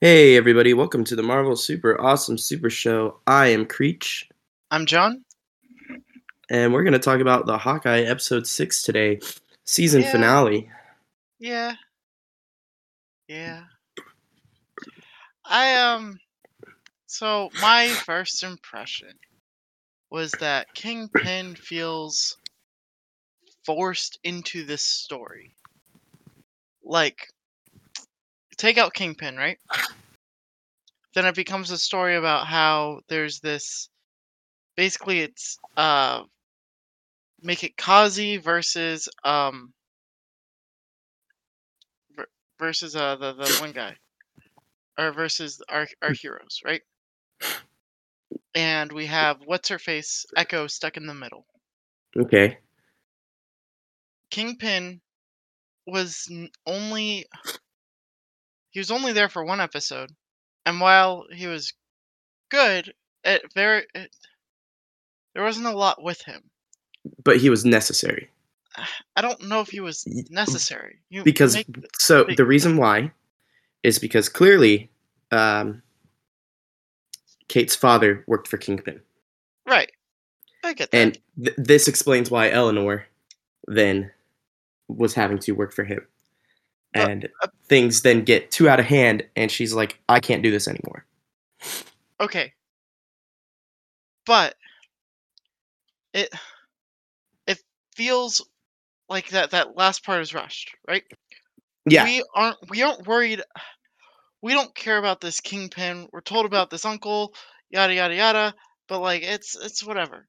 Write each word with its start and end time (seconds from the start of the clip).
Hey 0.00 0.36
everybody, 0.36 0.74
welcome 0.74 1.04
to 1.04 1.16
the 1.16 1.22
Marvel 1.22 1.56
Super 1.56 2.00
Awesome 2.00 2.36
Super 2.36 2.68
Show. 2.70 3.20
I 3.26 3.48
am 3.48 3.64
Creech, 3.66 4.28
I'm 4.70 4.84
John. 4.86 5.24
and 6.50 6.72
we're 6.72 6.82
going 6.82 6.92
to 6.92 6.98
talk 6.98 7.20
about 7.20 7.46
the 7.46 7.56
Hawkeye 7.56 8.00
episode 8.02 8.46
6 8.46 8.82
today, 8.82 9.20
season 9.64 10.02
Yeah. 10.02 10.12
finale. 10.12 10.70
Yeah. 11.38 11.74
Yeah. 13.28 13.64
I 15.44 15.74
um 15.76 16.18
so 17.06 17.50
my 17.62 17.88
first 17.88 18.42
impression 18.42 19.12
was 20.10 20.32
that 20.40 20.72
Kingpin 20.74 21.54
feels 21.56 22.36
forced 23.64 24.18
into 24.24 24.64
this 24.64 24.82
story. 24.82 25.54
Like 26.84 27.28
take 28.56 28.78
out 28.78 28.94
Kingpin, 28.94 29.36
right? 29.36 29.58
Then 31.14 31.26
it 31.26 31.34
becomes 31.34 31.70
a 31.70 31.78
story 31.78 32.16
about 32.16 32.46
how 32.46 33.00
there's 33.08 33.40
this 33.40 33.88
basically 34.76 35.20
it's 35.20 35.58
uh 35.76 36.22
make 37.42 37.64
it 37.64 37.76
Kazi 37.76 38.36
versus 38.36 39.08
um 39.24 39.72
versus 42.58 42.94
uh 42.94 43.16
the, 43.16 43.32
the 43.32 43.56
one 43.60 43.72
guy 43.72 43.96
or 44.98 45.12
versus 45.12 45.62
our 45.68 45.86
our 46.02 46.12
heroes, 46.12 46.60
right? 46.64 46.82
And 48.54 48.90
we 48.92 49.06
have 49.06 49.38
what's 49.44 49.68
her 49.68 49.78
face 49.78 50.26
Echo 50.36 50.66
stuck 50.66 50.96
in 50.96 51.06
the 51.06 51.14
middle. 51.14 51.46
Okay. 52.16 52.58
Kingpin 54.30 55.00
was 55.86 56.30
only 56.66 57.26
he 58.76 58.80
was 58.80 58.90
only 58.90 59.12
there 59.14 59.30
for 59.30 59.42
one 59.42 59.58
episode, 59.58 60.10
and 60.66 60.82
while 60.82 61.24
he 61.32 61.46
was 61.46 61.72
good, 62.50 62.92
it 63.24 63.40
very 63.54 63.86
it, 63.94 64.14
there 65.34 65.42
wasn't 65.42 65.64
a 65.64 65.74
lot 65.74 66.02
with 66.02 66.20
him. 66.20 66.42
But 67.24 67.38
he 67.38 67.48
was 67.48 67.64
necessary. 67.64 68.28
I 69.16 69.22
don't 69.22 69.48
know 69.48 69.60
if 69.62 69.68
he 69.68 69.80
was 69.80 70.04
necessary. 70.28 70.96
You 71.08 71.24
Because, 71.24 71.54
make- 71.54 71.86
so 71.98 72.24
big- 72.26 72.36
the 72.36 72.44
reason 72.44 72.76
why 72.76 73.12
is 73.82 73.98
because 73.98 74.28
clearly 74.28 74.90
um, 75.30 75.80
Kate's 77.48 77.74
father 77.76 78.24
worked 78.26 78.46
for 78.46 78.58
Kingpin. 78.58 79.00
right, 79.66 79.90
I 80.62 80.74
get 80.74 80.90
that. 80.90 80.98
And 80.98 81.18
th- 81.42 81.56
this 81.56 81.88
explains 81.88 82.30
why 82.30 82.50
Eleanor 82.50 83.06
then 83.66 84.10
was 84.88 85.14
having 85.14 85.38
to 85.38 85.52
work 85.52 85.72
for 85.72 85.84
him. 85.84 86.06
But, 86.96 87.10
And 87.10 87.28
uh, 87.42 87.48
things 87.68 88.02
then 88.02 88.22
get 88.24 88.50
too 88.50 88.68
out 88.68 88.80
of 88.80 88.86
hand, 88.86 89.24
and 89.36 89.50
she's 89.50 89.74
like, 89.74 90.00
I 90.08 90.20
can't 90.20 90.42
do 90.42 90.50
this 90.50 90.68
anymore. 90.68 91.04
okay, 92.20 92.52
but 94.24 94.54
it 96.12 96.30
it 97.46 97.62
feels 97.94 98.46
like 99.08 99.28
that 99.30 99.50
that 99.50 99.76
last 99.76 100.04
part 100.04 100.20
is 100.22 100.34
rushed, 100.34 100.74
right? 100.88 101.04
Yeah. 101.88 102.04
we 102.04 102.24
aren't 102.34 102.56
we 102.68 102.82
aren't 102.82 103.06
worried 103.06 103.42
we 104.42 104.52
don't 104.52 104.74
care 104.74 104.98
about 104.98 105.20
this 105.20 105.40
kingpin 105.40 106.08
we're 106.12 106.20
told 106.20 106.44
about 106.44 106.68
this 106.68 106.84
uncle 106.84 107.32
yada 107.70 107.94
yada 107.94 108.14
yada 108.16 108.54
but 108.88 108.98
like 108.98 109.22
it's 109.22 109.54
it's 109.54 109.84
whatever 109.84 110.26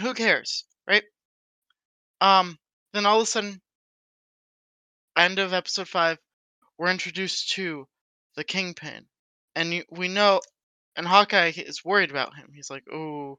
who 0.00 0.12
cares 0.12 0.64
right 0.88 1.04
um 2.20 2.58
then 2.92 3.06
all 3.06 3.18
of 3.18 3.22
a 3.22 3.26
sudden 3.26 3.60
end 5.16 5.38
of 5.38 5.52
episode 5.52 5.88
five 5.88 6.18
we're 6.78 6.90
introduced 6.90 7.50
to 7.50 7.86
the 8.36 8.44
kingpin 8.44 9.06
and 9.54 9.84
we 9.90 10.08
know 10.08 10.40
and 10.96 11.06
hawkeye 11.06 11.52
is 11.56 11.84
worried 11.84 12.10
about 12.10 12.34
him 12.34 12.50
he's 12.54 12.70
like 12.70 12.84
oh 12.92 13.38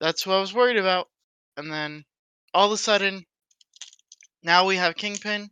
that's 0.00 0.22
who 0.22 0.32
i 0.32 0.40
was 0.40 0.54
worried 0.54 0.76
about 0.76 1.08
and 1.56 1.72
then 1.72 2.04
all 2.54 2.66
of 2.66 2.72
a 2.72 2.76
sudden 2.76 3.24
now 4.42 4.66
we 4.66 4.76
have 4.76 4.94
kingpin 4.94 5.50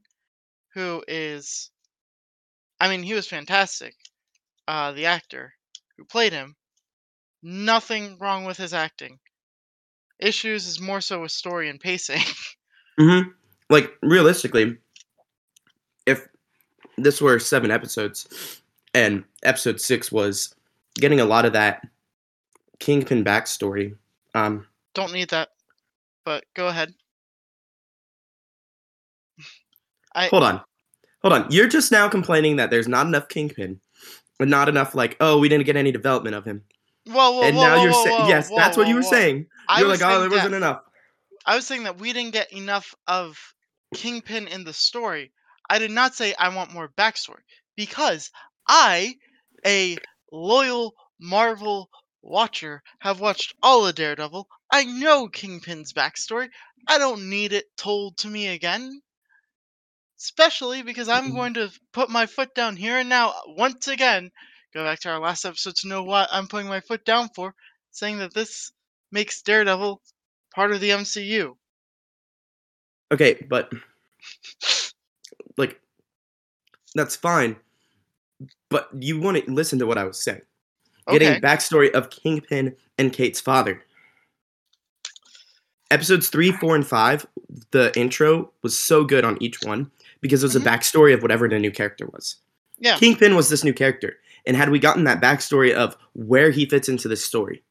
who 0.75 1.03
is 1.09 1.70
I 2.78 2.88
mean 2.88 3.03
he 3.03 3.15
was 3.15 3.26
fantastic. 3.26 3.94
Uh 4.69 4.92
the 4.92 5.06
actor 5.06 5.54
who 5.97 6.04
played 6.04 6.32
him. 6.32 6.54
Nothing 7.42 8.19
wrong 8.19 8.44
with 8.44 8.56
his 8.56 8.75
acting. 8.75 9.19
Issues 10.19 10.66
is 10.66 10.81
more 10.81 11.00
so 11.00 11.22
with 11.22 11.32
story 11.32 11.69
and 11.69 11.81
pacing. 11.81 12.22
Mm-hmm. 12.98 13.28
Like 13.69 13.92
realistically, 14.00 14.78
this 16.97 17.21
were 17.21 17.39
seven 17.39 17.71
episodes, 17.71 18.61
and 18.95 19.25
episode 19.43 19.81
six 19.81 20.11
was 20.11 20.55
getting 20.95 21.21
a 21.21 21.25
lot 21.25 21.45
of 21.45 21.53
that 21.53 21.87
Kingpin 22.79 23.25
backstory, 23.25 23.97
um, 24.34 24.67
Don't 24.95 25.12
need 25.12 25.29
that. 25.31 25.51
But 26.25 26.45
go 26.55 26.69
ahead. 26.69 26.95
I 30.15 30.29
hold 30.29 30.43
on, 30.43 30.62
hold 31.23 31.34
on. 31.34 31.47
You're 31.51 31.69
just 31.69 31.93
now 31.93 32.09
complaining 32.09 32.57
that 32.57 32.71
there's 32.71 32.89
not 32.89 33.07
enough 33.07 33.28
Kingpin, 33.28 33.81
and 34.41 34.51
not 34.51 34.69
enough 34.69 34.95
like, 34.95 35.17
oh, 35.21 35.39
we 35.39 35.49
didn't 35.49 35.67
get 35.67 35.77
any 35.77 35.93
development 35.93 36.34
of 36.34 36.45
him, 36.45 36.63
whoa 37.07 37.33
whoa 37.33 37.43
and 37.43 37.57
whoa, 37.57 37.63
now 37.63 37.77
whoa, 37.77 37.83
you're 37.83 37.93
whoa, 37.93 38.05
saying, 38.05 38.21
whoa, 38.21 38.28
yes, 38.28 38.49
whoa, 38.51 38.57
that's 38.57 38.77
what 38.77 38.89
you 38.89 38.95
were 38.95 39.03
saying. 39.03 39.47
You're 39.78 39.89
like, 39.89 40.03
oh, 40.03 40.21
there 40.21 40.31
wasn't 40.31 40.55
enough. 40.55 40.81
I 41.45 41.55
was 41.55 41.67
saying 41.67 41.84
that 41.84 41.99
we 41.99 42.13
didn't 42.13 42.33
get 42.33 42.53
enough 42.53 42.95
of 43.07 43.39
Kingpin 43.95 44.49
in 44.49 44.65
the 44.65 44.73
story. 44.73 45.33
I 45.71 45.78
did 45.78 45.91
not 45.91 46.15
say 46.15 46.34
I 46.34 46.49
want 46.54 46.72
more 46.72 46.88
backstory 46.88 47.43
because 47.77 48.31
I, 48.66 49.16
a 49.65 49.99
loyal 50.32 50.94
Marvel 51.21 51.91
watcher, 52.22 52.82
have 53.00 53.21
watched 53.21 53.54
all 53.62 53.87
of 53.87 53.94
Daredevil. 53.94 54.49
I 54.71 54.84
know 54.84 55.28
Kingpin's 55.28 55.93
backstory. 55.93 56.50
I 56.88 56.99
don't 56.99 57.31
need 57.31 57.53
it 57.53 57.77
told 57.77 58.19
to 58.19 58.28
me 58.28 58.49
again. 58.49 59.03
Especially 60.19 60.82
because 60.82 61.09
I'm 61.09 61.31
Mm. 61.31 61.34
going 61.34 61.54
to 61.54 61.72
put 61.91 62.10
my 62.10 62.27
foot 62.27 62.54
down 62.54 62.77
here 62.77 62.98
and 62.98 63.09
now 63.09 63.33
once 63.47 63.88
again. 63.88 64.31
Go 64.75 64.84
back 64.84 65.00
to 65.00 65.09
our 65.09 65.19
last 65.19 65.47
episode 65.47 65.77
to 65.77 65.88
know 65.88 66.03
what 66.03 66.28
I'm 66.31 66.48
putting 66.48 66.69
my 66.69 66.81
foot 66.81 67.03
down 67.03 67.31
for, 67.31 67.54
saying 67.93 68.19
that 68.19 68.34
this 68.34 68.72
makes 69.10 69.41
Daredevil 69.41 70.03
part 70.54 70.72
of 70.72 70.83
the 70.83 70.93
MCU. 70.93 71.56
Okay, 73.12 73.34
but 73.48 73.72
like 75.56 75.81
that's 76.94 77.17
fine. 77.17 77.56
But 78.69 78.89
you 78.99 79.21
want 79.21 79.44
to 79.44 79.50
listen 79.50 79.78
to 79.78 79.87
what 79.87 79.99
I 79.99 80.05
was 80.05 80.22
saying. 80.22 80.43
Getting 81.09 81.41
backstory 81.41 81.91
of 81.93 82.11
Kingpin 82.11 82.75
and 82.99 83.12
Kate's 83.12 83.41
father. 83.41 83.81
Episodes 85.91 86.28
three, 86.28 86.50
four, 86.50 86.75
and 86.75 86.87
five, 86.87 87.25
the 87.71 87.97
intro 87.99 88.50
was 88.62 88.77
so 88.77 89.05
good 89.05 89.25
on 89.25 89.41
each 89.41 89.62
one 89.62 89.89
because 90.21 90.43
it 90.43 90.47
was 90.47 90.56
Mhm. 90.56 90.62
a 90.66 90.69
backstory 90.69 91.15
of 91.15 91.22
whatever 91.22 91.49
the 91.49 91.59
new 91.61 91.71
character 91.71 92.06
was. 92.12 92.37
Yeah. 92.78 92.99
Kingpin 92.99 93.37
was 93.37 93.49
this 93.49 93.62
new 93.62 93.72
character. 93.72 94.19
And 94.47 94.56
had 94.56 94.71
we 94.71 94.78
gotten 94.81 95.05
that 95.05 95.21
backstory 95.21 95.72
of 95.72 95.97
where 96.15 96.50
he 96.50 96.66
fits 96.66 96.89
into 96.89 97.06
this 97.06 97.25
story, 97.25 97.62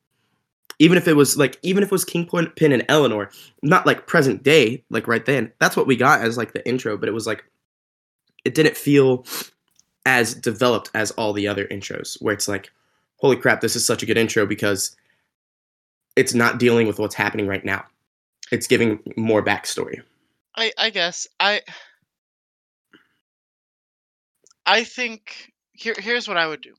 even 0.79 0.97
if 0.97 1.07
it 1.07 1.13
was 1.18 1.38
like, 1.38 1.59
even 1.62 1.84
if 1.84 1.88
it 1.88 1.91
was 1.91 2.06
Kingpin 2.06 2.47
Pin 2.56 2.72
and 2.72 2.85
Eleanor, 2.88 3.29
not 3.62 3.85
like 3.85 4.07
present 4.07 4.44
day, 4.44 4.84
like 4.90 5.07
right 5.07 5.25
then, 5.25 5.51
that's 5.59 5.75
what 5.75 5.88
we 5.88 5.97
got 5.97 6.22
as 6.22 6.38
like 6.38 6.53
the 6.53 6.66
intro, 6.68 6.97
but 6.97 7.09
it 7.09 7.13
was 7.13 7.28
like, 7.28 7.44
it 8.45 8.56
didn't 8.56 8.78
feel 8.78 9.25
as 10.06 10.35
developed 10.35 10.91
as 10.94 11.11
all 11.11 11.33
the 11.33 11.47
other 11.47 11.66
intros, 11.66 12.22
where 12.22 12.33
it's 12.33 12.47
like, 12.47 12.72
holy 13.17 13.35
crap, 13.35 13.59
this 13.59 13.75
is 13.75 13.85
such 13.85 14.03
a 14.03 14.06
good 14.06 14.17
intro 14.17 14.45
because 14.45 14.95
it's 16.16 16.33
not 16.33 16.59
dealing 16.59 16.88
with 16.88 17.00
what's 17.00 17.16
happening 17.16 17.47
right 17.47 17.66
now. 17.66 17.83
It's 18.51 18.67
giving 18.67 19.00
more 19.17 19.44
backstory. 19.44 20.01
I 20.56 20.72
I 20.78 20.91
guess 20.91 21.28
I 21.39 21.61
I 24.66 24.83
think 24.83 25.51
here 25.73 25.95
here's 25.97 26.27
what 26.27 26.38
I 26.38 26.47
would 26.47 26.62
do. 26.62 26.75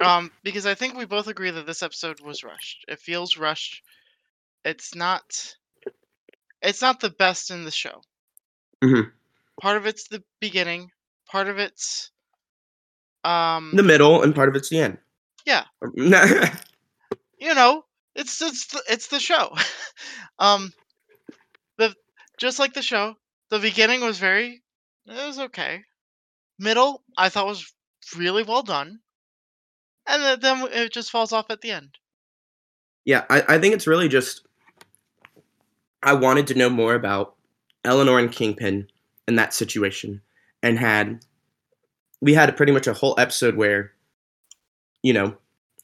Um 0.00 0.30
because 0.44 0.64
I 0.64 0.74
think 0.74 0.94
we 0.96 1.04
both 1.04 1.26
agree 1.26 1.50
that 1.50 1.66
this 1.66 1.82
episode 1.82 2.20
was 2.20 2.44
rushed. 2.44 2.84
It 2.88 3.00
feels 3.00 3.36
rushed. 3.36 3.82
It's 4.64 4.94
not 4.94 5.56
it's 6.62 6.80
not 6.80 7.00
the 7.00 7.10
best 7.10 7.50
in 7.50 7.64
the 7.64 7.70
show. 7.70 8.02
Mhm. 8.82 9.10
Part 9.60 9.76
of 9.76 9.86
it's 9.86 10.08
the 10.08 10.22
beginning, 10.40 10.90
part 11.30 11.48
of 11.48 11.58
it's 11.58 12.10
um 13.24 13.72
The 13.74 13.82
middle 13.82 14.22
and 14.22 14.34
part 14.34 14.48
of 14.48 14.56
it's 14.56 14.70
the 14.70 14.80
end. 14.80 14.98
Yeah. 15.44 15.64
you 17.38 17.54
know, 17.54 17.84
it's 18.14 18.40
it's 18.42 18.66
the, 18.68 18.82
it's 18.88 19.08
the 19.08 19.20
show. 19.20 19.54
um, 20.38 20.72
the 21.78 21.94
just 22.38 22.58
like 22.58 22.74
the 22.74 22.82
show, 22.82 23.14
the 23.50 23.58
beginning 23.58 24.00
was 24.00 24.18
very, 24.18 24.62
it 25.06 25.26
was 25.26 25.38
okay. 25.38 25.82
Middle, 26.58 27.02
I 27.16 27.28
thought 27.28 27.46
was 27.46 27.72
really 28.16 28.42
well 28.42 28.62
done, 28.62 29.00
and 30.06 30.22
then, 30.22 30.40
then 30.40 30.68
it 30.72 30.92
just 30.92 31.10
falls 31.10 31.32
off 31.32 31.50
at 31.50 31.60
the 31.60 31.70
end. 31.70 31.96
Yeah, 33.04 33.24
I, 33.30 33.42
I 33.48 33.58
think 33.58 33.74
it's 33.74 33.86
really 33.86 34.08
just 34.08 34.46
I 36.02 36.12
wanted 36.14 36.46
to 36.48 36.54
know 36.54 36.70
more 36.70 36.94
about 36.94 37.36
Eleanor 37.84 38.18
and 38.18 38.30
Kingpin 38.30 38.88
in 39.30 39.36
that 39.36 39.54
situation 39.54 40.20
and 40.62 40.78
had 40.78 41.24
we 42.20 42.34
had 42.34 42.54
pretty 42.56 42.72
much 42.72 42.86
a 42.86 42.92
whole 42.92 43.14
episode 43.16 43.56
where, 43.56 43.92
you 45.02 45.12
know, 45.12 45.36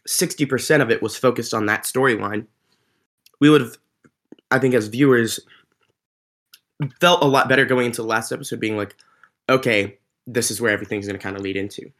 60% 0.06 0.82
of 0.82 0.90
it 0.90 1.00
was 1.00 1.16
focused 1.16 1.54
on 1.54 1.66
that 1.66 1.84
storyline, 1.84 2.46
we 3.40 3.48
would 3.48 3.62
have, 3.62 3.78
I 4.50 4.58
think, 4.58 4.74
as 4.74 4.88
viewers, 4.88 5.40
felt 7.00 7.22
a 7.22 7.26
lot 7.26 7.48
better 7.48 7.64
going 7.64 7.86
into 7.86 8.02
the 8.02 8.08
last 8.08 8.32
episode 8.32 8.60
being 8.60 8.76
like, 8.76 8.96
okay, 9.48 9.96
this 10.26 10.50
is 10.50 10.60
where 10.60 10.72
everything's 10.72 11.06
going 11.06 11.18
to 11.18 11.22
kind 11.22 11.36
of 11.36 11.42
lead 11.42 11.56
into. 11.56 11.90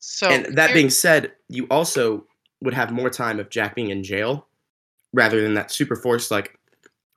So 0.00 0.28
and 0.28 0.56
that 0.56 0.74
being 0.74 0.90
said, 0.90 1.32
you 1.48 1.66
also 1.70 2.26
would 2.60 2.74
have 2.74 2.90
more 2.90 3.08
time 3.08 3.40
of 3.40 3.48
Jack 3.48 3.74
being 3.74 3.88
in 3.88 4.04
jail 4.04 4.46
rather 5.14 5.40
than 5.40 5.54
that 5.54 5.70
super 5.70 5.96
forced, 5.96 6.30
like, 6.30 6.58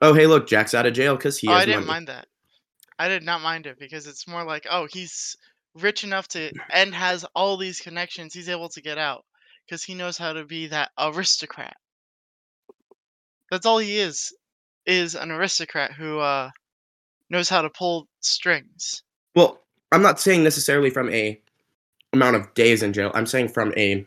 oh, 0.01 0.13
hey, 0.13 0.27
look, 0.27 0.47
Jack's 0.47 0.73
out 0.73 0.85
of 0.85 0.94
jail 0.94 1.17
because 1.17 1.38
he 1.38 1.50
oh, 1.50 1.53
I 1.53 1.65
didn't 1.65 1.81
money. 1.81 1.88
mind 1.88 2.07
that. 2.07 2.27
I 2.97 3.07
did 3.07 3.24
not 3.24 3.42
mind 3.42 3.65
it 3.65 3.77
because 3.80 4.07
it's 4.07 4.27
more 4.27 4.44
like, 4.44 4.65
oh, 4.69 4.88
he's 4.89 5.36
rich 5.75 6.03
enough 6.03 6.27
to 6.30 6.51
and 6.71 6.94
has 6.94 7.25
all 7.36 7.57
these 7.57 7.81
connections. 7.81 8.33
He's 8.33 8.50
able 8.50 8.69
to 8.69 8.81
get 8.81 8.97
out 8.97 9.25
because 9.65 9.83
he 9.83 9.94
knows 9.94 10.18
how 10.18 10.33
to 10.33 10.45
be 10.45 10.68
that 10.68 10.92
aristocrat. 10.97 11.75
That's 13.51 13.65
all 13.65 13.77
he 13.77 13.97
is, 13.97 14.33
is 14.86 15.15
an 15.15 15.31
aristocrat 15.31 15.94
who 15.94 16.19
uh, 16.19 16.50
knows 17.30 17.50
how 17.50 17.62
to 17.62 17.69
pull 17.69 18.07
strings. 18.21 19.03
Well, 19.36 19.59
I'm 19.91 20.01
not 20.01 20.19
saying 20.19 20.44
necessarily 20.44 20.89
from 20.89 21.09
a 21.09 21.39
amount 22.13 22.38
of 22.38 22.53
days 22.53 22.81
in 22.81 22.94
jail. 22.94 23.12
I'm 23.13 23.25
saying 23.25 23.50
from 23.50 23.74
a 23.77 24.06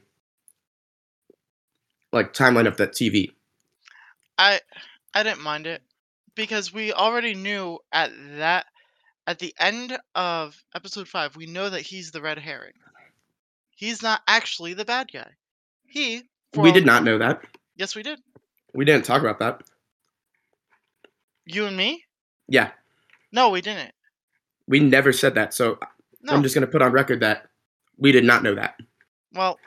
like 2.12 2.32
timeline 2.32 2.67
of 2.67 2.76
the 2.76 2.88
TV. 2.88 3.32
I 4.38 4.61
I 5.14 5.23
didn't 5.23 5.43
mind 5.43 5.67
it 5.67 5.82
because 6.34 6.73
we 6.73 6.93
already 6.93 7.34
knew 7.34 7.79
at 7.93 8.11
that 8.38 8.67
at 9.29 9.39
the 9.39 9.55
end 9.61 9.97
of 10.15 10.65
episode 10.75 11.07
5 11.07 11.37
we 11.37 11.45
know 11.47 11.69
that 11.69 11.83
he's 11.83 12.11
the 12.11 12.21
red 12.23 12.39
herring. 12.39 12.73
He's 13.77 14.03
not 14.03 14.23
actually 14.27 14.73
the 14.75 14.85
bad 14.87 15.11
guy. 15.13 15.31
He 15.87 16.23
We 16.57 16.73
did 16.73 16.87
not 16.87 17.05
know 17.05 17.19
that. 17.19 17.45
Yes, 17.77 17.95
we 17.95 18.03
did. 18.03 18.19
We 18.75 18.85
didn't 18.85 19.05
talk 19.05 19.21
about 19.21 19.39
that. 19.39 19.63
You 21.45 21.67
and 21.67 21.77
me? 21.77 22.05
Yeah, 22.49 22.71
No, 23.31 23.51
we 23.51 23.61
didn't. 23.61 23.93
we 24.67 24.81
never 24.81 25.13
said 25.13 25.35
that. 25.35 25.53
So 25.55 25.79
No. 26.23 26.33
I'm 26.33 26.43
just 26.43 26.55
gonna 26.55 26.67
put 26.67 26.81
on 26.83 26.91
record 26.93 27.21
that 27.21 27.49
we 27.99 28.11
did 28.13 28.25
not 28.25 28.43
know 28.43 28.55
that. 28.55 28.81
well, 29.35 29.59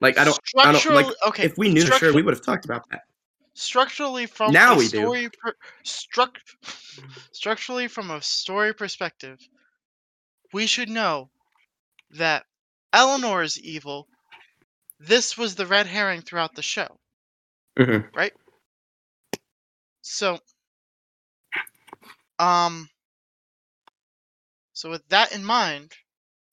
Like 0.00 0.16
I 0.18 0.24
don't. 0.24 0.40
I 0.58 0.72
don't 0.72 0.94
like. 0.94 1.06
okay. 1.26 1.44
If 1.44 1.58
we 1.58 1.70
knew, 1.72 1.82
sure, 1.82 2.14
we 2.14 2.22
would 2.22 2.32
have 2.32 2.42
talked 2.44 2.64
about 2.64 2.88
that. 2.90 3.02
Structurally 3.54 4.26
from 4.26 4.52
Now 4.52 4.74
a 4.74 4.78
we 4.78 4.88
do. 4.88 5.00
story 5.00 5.28
per, 5.30 5.54
struct, 5.84 6.38
structurally 7.32 7.88
from 7.88 8.10
a 8.10 8.22
story 8.22 8.74
perspective 8.74 9.38
we 10.52 10.66
should 10.66 10.88
know 10.88 11.30
that 12.10 12.46
eleanor 12.92 13.42
is 13.42 13.58
evil. 13.60 14.08
This 14.98 15.38
was 15.38 15.54
the 15.54 15.66
red 15.66 15.86
herring 15.86 16.22
throughout 16.22 16.54
the 16.54 16.62
show. 16.62 16.98
Mhm. 17.78 18.10
right? 18.14 18.32
So 20.02 20.38
um 22.38 22.88
so 24.72 24.90
with 24.90 25.06
that 25.08 25.32
in 25.32 25.44
mind 25.44 25.92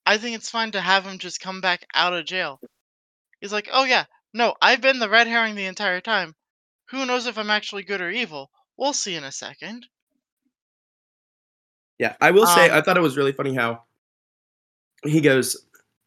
i 0.06 0.18
think 0.18 0.36
it's 0.36 0.50
fine 0.50 0.72
to 0.72 0.82
have 0.82 1.06
him 1.06 1.20
just 1.20 1.40
come 1.42 1.62
back 1.62 1.86
out 1.94 2.14
of 2.14 2.26
jail. 2.26 2.60
He's 3.42 3.54
like 3.54 3.70
oh 3.72 3.86
yeah. 3.86 4.06
No 4.34 4.56
i've 4.62 4.82
been 4.82 5.00
the 5.00 5.10
red 5.10 5.28
herring 5.28 5.56
the 5.56 5.66
entire 5.66 6.02
time 6.02 6.36
who 6.90 7.06
knows 7.06 7.28
if 7.28 7.38
I'm 7.38 7.50
actually 7.50 7.84
good 7.84 8.02
or 8.02 8.10
evil? 8.10 8.52
We'll 8.78 8.94
see 8.94 9.16
in 9.16 9.24
a 9.24 9.32
second. 9.32 9.88
Yeah, 12.00 12.16
I 12.22 12.32
will 12.32 12.46
say 12.46 12.70
Um, 12.70 12.78
I 12.78 12.82
thought 12.82 12.98
it 12.98 13.02
was 13.02 13.18
really 13.18 13.32
funny 13.32 13.56
how 13.56 13.84
he 15.04 15.20
goes, 15.20 15.58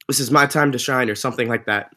"This 0.07 0.21
is 0.21 0.31
my 0.31 0.47
time 0.47 0.73
to 0.73 0.79
shine" 0.79 1.11
or 1.11 1.15
something 1.15 1.49
like 1.49 1.67
that. 1.67 1.95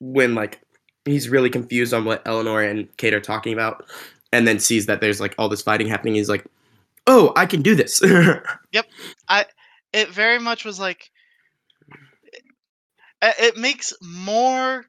When 0.00 0.34
like 0.34 0.60
he's 1.04 1.28
really 1.28 1.50
confused 1.50 1.94
on 1.94 2.04
what 2.04 2.22
Eleanor 2.26 2.62
and 2.62 2.94
Kate 2.96 3.14
are 3.14 3.20
talking 3.20 3.52
about, 3.52 3.84
and 4.32 4.48
then 4.48 4.58
sees 4.58 4.86
that 4.86 5.00
there's 5.00 5.20
like 5.20 5.34
all 5.38 5.48
this 5.48 5.62
fighting 5.62 5.86
happening, 5.86 6.14
he's 6.14 6.28
like, 6.28 6.44
"Oh, 7.06 7.32
I 7.36 7.46
can 7.46 7.62
do 7.62 7.74
this." 7.74 8.02
Yep, 8.72 8.86
I. 9.28 9.46
It 9.92 10.10
very 10.10 10.38
much 10.38 10.66
was 10.66 10.78
like 10.78 11.10
it, 13.22 13.34
it 13.38 13.56
makes 13.56 13.92
more 14.02 14.84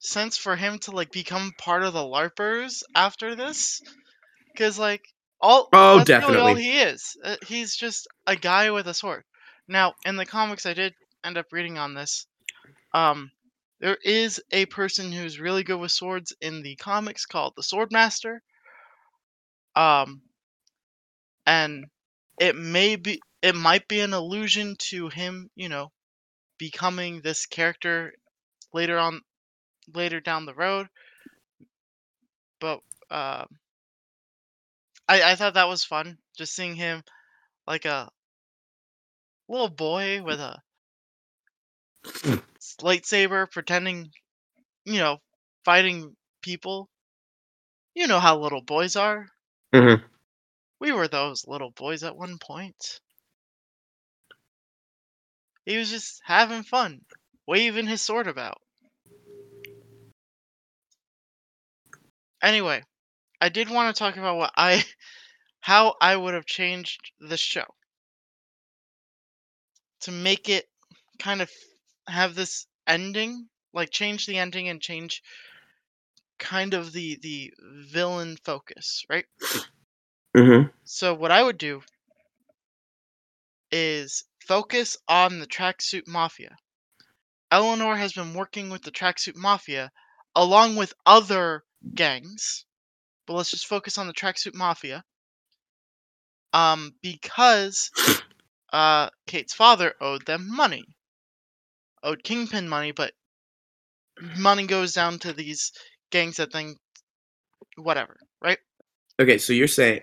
sense 0.00 0.36
for 0.36 0.56
him 0.56 0.78
to 0.80 0.90
like 0.90 1.12
become 1.12 1.52
part 1.56 1.84
of 1.84 1.92
the 1.92 2.00
LARPers 2.00 2.82
after 2.94 3.36
this, 3.36 3.80
because 4.52 4.78
like 4.78 5.06
all 5.40 5.68
Oh, 5.72 5.94
really 5.94 6.00
all 6.00 6.04
definitely. 6.04 6.62
he 6.62 6.80
is. 6.80 7.16
Uh, 7.22 7.36
he's 7.46 7.76
just 7.76 8.08
a 8.26 8.34
guy 8.34 8.70
with 8.70 8.88
a 8.88 8.94
sword. 8.94 9.22
Now, 9.68 9.94
in 10.04 10.16
the 10.16 10.26
comics, 10.26 10.66
I 10.66 10.74
did 10.74 10.94
end 11.22 11.38
up 11.38 11.46
reading 11.52 11.78
on 11.78 11.94
this. 11.94 12.26
Um, 12.92 13.30
there 13.78 13.98
is 14.02 14.42
a 14.50 14.66
person 14.66 15.12
who's 15.12 15.38
really 15.38 15.62
good 15.62 15.78
with 15.78 15.92
swords 15.92 16.34
in 16.40 16.62
the 16.62 16.76
comics 16.76 17.24
called 17.24 17.54
the 17.56 17.62
Swordmaster. 17.62 18.40
Um, 19.76 20.22
and 21.46 21.86
it 22.38 22.56
may 22.56 22.96
be, 22.96 23.20
it 23.42 23.54
might 23.54 23.86
be 23.88 24.00
an 24.00 24.12
allusion 24.12 24.76
to 24.90 25.08
him, 25.08 25.50
you 25.54 25.68
know, 25.68 25.92
becoming 26.58 27.20
this 27.22 27.46
character 27.46 28.12
later 28.72 28.98
on, 28.98 29.20
later 29.88 30.20
down 30.20 30.46
the 30.46 30.54
road. 30.54 30.88
But 32.60 32.80
um, 33.10 33.58
I 35.08 35.32
I 35.32 35.34
thought 35.34 35.54
that 35.54 35.68
was 35.68 35.84
fun, 35.84 36.18
just 36.38 36.54
seeing 36.54 36.74
him 36.74 37.04
like 37.66 37.84
a 37.86 38.10
little 39.48 39.68
boy 39.68 40.22
with 40.22 40.40
a 40.40 40.62
lightsaber, 42.80 43.50
pretending, 43.50 44.10
you 44.84 44.98
know, 44.98 45.18
fighting 45.64 46.16
people. 46.42 46.88
You 47.94 48.08
know 48.08 48.18
how 48.18 48.36
little 48.38 48.62
boys 48.62 48.96
are. 48.96 49.28
Mhm. 49.72 50.04
We 50.80 50.90
were 50.90 51.06
those 51.06 51.46
little 51.46 51.70
boys 51.70 52.02
at 52.02 52.16
one 52.16 52.38
point. 52.38 53.00
He 55.64 55.78
was 55.78 55.90
just 55.90 56.20
having 56.24 56.64
fun, 56.64 57.06
waving 57.46 57.86
his 57.86 58.02
sword 58.02 58.26
about. 58.26 58.60
Anyway, 62.42 62.82
I 63.40 63.48
did 63.50 63.70
want 63.70 63.94
to 63.94 63.98
talk 63.98 64.16
about 64.16 64.36
what 64.36 64.52
I 64.56 64.84
how 65.60 65.96
I 66.00 66.16
would 66.16 66.34
have 66.34 66.46
changed 66.46 67.12
the 67.20 67.36
show 67.36 67.66
to 70.00 70.10
make 70.10 70.48
it 70.48 70.68
kind 71.18 71.40
of 71.42 71.50
have 72.08 72.34
this 72.34 72.66
ending, 72.86 73.48
like 73.72 73.90
change 73.90 74.26
the 74.26 74.38
ending 74.38 74.68
and 74.68 74.80
change 74.80 75.22
kind 76.38 76.74
of 76.74 76.92
the 76.92 77.18
the 77.22 77.52
villain 77.60 78.36
focus, 78.36 79.04
right? 79.08 79.26
Mhm. 80.36 80.70
So 80.84 81.14
what 81.14 81.30
I 81.30 81.42
would 81.42 81.56
do 81.58 81.82
is 83.72 84.24
focus 84.46 84.96
on 85.08 85.40
the 85.40 85.46
tracksuit 85.46 86.06
mafia. 86.06 86.56
Eleanor 87.50 87.96
has 87.96 88.12
been 88.12 88.34
working 88.34 88.70
with 88.70 88.82
the 88.82 88.90
tracksuit 88.92 89.36
mafia 89.36 89.92
along 90.36 90.76
with 90.76 90.94
other 91.06 91.64
gangs, 91.94 92.64
but 93.26 93.34
let's 93.34 93.50
just 93.50 93.66
focus 93.66 93.98
on 93.98 94.06
the 94.06 94.12
tracksuit 94.12 94.54
mafia. 94.54 95.04
Um, 96.52 96.92
because 97.00 97.90
uh, 98.72 99.10
Kate's 99.26 99.54
father 99.54 99.94
owed 100.00 100.26
them 100.26 100.48
money, 100.50 100.84
owed 102.02 102.24
Kingpin 102.24 102.68
money, 102.68 102.92
but 102.92 103.12
money 104.36 104.66
goes 104.66 104.94
down 104.94 105.18
to 105.20 105.32
these 105.32 105.72
gangs 106.10 106.36
that 106.36 106.52
think 106.52 106.76
whatever, 107.76 108.16
right? 108.42 108.58
Okay, 109.20 109.38
so 109.38 109.52
you're 109.52 109.68
saying, 109.68 110.00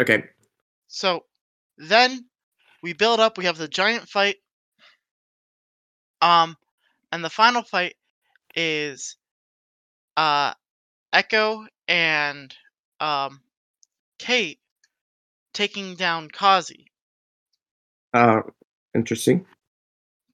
okay, 0.00 0.24
So 0.88 1.24
then 1.78 2.26
we 2.82 2.92
build 2.92 3.18
up. 3.18 3.38
We 3.38 3.46
have 3.46 3.56
the 3.56 3.66
giant 3.68 4.08
fight. 4.08 4.36
Um, 6.20 6.56
and 7.10 7.24
the 7.24 7.30
final 7.30 7.62
fight 7.62 7.94
is 8.54 9.16
uh, 10.16 10.52
Echo 11.12 11.66
and 11.88 12.54
um, 13.00 13.40
Kate 14.18 14.60
taking 15.52 15.94
down 15.96 16.28
Kazi 16.28 16.86
uh, 18.14 18.40
interesting. 18.94 19.46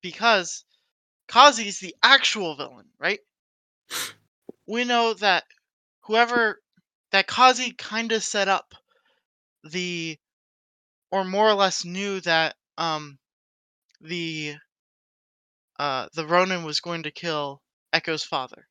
because 0.02 0.64
Kazi's 1.28 1.80
the 1.80 1.94
actual 2.02 2.56
villain, 2.56 2.87
right? 2.99 3.20
We 4.66 4.85
know 4.85 5.14
that 5.14 5.44
whoever 6.02 6.61
that 7.12 7.26
Kazi 7.26 7.73
kind 7.73 8.12
of 8.12 8.23
set 8.23 8.49
up 8.49 8.75
the 9.64 10.18
or 11.11 11.25
more 11.25 11.49
or 11.49 11.54
less 11.54 11.85
knew 11.85 12.20
that 12.20 12.54
um 12.76 13.18
the 14.00 14.56
uh 15.78 16.08
the 16.14 16.26
Ronin 16.26 16.64
was 16.64 16.80
going 16.80 17.04
to 17.04 17.11
kill 17.11 17.62
Echo's 17.92 18.25
father. 18.25 18.67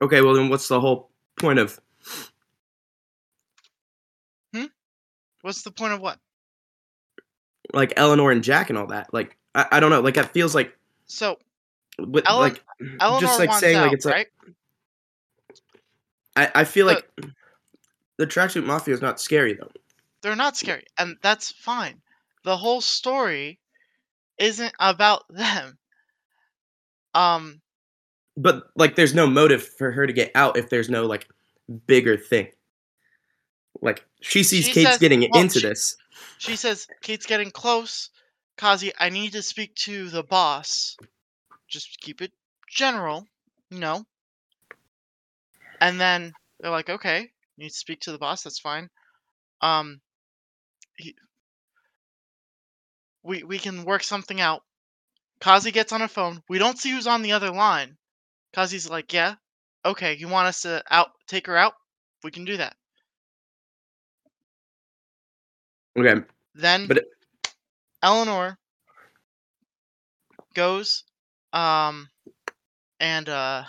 Okay, 0.00 0.20
well 0.20 0.34
then, 0.34 0.48
what's 0.48 0.68
the 0.68 0.80
whole 0.80 1.10
point 1.38 1.58
of? 1.58 1.78
Hmm. 4.54 4.66
What's 5.42 5.62
the 5.62 5.70
point 5.72 5.92
of 5.92 6.00
what? 6.00 6.18
like 7.74 7.92
Eleanor 7.98 8.30
and 8.30 8.42
Jack 8.42 8.70
and 8.70 8.78
all 8.78 8.86
that. 8.86 9.12
Like 9.12 9.36
I, 9.54 9.66
I 9.72 9.80
don't 9.80 9.90
know. 9.90 10.00
Like 10.00 10.16
it 10.16 10.24
feels 10.30 10.54
like 10.54 10.74
So 11.04 11.38
with, 11.98 12.26
Ellen- 12.26 12.52
like 12.54 12.64
Eleanor 12.98 13.20
just 13.20 13.38
like 13.38 13.52
saying 13.52 13.76
out, 13.76 13.82
like 13.82 13.92
it's 13.92 14.06
like 14.06 14.14
right? 14.14 14.26
I, 16.54 16.60
I 16.60 16.64
feel 16.64 16.86
But- 16.86 17.04
like 17.18 17.30
the 18.16 18.26
tracksuit 18.26 18.64
mafia 18.64 18.94
is 18.94 19.02
not 19.02 19.20
scary 19.20 19.52
though. 19.52 19.70
They're 20.22 20.34
not 20.34 20.56
scary, 20.56 20.84
and 20.98 21.16
that's 21.22 21.52
fine. 21.52 22.00
The 22.42 22.56
whole 22.56 22.80
story 22.80 23.58
isn't 24.38 24.72
about 24.80 25.24
them. 25.30 25.76
Um, 27.14 27.60
But 28.40 28.70
like 28.76 28.94
there's 28.94 29.14
no 29.14 29.26
motive 29.26 29.66
for 29.66 29.90
her 29.90 30.06
to 30.06 30.12
get 30.12 30.30
out 30.36 30.56
if 30.56 30.70
there's 30.70 30.88
no 30.88 31.06
like 31.06 31.26
bigger 31.88 32.16
thing. 32.16 32.48
Like 33.82 34.06
she 34.20 34.42
sees 34.44 34.64
She 34.64 34.72
Kate's 34.72 34.90
says- 34.90 34.98
getting 34.98 35.28
well, 35.30 35.42
into 35.42 35.58
she- 35.60 35.66
this. 35.66 35.96
she 36.38 36.54
says, 36.56 36.86
Kate's 37.02 37.26
getting 37.26 37.50
close. 37.50 38.10
Kazi, 38.56 38.92
I 38.98 39.08
need 39.08 39.32
to 39.32 39.42
speak 39.42 39.74
to 39.86 40.08
the 40.08 40.22
boss. 40.22 40.96
Just 41.66 42.00
keep 42.00 42.22
it 42.22 42.32
general, 42.68 43.26
you 43.70 43.78
know? 43.80 44.04
And 45.80 46.00
then 46.00 46.32
they're 46.60 46.70
like, 46.70 46.90
okay, 46.90 47.20
you 47.56 47.64
need 47.64 47.70
to 47.70 47.74
speak 47.76 48.00
to 48.02 48.12
the 48.12 48.18
boss, 48.18 48.42
that's 48.42 48.58
fine. 48.58 48.88
Um, 49.60 50.00
he, 50.96 51.14
we, 53.22 53.42
we 53.44 53.58
can 53.58 53.84
work 53.84 54.02
something 54.02 54.40
out. 54.40 54.62
Kazi 55.40 55.70
gets 55.70 55.92
on 55.92 56.02
a 56.02 56.08
phone. 56.08 56.42
We 56.48 56.58
don't 56.58 56.78
see 56.78 56.90
who's 56.90 57.06
on 57.06 57.22
the 57.22 57.32
other 57.32 57.50
line. 57.50 57.96
Kazi's 58.54 58.88
like, 58.88 59.12
yeah, 59.12 59.34
okay, 59.84 60.16
you 60.16 60.28
want 60.28 60.48
us 60.48 60.62
to 60.62 60.82
out 60.90 61.10
take 61.26 61.46
her 61.46 61.56
out? 61.56 61.74
We 62.24 62.30
can 62.30 62.44
do 62.44 62.56
that. 62.56 62.76
Okay. 65.98 66.22
Then 66.54 66.86
But 66.86 66.98
it- 66.98 67.08
Eleanor 68.02 68.58
goes 70.54 71.04
um 71.52 72.08
and 73.00 73.28
uh 73.28 73.64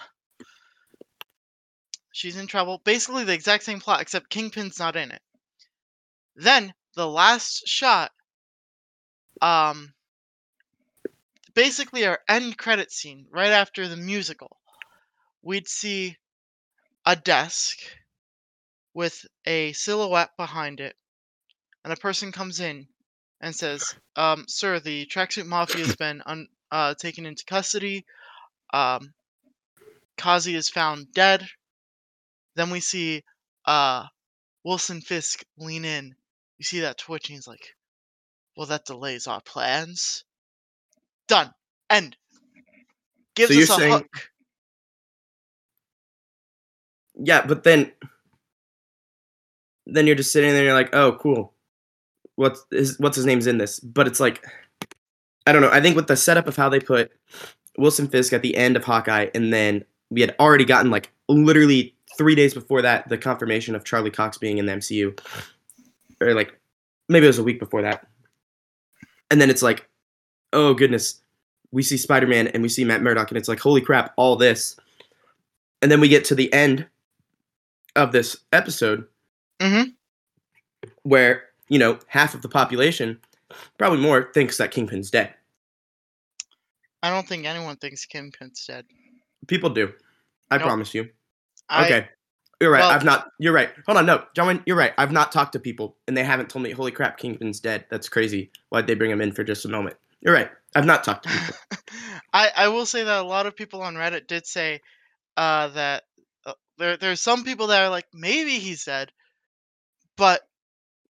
she's 2.12 2.38
in 2.38 2.48
trouble. 2.48 2.80
Basically 2.84 3.24
the 3.24 3.34
exact 3.34 3.64
same 3.64 3.80
plot 3.80 4.02
except 4.02 4.30
Kingpin's 4.30 4.80
not 4.80 4.96
in 4.96 5.12
it. 5.12 5.22
Then 6.36 6.74
the 6.96 7.08
last 7.08 7.68
shot 7.68 8.12
um 9.42 9.94
basically 11.54 12.06
our 12.06 12.20
end 12.28 12.58
credit 12.58 12.92
scene 12.92 13.28
right 13.32 13.52
after 13.52 13.88
the 13.88 13.98
musical. 13.98 14.59
We'd 15.42 15.68
see 15.68 16.18
a 17.06 17.16
desk 17.16 17.78
with 18.94 19.26
a 19.46 19.72
silhouette 19.74 20.32
behind 20.38 20.80
it 20.80 20.96
and 21.84 21.94
a 21.94 21.98
person 21.98 22.32
comes 22.32 22.60
in 22.60 22.88
and 23.42 23.56
says, 23.56 23.96
um, 24.16 24.46
"Sir, 24.48 24.80
the 24.80 25.06
tracksuit 25.06 25.46
mafia 25.46 25.86
has 25.86 25.96
been 25.96 26.22
un- 26.26 26.50
uh, 26.72 26.94
taken 26.96 27.26
into 27.26 27.46
custody. 27.46 28.06
Um, 28.74 29.14
Kazi 30.18 30.56
is 30.56 30.70
found 30.70 31.14
dead." 31.14 31.48
Then 32.56 32.70
we 32.70 32.82
see 32.82 33.24
uh, 33.66 34.06
Wilson 34.66 35.00
Fisk 35.02 35.44
lean 35.58 35.86
in. 35.86 36.16
You 36.58 36.66
see 36.66 36.82
that 36.82 36.98
twitch, 36.98 37.30
and 37.30 37.36
he's 37.38 37.48
like, 37.48 37.76
"Well, 38.58 38.68
that 38.68 38.86
delays 38.86 39.26
our 39.28 39.42
plans." 39.42 40.26
Done. 41.30 41.54
End. 41.90 42.18
Gives 43.36 43.54
you're 43.56 43.64
us 43.64 43.70
a 43.70 43.76
saying- 43.76 43.92
hook. 43.94 44.30
Yeah, 47.22 47.46
but 47.46 47.64
then 47.64 47.92
then 49.86 50.08
you're 50.08 50.16
just 50.16 50.32
sitting 50.32 50.50
there 50.52 50.60
and 50.60 50.66
you're 50.66 50.74
like, 50.74 50.94
oh 50.94 51.14
cool. 51.14 51.54
What's 52.36 52.66
his 52.72 53.00
what's 53.00 53.16
his 53.16 53.26
name's 53.26 53.48
in 53.48 53.58
this? 53.58 53.80
But 53.80 54.08
it's 54.08 54.20
like 54.20 54.46
I 55.46 55.52
don't 55.52 55.62
know. 55.62 55.72
I 55.72 55.82
think 55.82 55.96
with 55.96 56.08
the 56.08 56.16
setup 56.16 56.48
of 56.48 56.56
how 56.56 56.70
they 56.70 56.80
put 56.80 57.12
Wilson 57.78 58.08
Fisk 58.08 58.34
at 58.34 58.42
the 58.42 58.56
end 58.56 58.76
of 58.76 58.84
Hawkeye 58.84 59.30
and 59.34 59.54
then 59.54 59.84
we 60.10 60.22
had 60.22 60.36
already 60.40 60.66
gotten 60.66 60.92
like 60.92 61.12
literally 61.28 61.96
three 62.18 62.36
days 62.36 62.54
before 62.54 62.82
that 62.82 63.08
the 63.10 63.18
confirmation 63.18 63.76
of 63.76 63.86
Charlie 63.86 64.12
Cox 64.12 64.38
being 64.38 64.58
in 64.58 64.66
the 64.66 64.74
MCU. 64.74 65.20
Or 66.22 66.34
like 66.34 66.60
maybe 67.08 67.26
it 67.26 67.30
was 67.30 67.40
a 67.40 67.44
week 67.44 67.60
before 67.60 67.82
that. 67.82 68.08
And 69.32 69.40
then 69.40 69.50
it's 69.50 69.62
like, 69.62 69.88
oh 70.54 70.74
goodness, 70.74 71.22
we 71.72 71.84
see 71.84 71.98
Spider 71.98 72.28
Man 72.28 72.48
and 72.48 72.64
we 72.64 72.70
see 72.70 72.84
Matt 72.84 73.02
Murdock, 73.02 73.30
and 73.30 73.38
it's 73.38 73.48
like, 73.48 73.60
holy 73.60 73.82
crap, 73.82 74.14
all 74.18 74.36
this. 74.36 74.76
And 75.82 75.92
then 75.92 76.02
we 76.02 76.10
get 76.10 76.26
to 76.26 76.36
the 76.36 76.52
end 76.52 76.88
of 78.00 78.12
this 78.12 78.38
episode 78.54 79.06
Mhm. 79.60 79.94
where, 81.04 81.44
you 81.68 81.78
know, 81.80 82.00
half 82.08 82.34
of 82.34 82.42
the 82.42 82.50
population, 82.50 83.20
probably 83.78 84.00
more, 84.00 84.32
thinks 84.34 84.58
that 84.58 84.72
Kingpin's 84.72 85.12
dead. 85.12 85.34
I 87.04 87.10
don't 87.10 87.28
think 87.28 87.46
anyone 87.46 87.78
thinks 87.78 88.06
Kingpin's 88.06 88.66
dead. 88.66 88.86
People 89.48 89.70
do. 89.70 89.94
I 90.52 90.58
Nope. 90.58 90.66
promise 90.68 90.94
you. 90.94 91.10
I, 91.70 91.86
Okay. 91.86 92.10
You're 92.62 92.72
right. 92.72 92.80
well- 92.80 92.90
I've 92.92 93.06
not. 93.06 93.32
You're 93.40 93.54
right. 93.54 93.74
Hold 93.86 93.98
on. 94.00 94.06
No, 94.06 94.26
John, 94.36 94.62
you're 94.66 94.76
right. 94.76 94.94
I've 94.98 95.14
not 95.14 95.32
talked 95.32 95.54
to 95.54 95.60
people, 95.60 95.98
and 96.08 96.18
they 96.18 96.24
haven't 96.26 96.50
told 96.50 96.64
me, 96.64 96.72
"Holy 96.72 96.92
crap, 96.92 97.18
Kingpin's 97.18 97.62
dead." 97.62 97.86
That's 97.90 98.10
crazy. 98.10 98.52
Why'd 98.70 98.86
they 98.86 98.96
bring 98.96 99.12
him 99.12 99.22
in 99.22 99.32
for 99.32 99.46
just 99.46 99.64
a 99.64 99.70
moment? 99.70 99.96
You're 100.20 100.34
right. 100.34 100.52
I've 100.76 100.86
not 100.86 101.06
talked 101.06 101.24
to 101.24 101.30
people. 101.30 101.56
I 102.34 102.50
I 102.56 102.68
will 102.68 102.86
say 102.86 103.04
that 103.04 103.20
a 103.22 103.24
lot 103.28 103.46
of 103.46 103.56
people 103.56 103.82
on 103.82 103.96
Reddit 103.96 104.28
did 104.28 104.46
say 104.46 104.82
uh, 105.38 105.70
that 105.70 106.04
uh, 106.80 106.84
there 106.84 106.98
there's 106.98 107.22
some 107.22 107.44
people 107.44 107.68
that 107.68 107.84
are 107.84 107.90
like 107.90 108.08
maybe 108.14 108.60
he's 108.60 108.86
dead, 108.86 109.12
but 110.18 110.42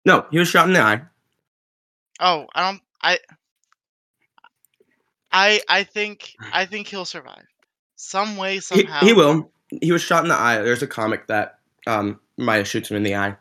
No, 0.04 0.26
he 0.30 0.38
was 0.38 0.48
shot 0.48 0.66
in 0.68 0.74
the 0.74 0.80
eye. 0.80 1.02
oh 2.20 2.46
I 2.54 2.70
don't 2.70 2.82
I 3.02 3.18
I 5.32 5.60
I 5.68 5.84
think 5.84 6.34
I 6.52 6.66
think 6.66 6.88
he'll 6.88 7.04
survive 7.04 7.46
some 7.96 8.36
way 8.36 8.60
He, 8.72 8.84
somehow. 8.84 9.00
he 9.00 9.12
will. 9.12 9.50
He 9.82 9.92
was 9.92 10.02
shot 10.02 10.24
in 10.24 10.28
the 10.28 10.34
eye. 10.36 10.58
There's 10.62 10.82
a 10.82 10.86
comic 10.86 11.26
that 11.28 11.58
um 11.86 12.20
Maya 12.36 12.64
shoots 12.64 12.90
him 12.90 12.96
in 12.96 13.02
the 13.02 13.16
eye, 13.16 13.36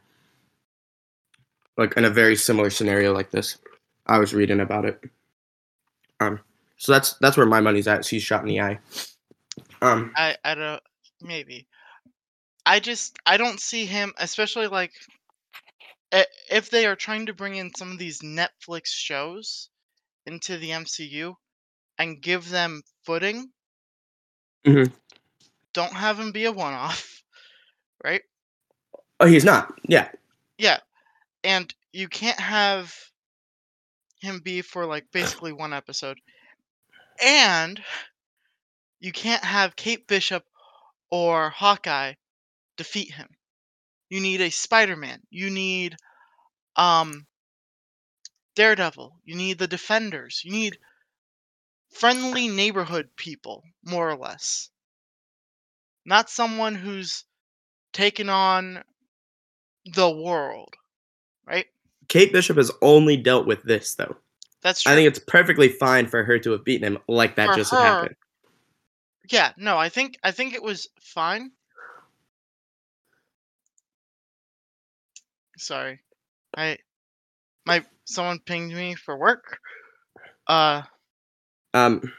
like 1.77 1.95
in 1.97 2.05
a 2.05 2.09
very 2.09 2.35
similar 2.35 2.69
scenario 2.69 3.13
like 3.13 3.31
this. 3.31 3.57
I 4.07 4.19
was 4.19 4.33
reading 4.33 4.59
about 4.59 4.85
it. 4.85 5.01
Um, 6.19 6.39
so 6.77 6.91
that's 6.91 7.13
that's 7.15 7.37
where 7.37 7.45
my 7.45 7.61
money's 7.61 7.87
at. 7.87 8.05
He's 8.05 8.23
shot 8.23 8.41
in 8.41 8.47
the 8.49 8.61
eye. 8.61 8.79
Um, 9.81 10.13
I 10.15 10.35
I 10.43 10.55
don't 10.55 10.81
maybe. 11.21 11.67
I 12.73 12.79
just 12.79 13.19
I 13.27 13.37
don't 13.37 13.59
see 13.59 13.85
him, 13.85 14.13
especially 14.17 14.65
like 14.65 14.93
if 16.49 16.71
they 16.71 16.87
are 16.87 16.95
trying 16.95 17.27
to 17.27 17.33
bring 17.33 17.53
in 17.53 17.69
some 17.75 17.91
of 17.91 17.99
these 17.99 18.21
Netflix 18.21 18.87
shows 18.87 19.69
into 20.25 20.57
the 20.57 20.71
MCU 20.71 21.35
and 21.99 22.19
give 22.19 22.49
them 22.49 22.81
footing. 23.05 23.51
Mhm. 24.65 24.91
Don't 25.73 25.93
have 25.93 26.19
him 26.19 26.31
be 26.31 26.45
a 26.45 26.51
one-off, 26.51 27.21
right? 28.03 28.23
oh, 29.19 29.27
he's 29.27 29.45
not. 29.45 29.71
Yeah, 29.87 30.09
Yeah, 30.57 30.79
and 31.43 31.71
you 31.91 32.07
can't 32.07 32.39
have 32.39 32.91
him 34.19 34.39
be 34.39 34.63
for 34.63 34.87
like 34.87 35.05
basically 35.11 35.53
one 35.53 35.73
episode, 35.73 36.17
and 37.23 37.79
you 38.99 39.11
can't 39.11 39.43
have 39.43 39.75
Kate 39.75 40.07
Bishop 40.07 40.43
or 41.11 41.51
Hawkeye 41.51 42.13
defeat 42.77 43.11
him. 43.11 43.27
You 44.09 44.21
need 44.21 44.41
a 44.41 44.49
Spider-Man. 44.49 45.21
You 45.29 45.49
need 45.49 45.95
um 46.75 47.25
Daredevil. 48.55 49.19
You 49.25 49.35
need 49.35 49.57
the 49.57 49.67
Defenders. 49.67 50.41
You 50.43 50.51
need 50.51 50.77
friendly 51.91 52.47
neighborhood 52.47 53.09
people, 53.15 53.63
more 53.83 54.09
or 54.09 54.15
less. 54.17 54.69
Not 56.05 56.29
someone 56.29 56.75
who's 56.75 57.23
taken 57.93 58.29
on 58.29 58.83
the 59.85 60.09
world, 60.09 60.73
right? 61.45 61.65
Kate 62.07 62.31
Bishop 62.33 62.57
has 62.57 62.71
only 62.81 63.17
dealt 63.17 63.47
with 63.47 63.63
this 63.63 63.95
though. 63.95 64.15
That's 64.61 64.83
true. 64.83 64.91
I 64.91 64.95
think 64.95 65.07
it's 65.07 65.19
perfectly 65.19 65.69
fine 65.69 66.07
for 66.07 66.23
her 66.23 66.39
to 66.39 66.51
have 66.51 66.63
beaten 66.63 66.85
him 66.85 66.99
like 67.07 67.35
that 67.35 67.49
For 67.49 67.55
just 67.55 67.71
her, 67.71 67.77
happened. 67.77 68.15
yeah, 69.29 69.51
no, 69.57 69.77
I 69.77 69.89
think 69.89 70.17
I 70.23 70.31
think 70.31 70.53
it 70.53 70.63
was 70.63 70.87
fine. 70.99 71.51
Sorry. 75.63 75.99
I 76.55 76.77
my 77.65 77.83
someone 78.05 78.39
pinged 78.39 78.73
me 78.73 78.95
for 78.95 79.17
work. 79.17 79.59
Uh 80.47 80.83
Um. 81.73 82.11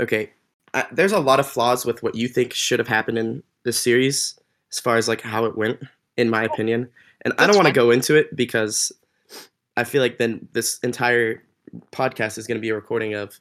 Okay, 0.00 0.32
I, 0.74 0.86
there's 0.90 1.12
a 1.12 1.20
lot 1.20 1.40
of 1.40 1.46
flaws 1.46 1.84
with 1.84 2.02
what 2.02 2.14
you 2.14 2.28
think 2.28 2.54
should 2.54 2.78
have 2.78 2.88
happened 2.88 3.18
in 3.18 3.42
this 3.64 3.78
series, 3.78 4.38
as 4.72 4.80
far 4.80 4.96
as 4.96 5.08
like 5.08 5.20
how 5.20 5.44
it 5.44 5.56
went, 5.56 5.80
in 6.16 6.30
my 6.30 6.44
opinion. 6.44 6.88
And 7.24 7.34
I 7.38 7.46
don't 7.46 7.56
want 7.56 7.68
to 7.68 7.74
go 7.74 7.90
into 7.90 8.16
it 8.16 8.34
because 8.34 8.90
I 9.76 9.84
feel 9.84 10.02
like 10.02 10.18
then 10.18 10.48
this 10.52 10.78
entire 10.80 11.42
podcast 11.92 12.38
is 12.38 12.46
going 12.46 12.56
to 12.56 12.62
be 12.62 12.70
a 12.70 12.74
recording 12.74 13.14
of 13.14 13.38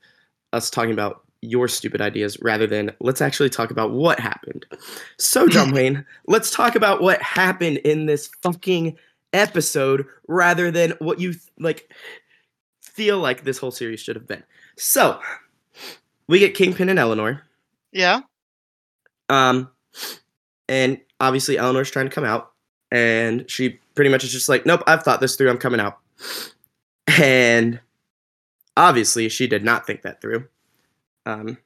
us 0.54 0.70
talking 0.70 0.94
about 0.94 1.24
your 1.42 1.68
stupid 1.68 2.02
ideas 2.02 2.38
rather 2.42 2.68
than 2.68 2.92
let's 3.00 3.22
actually 3.22 3.50
talk 3.50 3.72
about 3.72 3.92
what 3.92 4.20
happened. 4.20 4.66
So, 5.18 5.48
John 5.50 5.72
Wayne, 5.72 6.06
let's 6.28 6.52
talk 6.52 6.76
about 6.76 7.02
what 7.02 7.22
happened 7.22 7.78
in 7.78 8.06
this 8.06 8.28
fucking 8.42 8.98
episode 9.34 10.06
rather 10.28 10.72
than 10.72 10.92
what 11.00 11.20
you 11.20 11.34
like 11.58 11.92
feel 12.82 13.20
like 13.20 13.44
this 13.44 13.58
whole 13.58 13.72
series 13.72 14.00
should 14.00 14.16
have 14.16 14.28
been. 14.28 14.44
So, 14.78 15.20
we 16.28 16.40
get 16.40 16.56
Kingpin 16.56 16.90
and 16.90 17.00
Eleanor. 17.00 17.44
Yeah. 17.92 18.22
Um, 19.30 19.70
and 20.68 21.00
obviously 21.20 21.58
Eleanor's 21.58 21.92
trying 21.92 22.10
to 22.10 22.14
come 22.14 22.24
out, 22.24 22.52
and 22.92 23.50
she 23.50 23.80
pretty 23.96 24.10
much 24.10 24.24
is 24.24 24.32
just 24.32 24.50
like, 24.50 24.66
"Nope, 24.66 24.84
I've 24.88 25.04
thought 25.04 25.22
this 25.22 25.36
through. 25.36 25.50
I'm 25.50 25.58
coming 25.58 25.80
out." 25.80 26.00
And 27.20 27.80
obviously, 28.78 29.30
she 29.30 29.48
did 29.48 29.64
not 29.64 29.86
think 29.86 30.02
that 30.02 30.22
through, 30.22 30.48
um, 31.26 31.58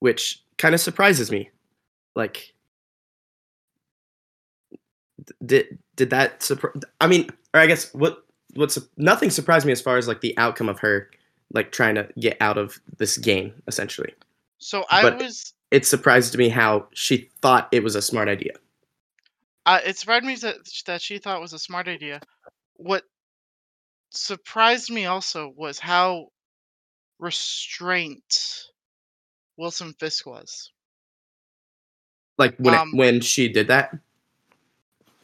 which 0.00 0.42
kind 0.58 0.74
of 0.74 0.80
surprises 0.80 1.30
me. 1.30 1.50
Like, 2.14 2.54
did 5.44 5.78
did 5.96 6.10
that 6.10 6.42
surprise? 6.42 6.74
I 7.00 7.06
mean, 7.06 7.28
or 7.52 7.60
I 7.60 7.66
guess 7.66 7.92
what 7.94 8.24
what's 8.54 8.78
nothing 8.96 9.30
surprised 9.30 9.66
me 9.66 9.72
as 9.72 9.80
far 9.80 9.96
as 9.96 10.06
like 10.08 10.20
the 10.20 10.36
outcome 10.38 10.68
of 10.68 10.78
her 10.80 11.10
like 11.52 11.72
trying 11.72 11.94
to 11.94 12.08
get 12.18 12.36
out 12.40 12.58
of 12.58 12.80
this 12.98 13.16
game 13.18 13.52
essentially. 13.66 14.12
So 14.58 14.84
I 14.90 15.02
But- 15.02 15.18
was. 15.18 15.52
It 15.70 15.84
surprised 15.84 16.38
me 16.38 16.48
how 16.50 16.86
she 16.94 17.30
thought 17.42 17.68
it 17.72 17.82
was 17.82 17.96
a 17.96 18.02
smart 18.02 18.28
idea. 18.28 18.52
Uh, 19.66 19.80
it 19.84 19.98
surprised 19.98 20.24
me 20.24 20.36
that 20.36 20.56
that 20.86 21.02
she 21.02 21.18
thought 21.18 21.40
was 21.40 21.52
a 21.52 21.58
smart 21.58 21.88
idea. 21.88 22.20
What 22.74 23.02
surprised 24.10 24.88
me 24.90 25.06
also 25.06 25.52
was 25.56 25.80
how 25.80 26.28
restraint 27.18 28.70
Wilson 29.56 29.94
Fisk 29.94 30.26
was. 30.26 30.72
Like 32.38 32.56
when 32.58 32.74
Um, 32.74 32.96
it, 32.96 32.96
when 32.96 33.20
she 33.20 33.48
did 33.48 33.68
that. 33.68 33.98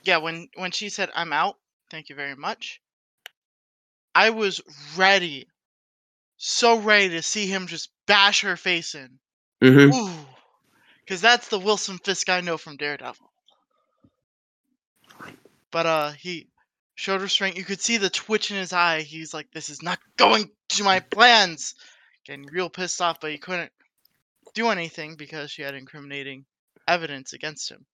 Yeah, 0.03 0.19
when 0.19 0.51
when 0.57 0.73
she 0.73 0.91
said 0.91 1.11
I'm 1.15 1.33
out, 1.33 1.59
thank 1.89 2.11
you 2.11 2.15
very 2.15 2.37
much. 2.37 2.83
I 4.15 4.31
was 4.31 4.61
ready, 4.95 5.49
so 6.37 6.79
ready 6.81 7.11
to 7.11 7.23
see 7.23 7.47
him 7.47 7.67
just 7.67 7.91
bash 8.07 8.43
her 8.43 8.57
face 8.57 8.95
in. 8.95 9.21
hmm 9.63 9.91
Ooh, 9.93 10.37
because 11.05 11.21
that's 11.21 11.49
the 11.49 11.59
Wilson 11.61 11.99
Fisk 11.99 12.29
I 12.29 12.41
know 12.43 12.59
from 12.59 12.77
Daredevil. 12.77 13.33
But 15.73 15.87
uh, 15.87 16.13
he 16.13 16.50
showed 17.01 17.23
restraint. 17.23 17.57
You 17.57 17.65
could 17.65 17.81
see 17.81 17.97
the 17.97 18.11
twitch 18.11 18.51
in 18.51 18.59
his 18.59 18.75
eye. 18.75 19.01
He's 19.01 19.33
like, 19.33 19.51
"This 19.53 19.71
is 19.71 19.83
not 19.83 19.99
going 20.17 20.51
to 20.71 20.85
my 20.85 21.01
plans." 21.01 21.75
Getting 22.27 22.47
real 22.47 22.69
pissed 22.69 23.01
off, 23.01 23.21
but 23.21 23.31
he 23.31 23.39
couldn't 23.39 23.73
do 24.53 24.69
anything 24.69 25.17
because 25.17 25.51
she 25.51 25.63
had 25.63 25.75
incriminating 25.75 26.45
evidence 26.87 27.33
against 27.33 27.71
him. 27.71 27.87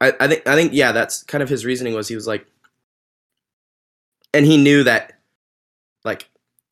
I, 0.00 0.12
I 0.20 0.28
think 0.28 0.46
I 0.46 0.54
think 0.54 0.72
yeah, 0.72 0.92
that's 0.92 1.24
kind 1.24 1.42
of 1.42 1.48
his 1.48 1.64
reasoning 1.64 1.94
was 1.94 2.06
he 2.06 2.14
was 2.14 2.28
like, 2.28 2.46
and 4.32 4.46
he 4.46 4.56
knew 4.56 4.84
that, 4.84 5.14
like, 6.04 6.28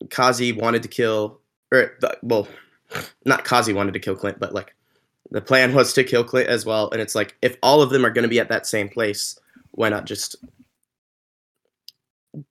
Kazi 0.09 0.53
wanted 0.53 0.83
to 0.83 0.89
kill, 0.89 1.41
or 1.73 1.97
well, 2.23 2.47
not 3.25 3.43
Kazi 3.43 3.73
wanted 3.73 3.93
to 3.95 3.99
kill 3.99 4.15
Clint, 4.15 4.39
but 4.39 4.53
like, 4.53 4.73
the 5.31 5.41
plan 5.41 5.73
was 5.73 5.91
to 5.93 6.05
kill 6.05 6.23
Clint 6.23 6.47
as 6.47 6.65
well. 6.65 6.89
And 6.91 7.01
it's 7.01 7.15
like, 7.15 7.35
if 7.41 7.57
all 7.61 7.81
of 7.81 7.89
them 7.89 8.05
are 8.05 8.11
going 8.11 8.23
to 8.23 8.29
be 8.29 8.39
at 8.39 8.47
that 8.49 8.65
same 8.65 8.87
place, 8.87 9.37
why 9.75 9.89
not 9.89 10.05
just 10.05 10.35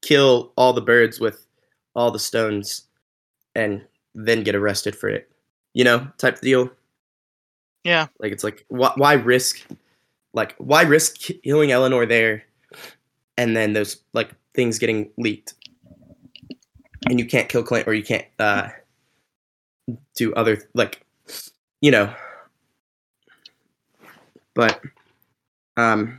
kill 0.02 0.52
all 0.56 0.72
the 0.72 0.80
birds 0.80 1.20
with 1.20 1.46
all 1.94 2.10
the 2.10 2.18
stones, 2.18 2.88
and 3.54 3.82
then 4.14 4.42
get 4.42 4.54
arrested 4.54 4.96
for 4.96 5.08
it, 5.08 5.30
you 5.74 5.84
know, 5.84 6.08
type 6.18 6.40
deal. 6.40 6.70
Yeah. 7.84 8.06
Like 8.18 8.32
it's 8.32 8.44
like 8.44 8.64
why, 8.68 8.92
why 8.96 9.12
risk 9.14 9.64
like 10.32 10.54
why 10.58 10.82
risk 10.82 11.16
killing 11.42 11.70
Eleanor 11.70 12.06
there 12.06 12.44
and 13.36 13.56
then 13.56 13.72
those 13.72 14.02
like 14.12 14.30
things 14.54 14.78
getting 14.78 15.10
leaked 15.16 15.54
and 17.08 17.18
you 17.18 17.26
can't 17.26 17.48
kill 17.48 17.62
Clint 17.62 17.86
or 17.86 17.94
you 17.94 18.02
can't 18.02 18.26
uh 18.38 18.68
do 20.16 20.32
other 20.34 20.58
like 20.74 21.04
you 21.80 21.90
know 21.90 22.12
but 24.54 24.80
um 25.76 26.18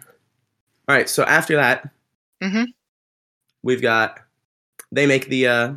all 0.88 0.96
right 0.96 1.10
so 1.10 1.24
after 1.24 1.56
that 1.56 1.90
Mhm. 2.44 2.68
we've 3.64 3.82
got 3.82 4.20
they 4.92 5.06
make 5.08 5.28
the 5.30 5.48
uh 5.48 5.74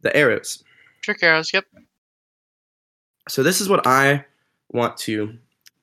the 0.00 0.14
arrows 0.16 0.62
Trick 1.02 1.22
arrows. 1.22 1.52
Yep. 1.52 1.64
so 3.28 3.42
this 3.42 3.60
is 3.60 3.68
what 3.68 3.86
I 3.86 4.24
want 4.72 4.96
to 4.98 5.36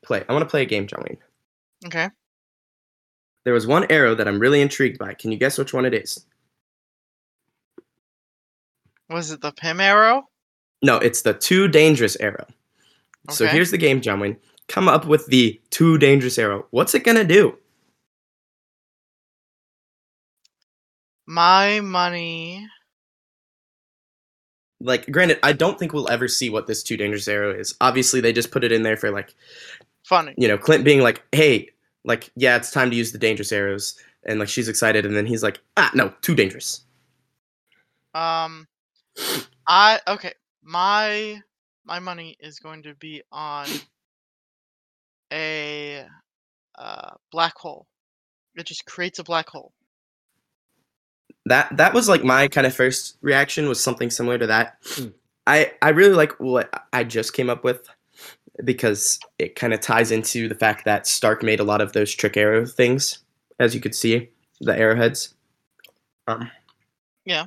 play 0.03 0.23
I 0.27 0.33
want 0.33 0.43
to 0.43 0.49
play 0.49 0.63
a 0.63 0.65
game 0.65 0.87
John 0.87 1.03
Wayne 1.07 1.17
Okay. 1.87 2.09
There 3.43 3.53
was 3.55 3.65
one 3.65 3.87
arrow 3.89 4.13
that 4.13 4.27
I'm 4.27 4.37
really 4.39 4.61
intrigued 4.61 4.99
by. 4.99 5.15
Can 5.15 5.31
you 5.31 5.37
guess 5.39 5.57
which 5.57 5.73
one 5.73 5.83
it 5.85 5.95
is? 5.95 6.27
Was 9.09 9.31
it 9.31 9.41
the 9.41 9.51
Pym 9.51 9.79
arrow? 9.79 10.27
No, 10.83 10.97
it's 10.97 11.23
the 11.23 11.33
too 11.33 11.67
dangerous 11.67 12.15
arrow. 12.17 12.45
Okay. 13.27 13.35
So 13.35 13.47
here's 13.47 13.71
the 13.71 13.77
game, 13.79 14.01
John 14.01 14.19
Wayne. 14.19 14.37
Come 14.67 14.87
up 14.87 15.05
with 15.05 15.25
the 15.27 15.59
too 15.71 15.97
dangerous 15.97 16.37
arrow. 16.37 16.65
What's 16.71 16.93
it 16.95 17.03
gonna 17.03 17.23
do? 17.23 17.57
My 21.31 21.79
money. 21.79 22.67
Like, 24.81 25.09
granted, 25.09 25.39
I 25.43 25.53
don't 25.53 25.79
think 25.79 25.93
we'll 25.93 26.11
ever 26.11 26.27
see 26.27 26.49
what 26.49 26.67
this 26.67 26.83
too 26.83 26.97
dangerous 26.97 27.25
arrow 27.25 27.57
is. 27.57 27.73
Obviously, 27.79 28.19
they 28.19 28.33
just 28.33 28.51
put 28.51 28.65
it 28.65 28.73
in 28.73 28.83
there 28.83 28.97
for 28.97 29.11
like, 29.11 29.33
Funny. 30.03 30.33
you 30.37 30.49
know, 30.49 30.57
Clint 30.57 30.83
being 30.83 30.99
like, 30.99 31.23
"Hey, 31.31 31.69
like, 32.03 32.29
yeah, 32.35 32.57
it's 32.57 32.69
time 32.69 32.89
to 32.89 32.97
use 32.97 33.13
the 33.13 33.17
dangerous 33.17 33.53
arrows," 33.53 33.97
and 34.25 34.39
like 34.39 34.49
she's 34.49 34.67
excited, 34.67 35.05
and 35.05 35.15
then 35.15 35.25
he's 35.25 35.41
like, 35.41 35.61
"Ah, 35.77 35.89
no, 35.93 36.13
too 36.21 36.35
dangerous." 36.35 36.83
Um, 38.13 38.67
I 39.65 40.01
okay. 40.09 40.33
My 40.61 41.41
my 41.85 41.99
money 41.99 42.35
is 42.41 42.59
going 42.59 42.83
to 42.83 42.93
be 42.95 43.23
on 43.31 43.67
a 45.31 46.05
uh, 46.77 47.11
black 47.31 47.55
hole. 47.55 47.87
It 48.55 48.65
just 48.65 48.85
creates 48.85 49.19
a 49.19 49.23
black 49.23 49.47
hole. 49.47 49.71
That 51.45 51.75
that 51.77 51.93
was 51.93 52.07
like 52.07 52.23
my 52.23 52.47
kind 52.47 52.67
of 52.67 52.75
first 52.75 53.17
reaction 53.21 53.67
was 53.67 53.81
something 53.83 54.09
similar 54.09 54.37
to 54.37 54.47
that. 54.47 54.77
I 55.47 55.71
I 55.81 55.89
really 55.89 56.13
like 56.13 56.33
what 56.39 56.69
I 56.93 57.03
just 57.03 57.33
came 57.33 57.49
up 57.49 57.63
with 57.63 57.87
because 58.63 59.19
it 59.39 59.55
kind 59.55 59.73
of 59.73 59.79
ties 59.79 60.11
into 60.11 60.47
the 60.47 60.55
fact 60.55 60.85
that 60.85 61.07
Stark 61.07 61.41
made 61.41 61.59
a 61.59 61.63
lot 61.63 61.81
of 61.81 61.93
those 61.93 62.13
trick 62.13 62.37
arrow 62.37 62.65
things, 62.65 63.19
as 63.59 63.73
you 63.73 63.81
could 63.81 63.95
see, 63.95 64.29
the 64.59 64.77
arrowheads. 64.77 65.33
Um, 66.27 66.51
Yeah. 67.25 67.45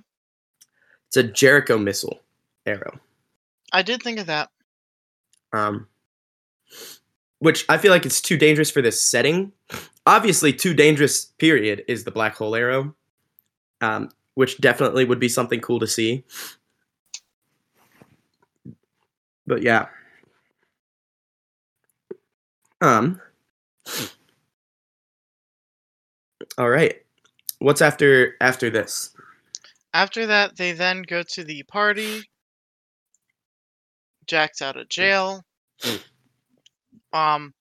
it's 1.07 1.17
a 1.17 1.23
Jericho 1.23 1.79
missile 1.79 2.21
arrow. 2.67 2.99
I 3.73 3.83
did 3.83 4.03
think 4.03 4.19
of 4.19 4.27
that. 4.27 4.51
Um, 5.53 5.87
which 7.39 7.65
I 7.69 7.79
feel 7.79 7.93
like 7.93 8.07
it's 8.07 8.21
too 8.21 8.37
dangerous 8.37 8.71
for 8.71 8.83
this 8.83 9.01
setting. 9.01 9.53
Obviously, 10.07 10.53
too 10.53 10.75
dangerous. 10.75 11.27
Period 11.39 11.85
is 11.87 12.03
the 12.05 12.11
black 12.11 12.35
hole 12.35 12.57
arrow, 12.57 12.95
um, 13.85 14.09
which 14.35 14.59
definitely 14.59 15.05
would 15.05 15.21
be 15.21 15.29
something 15.29 15.61
cool 15.61 15.79
to 15.81 15.87
see. 15.87 16.25
But 19.47 19.63
yeah. 19.63 19.87
Um. 22.81 23.21
All 26.57 26.71
right. 26.71 27.03
What's 27.59 27.83
after 27.83 28.37
after 28.41 28.71
this? 28.71 29.15
After 29.93 30.27
that, 30.27 30.57
they 30.57 30.73
then 30.73 31.03
go 31.03 31.23
to 31.23 31.45
the 31.45 31.63
party. 31.65 32.23
Jack's 34.27 34.63
out 34.63 34.77
of 34.77 34.89
jail. 34.89 35.45
Um, 37.13 37.55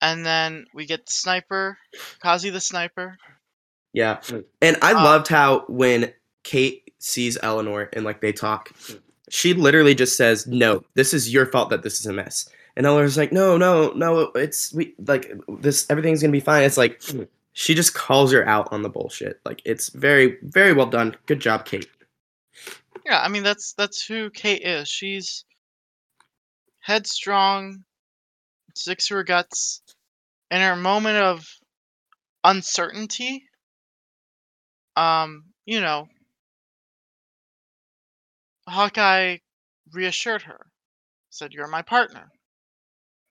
and 0.00 0.26
then 0.26 0.66
we 0.74 0.86
get 0.86 1.06
the 1.06 1.12
sniper, 1.12 1.78
Kazi 2.20 2.50
the 2.50 2.60
sniper. 2.60 3.16
Yeah. 3.92 4.20
And 4.60 4.76
I 4.82 4.92
Uh, 4.92 5.04
loved 5.04 5.28
how 5.28 5.64
when 5.68 6.12
Kate 6.44 6.92
sees 6.98 7.36
Eleanor 7.42 7.90
and 7.92 8.04
like 8.04 8.20
they 8.20 8.32
talk, 8.32 8.72
she 9.28 9.54
literally 9.54 9.94
just 9.94 10.16
says, 10.16 10.46
"No, 10.46 10.84
this 10.94 11.12
is 11.12 11.32
your 11.32 11.46
fault 11.46 11.70
that 11.70 11.82
this 11.82 12.00
is 12.00 12.06
a 12.06 12.12
mess." 12.12 12.48
And 12.76 12.86
Eleanor's 12.86 13.16
like, 13.18 13.32
"No, 13.32 13.58
no, 13.58 13.90
no, 13.92 14.30
it's 14.34 14.72
we 14.72 14.94
like 15.06 15.30
this 15.60 15.86
everything's 15.90 16.22
going 16.22 16.32
to 16.32 16.36
be 16.36 16.40
fine." 16.40 16.64
It's 16.64 16.78
like 16.78 17.02
she 17.52 17.74
just 17.74 17.92
calls 17.94 18.32
her 18.32 18.46
out 18.48 18.68
on 18.72 18.82
the 18.82 18.88
bullshit. 18.88 19.40
Like 19.44 19.60
it's 19.64 19.90
very 19.90 20.38
very 20.42 20.72
well 20.72 20.86
done. 20.86 21.14
Good 21.26 21.40
job, 21.40 21.66
Kate. 21.66 21.88
Yeah, 23.04 23.20
I 23.20 23.28
mean 23.28 23.42
that's 23.42 23.74
that's 23.74 24.04
who 24.06 24.30
Kate 24.30 24.62
is. 24.62 24.88
She's 24.88 25.44
headstrong, 26.80 27.84
sticks 28.74 29.08
to 29.08 29.14
her 29.16 29.24
guts. 29.24 29.82
In 30.50 30.60
her 30.60 30.76
moment 30.76 31.16
of 31.18 31.46
uncertainty, 32.44 33.44
um, 34.96 35.44
you 35.66 35.80
know, 35.80 36.08
Hawkeye 38.68 39.38
reassured 39.92 40.42
her, 40.42 40.66
said, 41.30 41.52
"You're 41.52 41.68
my 41.68 41.82
partner." 41.82 42.32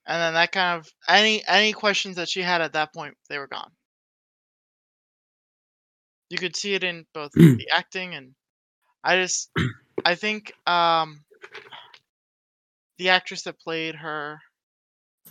And 0.06 0.20
then 0.20 0.34
that 0.34 0.52
kind 0.52 0.78
of 0.78 0.92
any 1.08 1.44
any 1.46 1.72
questions 1.72 2.16
that 2.16 2.28
she 2.28 2.42
had 2.42 2.60
at 2.60 2.72
that 2.74 2.92
point, 2.94 3.16
they 3.28 3.38
were 3.38 3.48
gone. 3.48 3.72
You 6.30 6.38
could 6.38 6.56
see 6.56 6.74
it 6.74 6.82
in 6.84 7.06
both 7.14 7.32
the 7.34 7.68
acting 7.70 8.14
and 8.14 8.34
I 9.04 9.16
just 9.16 9.50
I 10.04 10.14
think 10.14 10.52
um 10.68 11.24
the 12.98 13.10
actress 13.10 13.42
that 13.42 13.60
played 13.60 13.96
her 13.96 14.40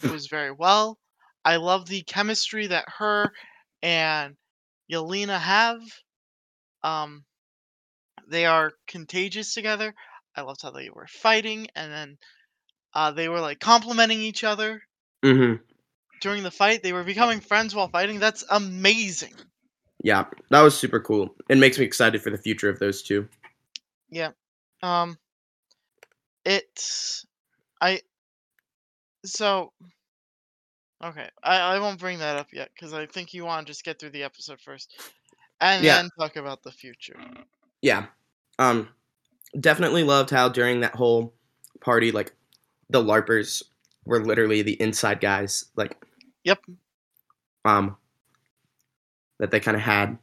was 0.03 0.27
very 0.27 0.51
well. 0.51 0.99
I 1.43 1.57
love 1.57 1.87
the 1.87 2.03
chemistry 2.03 2.67
that 2.67 2.85
her 2.97 3.33
and 3.81 4.35
Yelena 4.91 5.39
have. 5.39 5.81
Um, 6.83 7.23
they 8.27 8.45
are 8.45 8.73
contagious 8.87 9.53
together. 9.53 9.93
I 10.35 10.41
loved 10.41 10.61
how 10.61 10.71
they 10.71 10.89
were 10.89 11.07
fighting, 11.07 11.67
and 11.75 11.91
then 11.91 12.17
uh, 12.93 13.11
they 13.11 13.27
were 13.29 13.39
like 13.41 13.59
complimenting 13.59 14.21
each 14.21 14.43
other 14.43 14.81
Mm-hmm. 15.23 15.61
during 16.21 16.43
the 16.43 16.51
fight. 16.51 16.81
They 16.81 16.93
were 16.93 17.03
becoming 17.03 17.41
friends 17.41 17.75
while 17.75 17.89
fighting. 17.89 18.19
That's 18.19 18.43
amazing. 18.49 19.33
Yeah, 20.03 20.25
that 20.49 20.61
was 20.61 20.77
super 20.77 20.99
cool. 20.99 21.35
It 21.49 21.57
makes 21.59 21.77
me 21.77 21.85
excited 21.85 22.23
for 22.23 22.31
the 22.31 22.37
future 22.37 22.69
of 22.69 22.79
those 22.79 23.01
two. 23.03 23.27
Yeah. 24.09 24.31
Um. 24.81 25.17
It's 26.45 27.25
I. 27.79 28.01
So. 29.25 29.71
Okay, 31.03 31.27
I 31.43 31.57
I 31.57 31.79
won't 31.79 31.99
bring 31.99 32.19
that 32.19 32.37
up 32.37 32.47
yet 32.53 32.69
because 32.73 32.93
I 32.93 33.05
think 33.07 33.33
you 33.33 33.43
want 33.45 33.65
to 33.65 33.71
just 33.71 33.83
get 33.83 33.99
through 33.99 34.11
the 34.11 34.23
episode 34.23 34.59
first, 34.61 34.93
and 35.61 35.83
Yeah. 35.83 35.97
then 35.97 36.09
talk 36.19 36.35
about 36.35 36.63
the 36.63 36.71
future. 36.71 37.17
Yeah. 37.81 38.07
Um 38.59 38.89
definitely 39.59 40.03
loved 40.03 40.29
how 40.29 40.49
during 40.49 40.79
that 40.81 40.95
whole 40.95 41.33
party 41.81 42.11
like 42.11 42.33
the 42.89 43.01
larpers 43.03 43.63
were 44.05 44.23
literally 44.23 44.61
the 44.61 44.79
inside 44.81 45.19
guys 45.21 45.65
like 45.75 45.97
Yep. 46.43 46.59
um 47.65 47.95
that 49.39 49.51
they 49.51 49.59
kind 49.59 49.75
of 49.75 49.81
had 49.83 50.17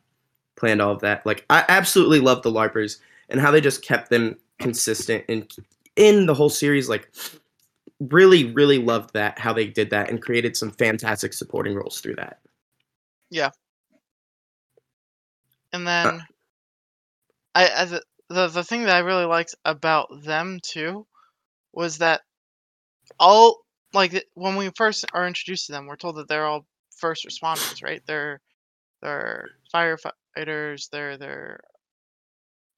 planned 0.57 0.81
all 0.83 0.92
of 0.92 1.01
that. 1.01 1.24
Like 1.27 1.44
I 1.51 1.64
absolutely 1.68 2.20
love 2.20 2.42
the 2.42 2.51
larpers 2.53 2.98
and 3.29 3.40
how 3.40 3.51
they 3.51 3.61
just 3.61 3.83
kept 3.83 4.11
them 4.11 4.37
consistent 4.59 5.24
and 5.29 5.51
in 5.96 6.27
the 6.27 6.35
whole 6.35 6.48
series 6.48 6.88
like 6.88 7.11
really 8.01 8.53
really 8.53 8.79
loved 8.79 9.12
that 9.14 9.38
how 9.38 9.53
they 9.53 9.66
did 9.66 9.90
that 9.90 10.09
and 10.09 10.22
created 10.22 10.57
some 10.57 10.70
fantastic 10.70 11.33
supporting 11.33 11.74
roles 11.74 12.01
through 12.01 12.14
that. 12.16 12.40
And 15.72 15.87
then 15.87 16.26
I 17.54 17.68
as 17.68 17.92
a, 17.92 18.00
the 18.28 18.48
the 18.48 18.64
thing 18.64 18.85
that 18.85 18.96
I 18.96 19.00
really 19.00 19.24
liked 19.26 19.54
about 19.64 20.09
them 20.24 20.61
too 20.62 21.07
was 21.72 21.98
that 21.98 22.22
all 23.18 23.64
like 23.92 24.26
when 24.35 24.57
we 24.57 24.70
first 24.76 25.04
are 25.14 25.26
introduced 25.26 25.66
to 25.66 25.72
them, 25.72 25.87
we're 25.87 25.96
told 25.96 26.16
that 26.16 26.28
they're 26.28 26.46
all 26.46 26.66
first 26.98 27.26
responders, 27.26 27.83
right? 27.83 28.02
They're 28.07 28.40
they're 29.02 29.50
firefighters, 29.74 30.90
they're 30.90 31.16
they're 31.18 31.61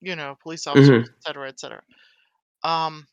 you 0.01 0.15
know 0.15 0.35
police 0.41 0.67
officers, 0.67 1.09
et 1.09 1.23
cetera, 1.27 1.47
et 1.49 1.59
cetera. 1.59 1.81
Um, 2.63 3.07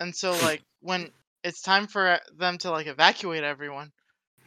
and 0.00 0.14
so 0.14 0.38
like 0.38 0.62
when 0.80 1.10
it's 1.42 1.60
time 1.62 1.86
for 1.86 2.06
uh, 2.08 2.18
them 2.38 2.58
to 2.58 2.70
like 2.70 2.86
evacuate 2.86 3.44
everyone, 3.44 3.92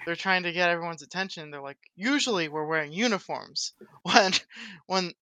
they're 0.05 0.15
trying 0.15 0.43
to 0.43 0.51
get 0.51 0.69
everyone's 0.69 1.01
attention. 1.01 1.51
They're 1.51 1.61
like, 1.61 1.77
usually 1.95 2.47
we're 2.49 2.65
wearing 2.65 2.91
uniforms 2.91 3.73
when 4.03 4.31
when 4.87 5.13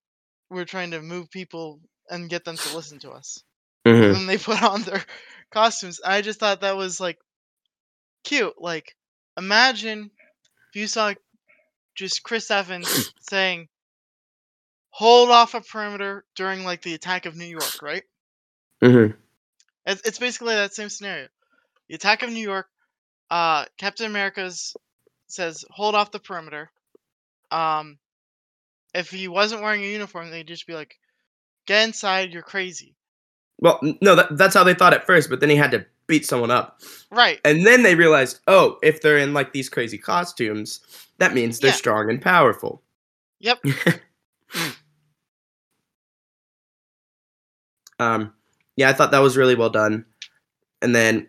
we're 0.50 0.66
trying 0.66 0.92
to 0.92 1.02
move 1.02 1.30
people 1.32 1.80
and 2.10 2.30
get 2.30 2.46
them 2.46 2.58
to 2.58 2.76
listen 2.76 3.00
to 3.00 3.12
us. 3.12 3.44
Mhm. 3.86 4.06
And 4.06 4.16
then 4.16 4.28
they 4.28 4.38
put 4.38 4.62
on 4.62 4.82
their 4.84 5.04
costumes. 5.52 6.00
I 6.04 6.22
just 6.22 6.40
thought 6.40 6.62
that 6.62 6.78
was 6.78 7.00
like 7.00 7.18
cute. 8.24 8.54
Like, 8.60 8.96
imagine 9.38 10.12
if 10.70 10.80
you 10.80 10.88
saw 10.88 11.14
just 11.96 12.24
Chris 12.24 12.52
Evans 12.52 13.12
saying, 13.30 13.70
"Hold 14.90 15.30
off 15.30 15.54
a 15.54 15.62
perimeter 15.62 16.26
during 16.36 16.64
like 16.64 16.82
the 16.82 16.94
attack 16.96 17.26
of 17.26 17.36
New 17.36 17.46
York," 17.46 17.82
right? 17.82 18.04
Mhm. 18.84 19.16
It's, 19.86 20.02
it's 20.04 20.20
basically 20.20 20.56
that 20.56 20.74
same 20.74 20.90
scenario. 20.90 21.28
The 21.90 21.96
attack 21.96 22.24
of 22.24 22.32
New 22.32 22.42
York. 22.42 22.68
Uh, 23.30 23.66
Captain 23.78 24.06
America's 24.06 24.76
says, 25.28 25.66
"Hold 25.72 25.96
off 25.96 26.12
the 26.12 26.20
perimeter." 26.20 26.72
Um, 27.52 27.98
if 28.94 29.10
he 29.10 29.28
wasn't 29.28 29.62
wearing 29.62 29.84
a 29.84 29.88
uniform, 29.88 30.30
they'd 30.30 30.48
just 30.48 30.68
be 30.68 30.74
like, 30.74 31.00
"Get 31.66 31.84
inside! 31.88 32.32
You're 32.34 32.44
crazy." 32.44 32.96
Well, 33.60 33.80
no, 34.02 34.16
that, 34.16 34.38
that's 34.38 34.54
how 34.54 34.64
they 34.64 34.74
thought 34.74 34.94
at 34.94 35.06
first, 35.06 35.30
but 35.30 35.40
then 35.40 35.50
he 35.50 35.56
had 35.56 35.72
to 35.72 35.86
beat 36.08 36.26
someone 36.26 36.52
up. 36.52 36.82
Right. 37.10 37.40
And 37.46 37.66
then 37.66 37.84
they 37.84 37.96
realized, 37.96 38.40
oh, 38.48 38.78
if 38.84 39.02
they're 39.02 39.18
in 39.18 39.34
like 39.34 39.54
these 39.54 39.70
crazy 39.70 39.98
costumes, 39.98 40.82
that 41.20 41.34
means 41.34 41.60
they're 41.60 41.70
Yeah. 41.70 41.76
strong 41.76 42.10
and 42.10 42.22
powerful. 42.22 42.84
Yep. 43.40 43.64
um, 48.00 48.34
yeah, 48.76 48.90
I 48.90 48.94
thought 48.94 49.12
that 49.12 49.20
was 49.20 49.38
really 49.38 49.56
well 49.56 49.70
done. 49.70 50.06
And 50.82 50.94
then, 50.94 51.28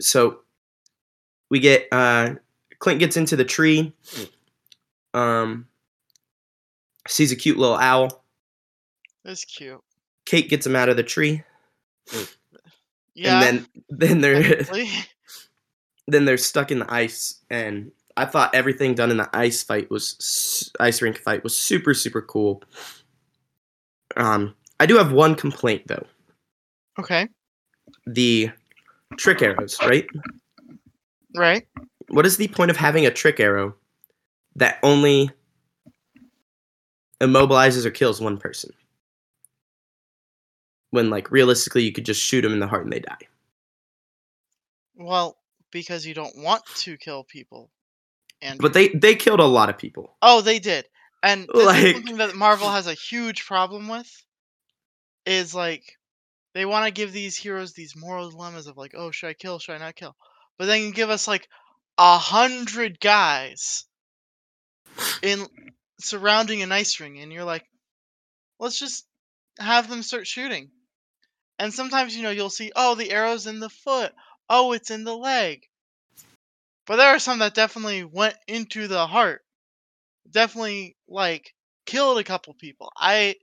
so 0.00 0.40
we 1.50 1.60
get 1.60 1.88
uh, 1.92 2.34
Clint 2.78 3.00
gets 3.00 3.16
into 3.16 3.36
the 3.36 3.44
tree, 3.44 3.92
um, 5.14 5.66
sees 7.08 7.32
a 7.32 7.36
cute 7.36 7.56
little 7.58 7.76
owl. 7.76 8.24
That's 9.24 9.44
cute. 9.44 9.80
Kate 10.24 10.48
gets 10.48 10.66
him 10.66 10.76
out 10.76 10.88
of 10.88 10.96
the 10.96 11.02
tree, 11.02 11.42
Yeah. 13.14 13.40
and 13.40 13.42
then 13.42 13.66
then 13.88 14.20
they're 14.20 14.62
then 16.08 16.24
they're 16.24 16.36
stuck 16.36 16.70
in 16.70 16.78
the 16.80 16.92
ice 16.92 17.40
and 17.50 17.90
i 18.16 18.24
thought 18.24 18.54
everything 18.54 18.94
done 18.94 19.10
in 19.10 19.16
the 19.16 19.28
ice 19.32 19.62
fight 19.62 19.90
was 19.90 20.70
ice 20.78 21.02
rink 21.02 21.18
fight 21.18 21.42
was 21.42 21.54
super 21.56 21.94
super 21.94 22.22
cool 22.22 22.62
um 24.16 24.54
i 24.78 24.86
do 24.86 24.96
have 24.96 25.10
one 25.12 25.34
complaint 25.34 25.82
though 25.86 26.06
okay. 26.98 27.28
the 28.06 28.48
trick 29.16 29.42
arrows 29.42 29.78
right 29.82 30.06
Right. 31.34 31.66
what 32.08 32.24
is 32.26 32.36
the 32.38 32.48
point 32.48 32.70
of 32.70 32.76
having 32.76 33.04
a 33.06 33.10
trick 33.10 33.40
arrow 33.40 33.74
that 34.56 34.78
only 34.82 35.30
immobilizes 37.20 37.84
or 37.84 37.90
kills 37.90 38.20
one 38.20 38.38
person 38.38 38.72
when 40.90 41.10
like 41.10 41.30
realistically 41.30 41.82
you 41.82 41.92
could 41.92 42.06
just 42.06 42.20
shoot 42.22 42.42
them 42.42 42.52
in 42.52 42.58
the 42.60 42.66
heart 42.66 42.84
and 42.84 42.92
they 42.92 43.00
die 43.00 43.18
Well, 44.96 45.36
because 45.70 46.06
you 46.06 46.14
don't 46.14 46.36
want 46.38 46.64
to 46.76 46.96
kill 46.96 47.24
people. 47.24 47.70
And 48.40 48.58
but 48.60 48.72
they 48.72 48.88
they 48.88 49.14
killed 49.14 49.40
a 49.40 49.44
lot 49.46 49.68
of 49.70 49.76
people 49.78 50.14
oh, 50.22 50.40
they 50.42 50.58
did, 50.58 50.86
and 51.22 51.48
Like- 51.52 51.94
something 51.96 52.16
that 52.18 52.34
Marvel 52.34 52.70
has 52.70 52.86
a 52.86 52.94
huge 52.94 53.44
problem 53.46 53.88
with. 53.88 54.10
Is 55.26 55.54
like 55.54 55.95
they 56.56 56.64
want 56.64 56.86
to 56.86 56.90
give 56.90 57.12
these 57.12 57.36
heroes 57.36 57.74
these 57.74 57.94
moral 57.94 58.30
dilemmas 58.30 58.66
of 58.66 58.78
like, 58.78 58.94
oh, 58.96 59.10
should 59.10 59.28
I 59.28 59.34
kill? 59.34 59.58
Should 59.58 59.74
I 59.74 59.78
not 59.78 59.94
kill? 59.94 60.16
But 60.58 60.64
then 60.64 60.80
you 60.80 60.90
give 60.90 61.10
us 61.10 61.28
like 61.28 61.46
a 61.98 62.16
hundred 62.16 62.98
guys 62.98 63.84
in 65.22 65.46
surrounding 66.00 66.62
an 66.62 66.72
ice 66.72 66.98
ring, 66.98 67.18
and 67.18 67.30
you're 67.30 67.44
like, 67.44 67.66
let's 68.58 68.78
just 68.78 69.06
have 69.58 69.90
them 69.90 70.02
start 70.02 70.26
shooting. 70.26 70.70
And 71.58 71.74
sometimes 71.74 72.16
you 72.16 72.22
know 72.22 72.30
you'll 72.30 72.48
see, 72.48 72.72
oh, 72.74 72.94
the 72.94 73.12
arrow's 73.12 73.46
in 73.46 73.60
the 73.60 73.68
foot. 73.68 74.14
Oh, 74.48 74.72
it's 74.72 74.90
in 74.90 75.04
the 75.04 75.16
leg. 75.16 75.60
But 76.86 76.96
there 76.96 77.08
are 77.08 77.18
some 77.18 77.40
that 77.40 77.52
definitely 77.52 78.02
went 78.04 78.36
into 78.48 78.88
the 78.88 79.06
heart. 79.06 79.42
Definitely 80.30 80.96
like 81.06 81.52
killed 81.84 82.18
a 82.18 82.24
couple 82.24 82.54
people. 82.54 82.90
I 82.96 83.34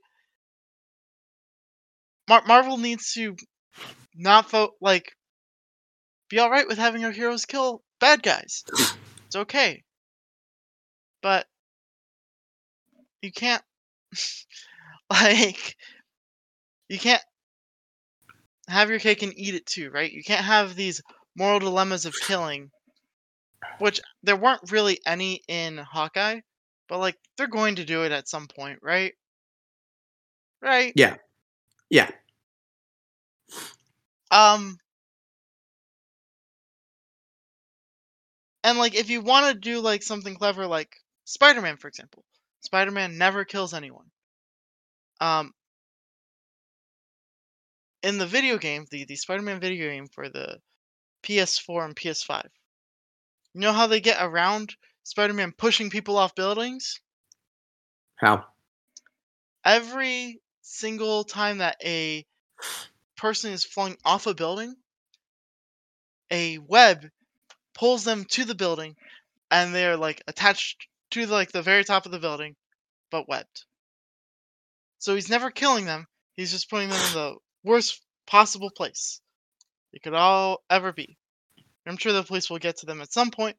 Mar- 2.28 2.44
Marvel 2.46 2.78
needs 2.78 3.12
to 3.14 3.36
not 4.14 4.50
vote 4.50 4.74
like 4.80 5.12
be 6.28 6.38
all 6.38 6.50
right 6.50 6.66
with 6.66 6.78
having 6.78 7.04
our 7.04 7.10
heroes 7.10 7.44
kill 7.44 7.82
bad 8.00 8.22
guys. 8.22 8.64
It's 9.26 9.40
okay. 9.40 9.82
But 11.22 11.46
you 13.20 13.32
can't 13.32 13.62
like 15.10 15.74
you 16.88 17.00
can't 17.00 17.22
have 18.68 18.90
your 18.90 19.00
cake 19.00 19.22
and 19.22 19.36
eat 19.36 19.56
it 19.56 19.66
too, 19.66 19.90
right? 19.90 20.12
You 20.12 20.22
can't 20.22 20.44
have 20.44 20.76
these 20.76 21.02
moral 21.36 21.58
dilemmas 21.58 22.06
of 22.06 22.14
killing 22.14 22.70
which 23.78 24.00
there 24.22 24.36
weren't 24.36 24.70
really 24.70 25.00
any 25.06 25.40
in 25.48 25.78
Hawkeye, 25.78 26.40
but 26.88 26.98
like 26.98 27.16
they're 27.36 27.46
going 27.46 27.76
to 27.76 27.84
do 27.84 28.04
it 28.04 28.12
at 28.12 28.28
some 28.28 28.46
point, 28.46 28.78
right? 28.82 29.14
Right? 30.62 30.92
yeah 30.96 31.16
yeah 31.90 32.10
Um 34.30 34.78
And 38.64 38.78
like 38.78 38.94
if 38.94 39.10
you 39.10 39.20
want 39.20 39.52
to 39.52 39.60
do 39.60 39.80
like 39.80 40.02
something 40.02 40.34
clever 40.34 40.66
like 40.66 40.96
Spider-Man 41.24 41.76
for 41.76 41.88
example. 41.88 42.24
Spider-Man 42.62 43.18
never 43.18 43.44
kills 43.44 43.74
anyone. 43.74 44.10
Um 45.20 45.52
in 48.02 48.18
the 48.18 48.26
video 48.26 48.58
game, 48.58 48.86
the 48.90 49.04
the 49.04 49.16
Spider-Man 49.16 49.60
video 49.60 49.90
game 49.90 50.08
for 50.08 50.28
the 50.28 50.58
PS4 51.22 51.84
and 51.84 51.96
PS5. 51.96 52.48
You 53.54 53.60
know 53.60 53.72
how 53.72 53.86
they 53.86 54.00
get 54.00 54.18
around 54.20 54.74
Spider-Man 55.04 55.52
pushing 55.56 55.90
people 55.90 56.16
off 56.18 56.34
buildings? 56.34 57.00
How? 58.16 58.44
Every 59.64 60.40
single 60.64 61.24
time 61.24 61.58
that 61.58 61.76
a 61.84 62.24
person 63.16 63.52
is 63.52 63.64
flung 63.64 63.96
off 64.04 64.26
a 64.26 64.34
building, 64.34 64.74
a 66.30 66.58
web 66.58 67.06
pulls 67.74 68.04
them 68.04 68.24
to 68.24 68.44
the 68.44 68.54
building 68.54 68.96
and 69.50 69.74
they're 69.74 69.96
like 69.96 70.22
attached 70.26 70.88
to 71.10 71.26
like 71.26 71.52
the 71.52 71.62
very 71.62 71.84
top 71.84 72.06
of 72.06 72.12
the 72.12 72.18
building 72.18 72.56
but 73.10 73.28
webbed. 73.28 73.64
So 74.98 75.14
he's 75.14 75.28
never 75.28 75.50
killing 75.50 75.84
them. 75.84 76.06
He's 76.34 76.50
just 76.50 76.70
putting 76.70 76.88
them 76.88 76.98
in 77.08 77.12
the 77.12 77.36
worst 77.62 78.00
possible 78.26 78.70
place 78.70 79.20
it 79.92 80.02
could 80.02 80.14
all 80.14 80.64
ever 80.70 80.92
be. 80.92 81.16
I'm 81.86 81.98
sure 81.98 82.12
the 82.12 82.22
police 82.22 82.48
will 82.48 82.58
get 82.58 82.78
to 82.78 82.86
them 82.86 83.02
at 83.02 83.12
some 83.12 83.30
point, 83.30 83.56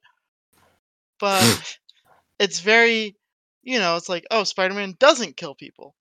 but 1.19 1.77
it's 2.39 2.59
very, 2.59 3.15
you 3.61 3.77
know, 3.77 3.95
it's 3.95 4.09
like, 4.09 4.25
oh, 4.31 4.43
Spider 4.43 4.73
Man 4.73 4.95
doesn't 4.99 5.37
kill 5.37 5.53
people. 5.53 5.95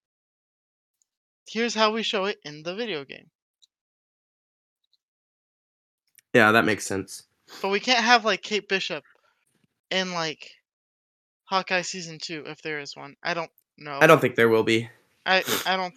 Here's 1.46 1.74
how 1.74 1.92
we 1.92 2.02
show 2.02 2.24
it 2.24 2.38
in 2.44 2.62
the 2.62 2.74
video 2.74 3.04
game. 3.04 3.26
Yeah, 6.32 6.52
that 6.52 6.64
makes 6.64 6.86
sense. 6.86 7.24
But 7.62 7.68
we 7.68 7.80
can't 7.80 8.04
have 8.04 8.24
like 8.24 8.42
Kate 8.42 8.68
Bishop 8.68 9.04
in 9.90 10.12
like 10.12 10.50
Hawkeye 11.44 11.82
season 11.82 12.18
two 12.20 12.44
if 12.46 12.62
there 12.62 12.80
is 12.80 12.96
one. 12.96 13.14
I 13.22 13.34
don't 13.34 13.50
know. 13.78 13.98
I 14.00 14.06
don't 14.06 14.20
think 14.20 14.34
there 14.34 14.48
will 14.48 14.64
be. 14.64 14.88
I 15.26 15.44
I 15.66 15.76
don't. 15.76 15.94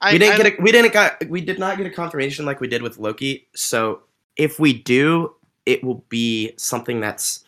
I, 0.00 0.12
we 0.12 0.18
didn't 0.18 0.34
I 0.34 0.36
get 0.36 0.42
don't- 0.42 0.58
a, 0.58 0.62
we 0.62 0.72
didn't 0.72 0.92
got 0.92 1.28
we 1.28 1.40
did 1.40 1.58
not 1.58 1.78
get 1.78 1.86
a 1.86 1.90
confirmation 1.90 2.44
like 2.44 2.60
we 2.60 2.68
did 2.68 2.82
with 2.82 2.98
Loki. 2.98 3.48
So 3.54 4.00
if 4.36 4.58
we 4.60 4.74
do, 4.74 5.34
it 5.64 5.82
will 5.82 6.04
be 6.10 6.52
something 6.58 7.00
that's 7.00 7.44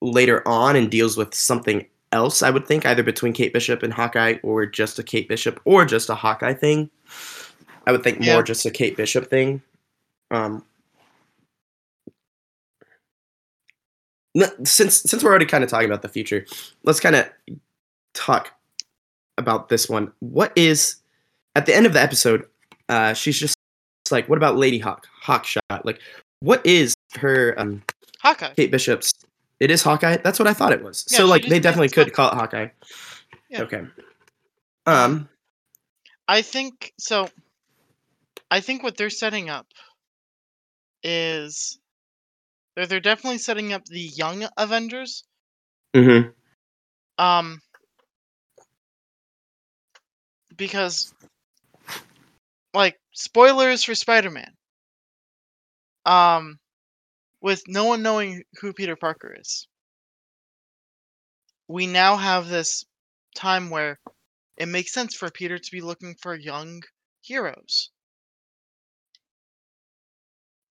later 0.00 0.46
on 0.46 0.76
and 0.76 0.90
deals 0.90 1.16
with 1.16 1.34
something 1.34 1.86
else. 2.12 2.42
I 2.42 2.50
would 2.50 2.66
think 2.66 2.86
either 2.86 3.02
between 3.02 3.32
Kate 3.32 3.52
Bishop 3.52 3.82
and 3.82 3.92
Hawkeye, 3.92 4.36
or 4.42 4.66
just 4.66 4.98
a 4.98 5.02
Kate 5.02 5.28
Bishop, 5.28 5.60
or 5.64 5.84
just 5.84 6.10
a 6.10 6.14
Hawkeye 6.14 6.54
thing. 6.54 6.90
I 7.86 7.92
would 7.92 8.02
think 8.02 8.20
more 8.20 8.42
just 8.42 8.66
a 8.66 8.70
Kate 8.70 8.96
Bishop 8.96 9.28
thing. 9.28 9.62
Um, 10.30 10.64
since 14.64 15.02
since 15.02 15.22
we're 15.24 15.30
already 15.30 15.46
kind 15.46 15.64
of 15.64 15.70
talking 15.70 15.88
about 15.88 16.02
the 16.02 16.08
future, 16.08 16.46
let's 16.84 17.00
kind 17.00 17.16
of 17.16 17.28
talk 18.14 18.54
about 19.38 19.68
this 19.68 19.88
one. 19.88 20.12
What 20.20 20.52
is 20.56 20.96
at 21.56 21.66
the 21.66 21.74
end 21.74 21.86
of 21.86 21.92
the 21.92 22.02
episode? 22.02 22.46
Uh, 22.88 23.12
she's 23.14 23.38
just 23.38 23.56
like, 24.10 24.28
"What 24.28 24.36
about 24.36 24.56
Lady 24.56 24.78
Hawk? 24.78 25.06
Hawkshot? 25.24 25.84
Like, 25.84 26.00
what 26.40 26.64
is 26.64 26.94
her 27.18 27.54
um 27.58 27.82
Hawkeye. 28.20 28.54
Kate 28.54 28.70
Bishop's? 28.70 29.12
It 29.60 29.70
is 29.70 29.82
Hawkeye. 29.82 30.16
That's 30.16 30.38
what 30.38 30.48
I 30.48 30.54
thought 30.54 30.72
it 30.72 30.82
was. 30.82 31.06
Yeah, 31.10 31.18
so 31.18 31.26
like, 31.26 31.46
they 31.46 31.60
definitely 31.60 31.90
could 31.90 32.12
call 32.12 32.30
it 32.30 32.34
Hawkeye. 32.34 32.68
Yeah. 33.50 33.62
Okay. 33.62 33.82
Um. 34.86 35.28
I 36.26 36.42
think 36.42 36.92
so. 36.98 37.28
I 38.50 38.60
think 38.60 38.82
what 38.82 38.96
they're 38.96 39.10
setting 39.10 39.50
up 39.50 39.66
is 41.02 41.78
they're 42.74 42.86
they're 42.86 43.00
definitely 43.00 43.38
setting 43.38 43.72
up 43.72 43.84
the 43.84 44.00
young 44.00 44.46
Avengers. 44.56 45.24
mhm. 45.94 46.32
Um, 47.18 47.60
because 50.56 51.12
like 52.72 52.98
spoilers 53.12 53.84
for 53.84 53.94
Spider-Man. 53.94 54.52
Um, 56.06 56.58
with 57.40 57.62
no 57.68 57.84
one 57.84 58.02
knowing 58.02 58.44
who 58.60 58.72
Peter 58.72 58.96
Parker 58.96 59.34
is, 59.38 59.68
we 61.68 61.86
now 61.86 62.18
have 62.18 62.48
this 62.48 62.84
time 63.34 63.70
where 63.70 63.98
it 64.56 64.66
makes 64.66 64.92
sense 64.92 65.14
for 65.14 65.30
Peter 65.30 65.58
to 65.58 65.70
be 65.72 65.80
looking 65.80 66.14
for 66.16 66.34
young 66.34 66.82
heroes. 67.22 67.90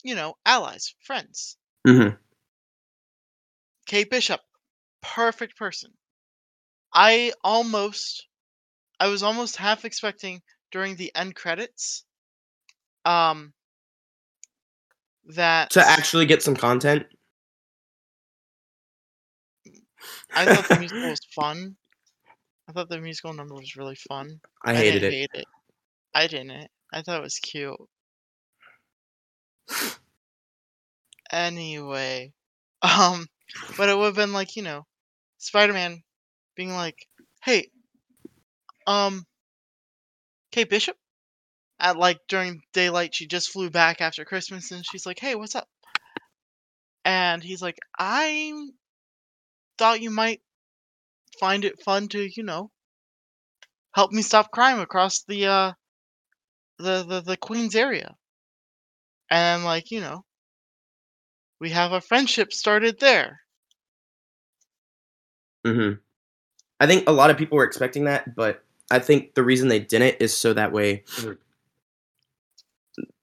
You 0.04 0.14
know, 0.16 0.38
allies, 0.46 0.94
friends. 1.00 1.58
Mhm. 1.88 2.18
Kate 3.88 4.10
Bishop, 4.10 4.40
perfect 5.02 5.58
person. 5.58 5.98
I 6.94 7.34
almost, 7.44 8.28
I 9.00 9.08
was 9.08 9.24
almost 9.24 9.58
half 9.58 9.86
expecting 9.86 10.44
during 10.72 10.96
the 10.98 11.16
end 11.16 11.36
credits, 11.36 12.06
um, 13.06 13.54
that 15.30 15.72
To 15.72 15.82
actually 15.82 16.26
get 16.26 16.42
some 16.44 16.56
content. 16.56 17.06
I 20.34 20.48
thought 20.48 20.68
the 20.68 20.76
musical 20.76 21.10
was 21.12 21.20
fun. 21.36 21.78
I 22.68 22.74
thought 22.74 22.90
the 22.90 23.02
musical 23.02 23.34
number 23.34 23.56
was 23.56 23.76
really 23.76 23.96
fun. 23.96 24.42
I 24.64 24.76
hated 24.76 25.04
didn't 25.04 25.04
it. 25.04 25.16
hate 25.16 25.32
it. 25.34 25.48
I 26.14 26.28
didn't. 26.28 26.70
I 26.94 27.02
thought 27.04 27.20
it 27.20 27.24
was 27.24 27.40
cute. 27.40 27.80
Anyway, 31.32 32.34
um, 32.84 33.28
but 33.78 33.90
it 33.90 33.98
would 33.98 34.06
have 34.06 34.16
been 34.16 34.34
like 34.34 34.56
you 34.56 34.62
know, 34.64 34.86
Spider-Man 35.40 36.04
being 36.56 36.72
like, 36.74 37.08
"Hey, 37.44 37.72
um, 38.88 39.26
Kate 40.52 40.70
Bishop." 40.70 40.98
At 41.80 41.98
like 41.98 42.20
during 42.28 42.62
daylight, 42.74 43.16
she 43.16 43.28
just 43.28 43.50
flew 43.52 43.70
back 43.70 44.02
after 44.02 44.26
Christmas, 44.26 44.72
and 44.72 44.86
she's 44.86 45.06
like, 45.06 45.20
"Hey, 45.20 45.36
what's 45.36 45.56
up?" 45.56 45.68
And 47.04 47.44
he's 47.44 47.62
like, 47.62 47.78
"I 47.98 48.54
thought 49.80 50.00
you 50.00 50.12
might 50.12 50.44
find 51.40 51.66
it 51.66 51.82
fun 51.84 52.08
to, 52.10 52.30
you 52.36 52.44
know, 52.44 52.72
help 53.94 54.12
me 54.12 54.24
stop 54.24 54.50
crime 54.52 54.80
across 54.80 55.22
the 55.26 55.46
uh 55.46 55.74
the 56.80 57.04
the, 57.04 57.22
the 57.22 57.38
Queens 57.38 57.76
area. 57.76 58.16
And 59.32 59.64
like, 59.64 59.90
you 59.92 60.02
know, 60.02 60.26
we 61.58 61.70
have 61.70 61.94
a 61.94 62.02
friendship 62.02 62.52
started 62.52 63.00
there. 63.00 63.40
hmm 65.66 65.92
I 66.80 66.88
think 66.88 67.10
a 67.10 67.14
lot 67.14 67.30
of 67.32 67.38
people 67.38 67.58
were 67.58 67.66
expecting 67.66 68.06
that, 68.06 68.36
but 68.36 68.64
I 68.92 69.00
think 69.00 69.36
the 69.36 69.44
reason 69.44 69.70
they 69.70 69.80
didn't 69.80 70.18
is 70.22 70.36
so 70.36 70.54
that 70.54 70.72
way 70.74 71.04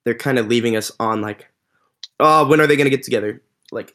they're 0.07 0.15
kind 0.15 0.39
of 0.39 0.47
leaving 0.47 0.77
us 0.77 0.93
on 1.01 1.21
like, 1.21 1.51
oh, 2.21 2.47
when 2.47 2.61
are 2.61 2.67
they 2.69 2.77
gonna 2.77 2.91
get 2.91 3.03
together? 3.03 3.43
Like, 3.73 3.93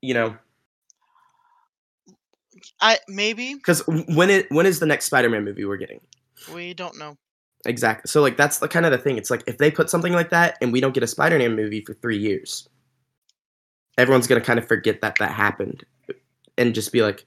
you 0.00 0.14
know, 0.14 0.36
I 2.80 2.98
maybe 3.08 3.54
because 3.54 3.82
when 3.86 4.30
it 4.30 4.50
when 4.52 4.66
is 4.66 4.78
the 4.78 4.86
next 4.86 5.06
Spider-Man 5.06 5.44
movie 5.44 5.64
we're 5.64 5.76
getting? 5.76 6.00
we 6.54 6.74
don't 6.74 6.96
know. 6.96 7.16
Exactly. 7.66 8.08
So 8.08 8.22
like 8.22 8.36
that's 8.36 8.58
the 8.58 8.68
kind 8.68 8.86
of 8.86 8.92
the 8.92 8.98
thing. 8.98 9.18
It's 9.18 9.30
like 9.30 9.42
if 9.48 9.58
they 9.58 9.70
put 9.70 9.90
something 9.90 10.12
like 10.12 10.30
that 10.30 10.56
and 10.62 10.72
we 10.72 10.80
don't 10.80 10.94
get 10.94 11.02
a 11.02 11.08
Spider-Man 11.08 11.56
movie 11.56 11.80
for 11.80 11.94
three 11.94 12.18
years, 12.18 12.68
everyone's 13.98 14.28
gonna 14.28 14.40
kind 14.40 14.60
of 14.60 14.68
forget 14.68 15.00
that 15.00 15.16
that 15.18 15.32
happened, 15.32 15.84
and 16.56 16.72
just 16.72 16.92
be 16.92 17.02
like, 17.02 17.26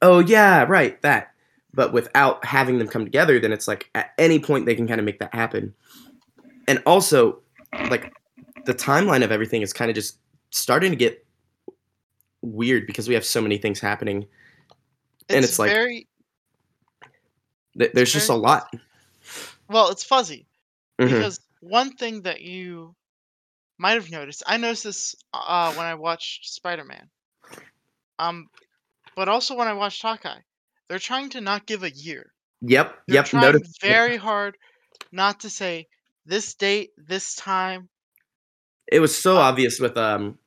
"Oh 0.00 0.20
yeah, 0.20 0.64
right, 0.66 1.00
that." 1.02 1.34
But 1.74 1.92
without 1.92 2.42
having 2.46 2.78
them 2.78 2.88
come 2.88 3.04
together, 3.04 3.38
then 3.38 3.52
it's 3.52 3.68
like 3.68 3.90
at 3.94 4.12
any 4.16 4.38
point 4.38 4.64
they 4.64 4.76
can 4.76 4.88
kind 4.88 5.00
of 5.00 5.04
make 5.04 5.18
that 5.18 5.34
happen. 5.34 5.74
And 6.68 6.82
also, 6.86 7.40
like 7.90 8.12
the 8.64 8.74
timeline 8.74 9.22
of 9.24 9.30
everything 9.32 9.62
is 9.62 9.72
kind 9.72 9.90
of 9.90 9.94
just 9.94 10.18
starting 10.50 10.90
to 10.90 10.96
get 10.96 11.24
weird 12.42 12.86
because 12.86 13.08
we 13.08 13.14
have 13.14 13.24
so 13.24 13.40
many 13.40 13.58
things 13.58 13.80
happening. 13.80 14.26
And 15.28 15.44
it's 15.44 15.58
like- 15.58 15.70
very 15.70 16.06
Th- 17.78 17.90
There's 17.92 18.12
just 18.12 18.28
a 18.28 18.34
lot. 18.34 18.72
well, 19.68 19.88
it's 19.90 20.04
fuzzy. 20.04 20.46
Mhm. 21.00 21.08
Because 21.10 21.40
one 21.60 21.90
thing 21.96 22.22
that 22.22 22.40
you 22.40 22.94
might 23.78 23.94
have 23.94 24.10
noticed, 24.12 24.44
I 24.46 24.56
noticed 24.58 24.84
this 24.84 25.16
uh, 25.32 25.74
when 25.74 25.84
I 25.86 25.94
watched 25.94 26.46
Spider 26.52 26.84
Man. 26.84 27.10
Um, 28.20 28.48
but 29.16 29.28
also 29.28 29.56
when 29.56 29.66
I 29.66 29.72
watched 29.72 30.02
Hawkeye, 30.02 30.38
they're 30.88 31.00
trying 31.00 31.30
to 31.30 31.40
not 31.40 31.66
give 31.66 31.82
a 31.82 31.90
year. 31.90 32.32
Yep. 32.60 32.96
They're 33.08 33.14
Yep. 33.16 33.24
trying 33.26 33.64
very 33.80 34.16
hard 34.16 34.56
not 35.10 35.40
to 35.40 35.50
say 35.50 35.88
this 36.26 36.54
date, 36.54 36.90
this 36.96 37.34
time. 37.36 37.88
It 38.90 39.00
was 39.00 39.16
so 39.16 39.36
Uh, 39.36 39.40
obvious 39.40 39.80
with 39.80 39.96
um 39.96 40.38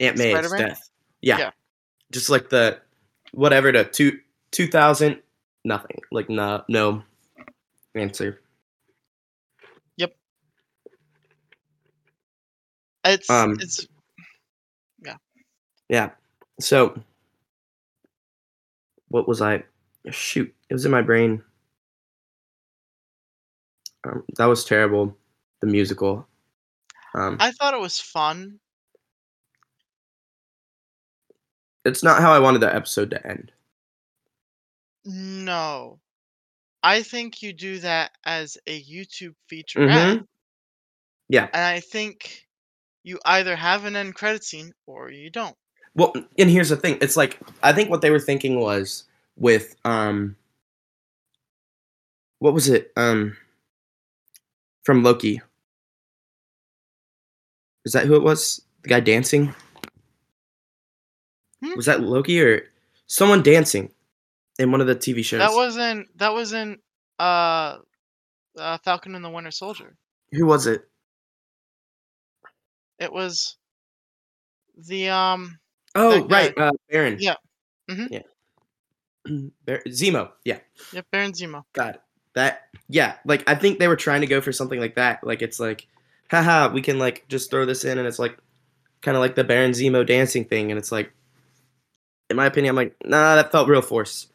Aunt 0.00 0.16
May's 0.16 0.32
Spider-Man? 0.32 0.68
death. 0.68 0.90
Yeah. 1.20 1.38
Yeah. 1.38 1.50
Just 2.10 2.30
like 2.30 2.48
the 2.50 2.80
whatever 3.32 3.72
to 3.72 3.84
two 3.84 4.20
two 4.50 4.66
thousand 4.68 5.22
nothing. 5.64 6.00
Like 6.10 6.28
no 6.28 6.64
no 6.68 7.02
answer. 7.94 8.40
Yep. 9.96 10.14
It's 13.04 13.30
Um, 13.30 13.56
it's 13.60 13.86
yeah. 15.04 15.16
Yeah. 15.88 16.10
So 16.60 17.00
what 19.08 19.28
was 19.28 19.40
I 19.40 19.64
shoot, 20.10 20.54
it 20.68 20.72
was 20.74 20.84
in 20.84 20.90
my 20.90 21.02
brain. 21.02 21.42
Um, 24.08 24.24
that 24.36 24.46
was 24.46 24.64
terrible. 24.64 25.16
The 25.60 25.66
musical. 25.66 26.26
Um, 27.14 27.36
I 27.40 27.52
thought 27.52 27.74
it 27.74 27.80
was 27.80 27.98
fun. 28.00 28.60
it's 31.84 32.02
not 32.02 32.20
how 32.20 32.32
I 32.32 32.38
wanted 32.38 32.58
the 32.60 32.74
episode 32.74 33.10
to 33.12 33.26
end. 33.26 33.50
No. 35.06 36.00
I 36.82 37.02
think 37.02 37.40
you 37.42 37.54
do 37.54 37.78
that 37.78 38.10
as 38.26 38.58
a 38.66 38.82
YouTube 38.82 39.34
feature 39.48 39.80
Mhm. 39.80 40.26
Yeah. 41.28 41.48
and 41.54 41.64
I 41.64 41.80
think 41.80 42.46
you 43.04 43.18
either 43.24 43.56
have 43.56 43.84
an 43.86 43.96
end 43.96 44.14
credit 44.14 44.44
scene 44.44 44.74
or 44.84 45.10
you 45.10 45.30
don't. 45.30 45.56
Well, 45.94 46.12
and 46.38 46.50
here's 46.50 46.68
the 46.68 46.76
thing. 46.76 46.98
It's 47.00 47.16
like 47.16 47.38
I 47.62 47.72
think 47.72 47.88
what 47.88 48.02
they 48.02 48.10
were 48.10 48.20
thinking 48.20 48.60
was 48.60 49.04
with 49.36 49.74
um 49.86 50.36
what 52.40 52.52
was 52.52 52.68
it? 52.68 52.92
Um 52.96 53.36
from 54.88 55.02
Loki. 55.02 55.42
Is 57.84 57.92
that 57.92 58.06
who 58.06 58.16
it 58.16 58.22
was? 58.22 58.62
The 58.84 58.88
guy 58.88 59.00
dancing? 59.00 59.54
Hmm? 61.62 61.76
Was 61.76 61.84
that 61.84 62.00
Loki 62.00 62.40
or 62.40 62.62
someone 63.06 63.42
dancing 63.42 63.92
in 64.58 64.72
one 64.72 64.80
of 64.80 64.86
the 64.86 64.96
TV 64.96 65.22
shows? 65.22 65.40
That 65.40 65.52
wasn't 65.52 66.08
that 66.16 66.32
wasn't 66.32 66.80
uh, 67.18 67.76
uh 68.58 68.78
Falcon 68.82 69.14
and 69.14 69.22
the 69.22 69.28
Winter 69.28 69.50
Soldier. 69.50 69.94
who 70.32 70.46
was 70.46 70.66
it? 70.66 70.88
It 72.98 73.12
was 73.12 73.58
the 74.74 75.10
um 75.10 75.58
Oh, 75.96 76.26
right, 76.28 76.56
uh, 76.56 76.72
Baron. 76.88 77.18
Yeah. 77.20 77.34
Mhm. 77.90 78.08
Yeah. 78.10 78.22
Bar- 79.66 79.82
Zemo. 79.86 80.30
Yeah. 80.46 80.60
yeah, 80.94 81.02
Baron 81.12 81.32
Zemo. 81.32 81.64
Got 81.74 81.96
it. 81.96 82.00
That 82.38 82.68
yeah, 82.88 83.16
like 83.24 83.42
I 83.50 83.56
think 83.56 83.80
they 83.80 83.88
were 83.88 83.96
trying 83.96 84.20
to 84.20 84.28
go 84.28 84.40
for 84.40 84.52
something 84.52 84.78
like 84.78 84.94
that. 84.94 85.24
Like 85.24 85.42
it's 85.42 85.58
like, 85.58 85.88
haha, 86.30 86.70
we 86.72 86.80
can 86.80 86.96
like 87.00 87.24
just 87.26 87.50
throw 87.50 87.66
this 87.66 87.84
in, 87.84 87.98
and 87.98 88.06
it's 88.06 88.20
like 88.20 88.38
kind 89.02 89.16
of 89.16 89.20
like 89.20 89.34
the 89.34 89.42
Baron 89.42 89.72
Zemo 89.72 90.06
dancing 90.06 90.44
thing, 90.44 90.70
and 90.70 90.78
it's 90.78 90.92
like, 90.92 91.12
in 92.30 92.36
my 92.36 92.46
opinion, 92.46 92.70
I'm 92.70 92.76
like, 92.76 92.94
nah, 93.04 93.34
that 93.34 93.50
felt 93.50 93.68
real 93.68 93.82
forced. 93.82 94.30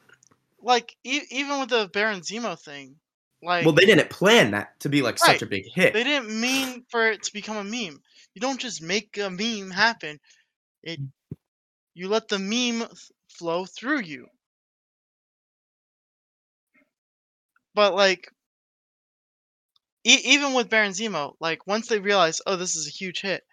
Like 0.62 0.98
e- 1.06 1.22
even 1.32 1.62
with 1.62 1.70
the 1.70 1.90
Baron 1.94 2.20
Zemo 2.20 2.60
thing, 2.60 2.98
like 3.42 3.64
Well, 3.66 3.74
they 3.74 3.86
didn't 3.86 4.10
plan 4.10 4.52
that 4.52 4.78
to 4.82 4.90
be 4.90 5.02
like 5.02 5.18
Right. 5.22 5.40
such 5.40 5.42
a 5.42 5.46
big 5.46 5.64
hit. 5.74 5.94
they 5.94 6.04
didn't 6.04 6.42
mean 6.42 6.84
for 6.90 7.10
it 7.10 7.24
to 7.24 7.32
become 7.32 7.56
a 7.56 7.64
meme. 7.64 8.02
You 8.34 8.42
don't 8.42 8.60
just 8.60 8.82
make 8.82 9.18
a 9.18 9.30
meme 9.30 9.72
happen. 9.72 10.20
It 10.84 11.00
you 11.94 12.10
let 12.10 12.28
the 12.28 12.40
meme 12.40 12.86
flow 13.30 13.66
through 13.66 14.02
you. 14.02 14.28
But 17.76 17.94
like 17.96 18.30
e- 20.06 20.22
even 20.24 20.54
with 20.54 20.70
Baron 20.70 20.94
Zemo, 20.94 21.36
like 21.42 21.68
once 21.68 21.88
they 21.88 22.00
realized, 22.00 22.42
oh, 22.48 22.56
this 22.56 22.74
is 22.78 22.88
a 22.88 22.90
huge 22.90 23.20
hit, 23.20 23.46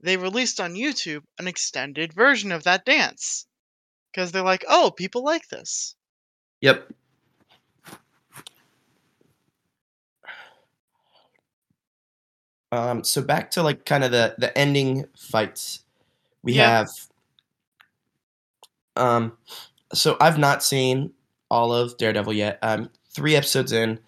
they 0.00 0.16
released 0.16 0.60
on 0.60 0.74
YouTube 0.74 1.24
an 1.38 1.48
extended 1.48 2.12
version 2.12 2.52
of 2.52 2.64
that 2.64 2.84
dance 2.84 3.46
because 4.12 4.32
they're 4.32 4.42
like, 4.42 4.64
oh, 4.68 4.90
people 4.90 5.24
like 5.24 5.48
this. 5.48 5.96
Yep. 6.60 6.92
Um, 12.72 13.02
so 13.02 13.20
back 13.22 13.50
to 13.52 13.62
like 13.62 13.84
kind 13.84 14.04
of 14.04 14.12
the 14.12 14.34
the 14.38 14.56
ending 14.56 15.06
fights. 15.16 15.84
We 16.42 16.54
Yeah. 16.54 16.70
have 16.70 16.88
um 18.96 19.36
so 19.92 20.16
I've 20.20 20.38
not 20.38 20.62
seen 20.62 21.12
all 21.50 21.72
of 21.72 21.96
Daredevil 21.98 22.32
yet. 22.34 22.58
I'm 22.62 22.90
three 23.10 23.36
episodes 23.36 23.72
in. 23.72 23.98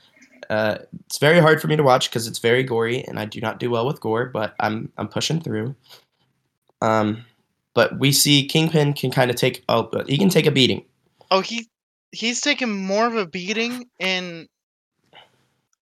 Uh, 0.51 0.79
it's 1.07 1.19
very 1.19 1.39
hard 1.41 1.61
for 1.61 1.69
me 1.69 1.77
to 1.77 1.83
watch 1.83 2.11
because 2.11 2.27
it's 2.27 2.39
very 2.39 2.63
gory 2.63 3.03
and 3.05 3.19
I 3.19 3.25
do 3.25 3.41
not 3.41 3.59
do 3.59 3.71
well 3.71 3.87
with 3.87 4.01
gore, 4.01 4.27
but 4.27 4.55
I'm 4.61 4.91
I'm 4.99 5.09
pushing 5.09 5.41
through. 5.41 5.75
Um, 6.81 7.25
but 7.75 7.99
we 7.99 8.13
see 8.13 8.47
Kingpin 8.47 8.93
can 8.95 9.11
kind 9.11 9.31
of 9.31 9.37
take 9.37 9.65
oh, 9.69 9.91
he 10.07 10.19
can 10.19 10.29
take 10.29 10.47
a 10.47 10.51
beating. 10.51 10.85
Oh, 11.31 11.41
he 11.41 11.69
he's 12.11 12.41
taken 12.41 12.71
more 12.71 13.07
of 13.07 13.17
a 13.17 13.27
beating 13.27 13.89
in 13.99 14.49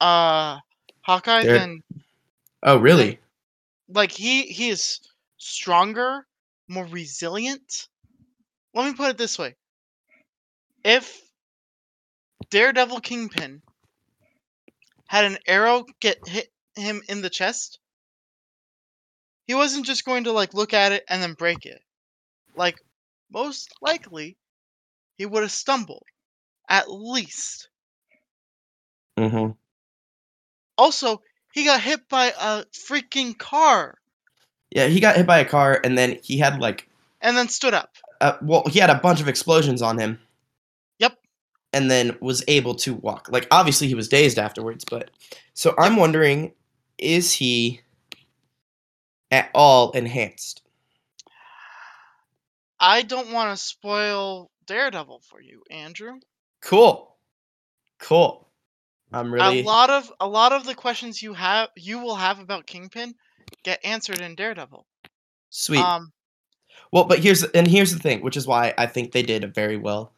uh 0.00 0.58
Hawkeye 1.02 1.44
than 1.44 1.82
Oh, 2.62 2.76
really? 2.76 3.18
like 3.88 4.12
he 4.12 4.42
he 4.42 4.68
is 4.68 5.00
stronger, 5.38 6.26
more 6.68 6.86
resilient. 6.86 7.88
Let 8.74 8.86
me 8.86 8.94
put 8.94 9.10
it 9.10 9.18
this 9.18 9.38
way. 9.38 9.56
If 10.84 11.20
Daredevil 12.50 13.00
Kingpin 13.00 13.62
had 15.06 15.24
an 15.24 15.38
arrow 15.46 15.84
get 16.00 16.26
hit 16.26 16.52
him 16.76 17.02
in 17.08 17.22
the 17.22 17.30
chest, 17.30 17.78
he 19.46 19.54
wasn't 19.54 19.86
just 19.86 20.04
going 20.04 20.24
to 20.24 20.32
like 20.32 20.54
look 20.54 20.72
at 20.72 20.92
it 20.92 21.04
and 21.08 21.22
then 21.22 21.34
break 21.34 21.66
it. 21.66 21.82
Like 22.54 22.76
most 23.32 23.74
likely 23.80 24.36
he 25.16 25.26
would 25.26 25.42
have 25.42 25.50
stumbled 25.50 26.04
at 26.68 26.90
least. 26.90 27.68
Mm-hmm. 29.18 29.52
Also, 30.78 31.20
he 31.52 31.64
got 31.64 31.80
hit 31.80 32.08
by 32.08 32.32
a 32.40 32.64
freaking 32.66 33.36
car 33.36 33.98
Yeah, 34.70 34.86
he 34.86 35.00
got 35.00 35.16
hit 35.16 35.26
by 35.26 35.40
a 35.40 35.44
car 35.44 35.80
and 35.82 35.98
then 35.98 36.18
he 36.22 36.38
had 36.38 36.60
like 36.60 36.88
and 37.20 37.36
then 37.36 37.48
stood 37.48 37.74
up. 37.74 37.96
uh, 38.20 38.36
well, 38.40 38.64
he 38.70 38.78
had 38.78 38.90
a 38.90 38.94
bunch 38.94 39.20
of 39.20 39.28
explosions 39.28 39.82
on 39.82 39.98
him. 39.98 40.20
And 41.72 41.90
then 41.90 42.16
was 42.20 42.42
able 42.48 42.74
to 42.76 42.94
walk. 42.94 43.28
Like 43.30 43.46
obviously 43.50 43.86
he 43.86 43.94
was 43.94 44.08
dazed 44.08 44.38
afterwards, 44.38 44.84
but 44.84 45.10
so 45.54 45.74
I'm 45.78 45.96
wondering 45.96 46.52
is 46.98 47.32
he 47.32 47.80
at 49.30 49.50
all 49.54 49.90
enhanced? 49.92 50.62
I 52.80 53.02
don't 53.02 53.30
want 53.32 53.56
to 53.56 53.62
spoil 53.62 54.50
Daredevil 54.66 55.22
for 55.28 55.40
you, 55.40 55.62
Andrew. 55.70 56.18
Cool. 56.62 57.16
Cool. 57.98 58.48
I'm 59.12 59.32
really 59.32 59.60
A 59.60 59.64
lot 59.64 59.90
of 59.90 60.12
a 60.20 60.28
lot 60.28 60.52
of 60.52 60.64
the 60.64 60.74
questions 60.74 61.22
you 61.22 61.34
have 61.34 61.68
you 61.76 61.98
will 61.98 62.14
have 62.14 62.38
about 62.38 62.66
Kingpin 62.66 63.14
get 63.64 63.84
answered 63.84 64.20
in 64.20 64.34
Daredevil. 64.34 64.86
sweet. 65.50 65.80
Um 65.80 66.12
Well, 66.92 67.04
but 67.04 67.18
here's 67.18 67.42
and 67.42 67.66
here's 67.66 67.92
the 67.92 67.98
thing, 67.98 68.22
which 68.22 68.36
is 68.36 68.46
why 68.46 68.72
I 68.78 68.86
think 68.86 69.12
they 69.12 69.22
did 69.22 69.44
it 69.44 69.54
very 69.54 69.76
well. 69.76 70.12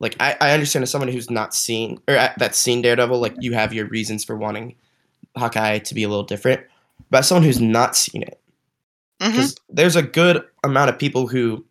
Like 0.00 0.16
I, 0.20 0.36
I 0.40 0.52
understand 0.52 0.82
as 0.82 0.90
someone 0.90 1.10
who's 1.10 1.30
not 1.30 1.54
seen 1.54 2.00
or 2.08 2.16
uh, 2.16 2.32
that's 2.36 2.58
seen 2.58 2.82
Daredevil, 2.82 3.18
like 3.18 3.34
you 3.40 3.52
have 3.54 3.72
your 3.72 3.86
reasons 3.86 4.24
for 4.24 4.36
wanting 4.36 4.76
Hawkeye 5.36 5.78
to 5.78 5.94
be 5.94 6.02
a 6.04 6.08
little 6.08 6.24
different. 6.24 6.60
But 7.10 7.18
as 7.18 7.28
someone 7.28 7.44
who's 7.44 7.60
not 7.60 7.96
seen 7.96 8.22
it, 8.22 8.40
because 9.18 9.56
there's 9.68 9.96
a 9.96 10.02
good 10.02 10.44
amount 10.62 10.90
of 10.90 10.98
people 10.98 11.26
who 11.26 11.64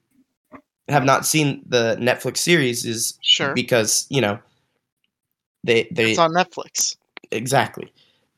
have 0.89 1.05
not 1.05 1.25
seen 1.25 1.63
the 1.65 1.95
Netflix 1.99 2.37
series, 2.37 2.85
is 2.85 3.17
sure. 3.21 3.53
because 3.53 4.05
you 4.09 4.21
know 4.21 4.39
they 5.63 5.87
they 5.91 6.11
it's 6.11 6.19
on 6.19 6.31
Netflix. 6.31 6.95
exactly, 7.31 7.91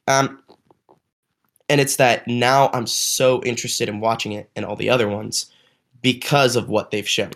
um, 0.08 0.42
and 1.70 1.82
it's 1.82 1.96
that 1.98 2.28
now 2.28 2.70
I'm 2.74 2.88
so 2.88 3.42
interested 3.44 3.90
in 3.90 4.00
watching 4.00 4.34
it 4.34 4.50
and 4.56 4.66
all 4.66 4.76
the 4.76 4.90
other 4.90 5.08
ones 5.08 5.52
because 6.02 6.56
of 6.56 6.70
what 6.70 6.92
they've 6.92 7.08
shown. 7.08 7.34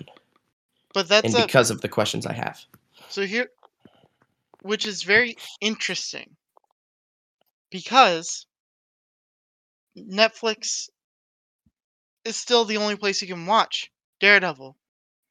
But 0.93 1.07
that's 1.07 1.33
and 1.33 1.43
a 1.43 1.45
because 1.45 1.71
of 1.71 1.81
the 1.81 1.89
questions 1.89 2.25
I 2.25 2.33
have. 2.33 2.61
so 3.09 3.25
here 3.25 3.47
which 4.63 4.87
is 4.87 5.03
very 5.03 5.35
interesting 5.61 6.35
because 7.69 8.47
Netflix 9.97 10.89
is 12.25 12.35
still 12.35 12.65
the 12.65 12.77
only 12.77 12.95
place 12.95 13.21
you 13.21 13.27
can 13.27 13.45
watch 13.45 13.91
Daredevil, 14.19 14.77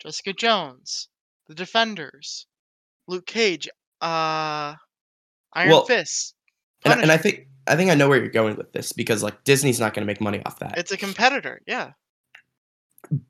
Jessica 0.00 0.32
Jones, 0.34 1.08
The 1.48 1.54
Defenders, 1.54 2.46
Luke 3.08 3.26
Cage, 3.26 3.68
uh 4.00 4.74
Iron 5.54 5.70
Well, 5.70 5.84
Fist. 5.84 6.34
And, 6.84 7.02
and 7.02 7.12
I 7.12 7.16
think 7.16 7.46
I 7.66 7.76
think 7.76 7.90
I 7.90 7.94
know 7.94 8.08
where 8.08 8.18
you're 8.18 8.28
going 8.28 8.56
with 8.56 8.72
this 8.72 8.92
because 8.92 9.22
like 9.22 9.44
Disney's 9.44 9.80
not 9.80 9.94
going 9.94 10.02
to 10.02 10.06
make 10.06 10.20
money 10.20 10.42
off 10.44 10.58
that. 10.58 10.78
It's 10.78 10.92
a 10.92 10.96
competitor, 10.96 11.60
yeah. 11.66 11.92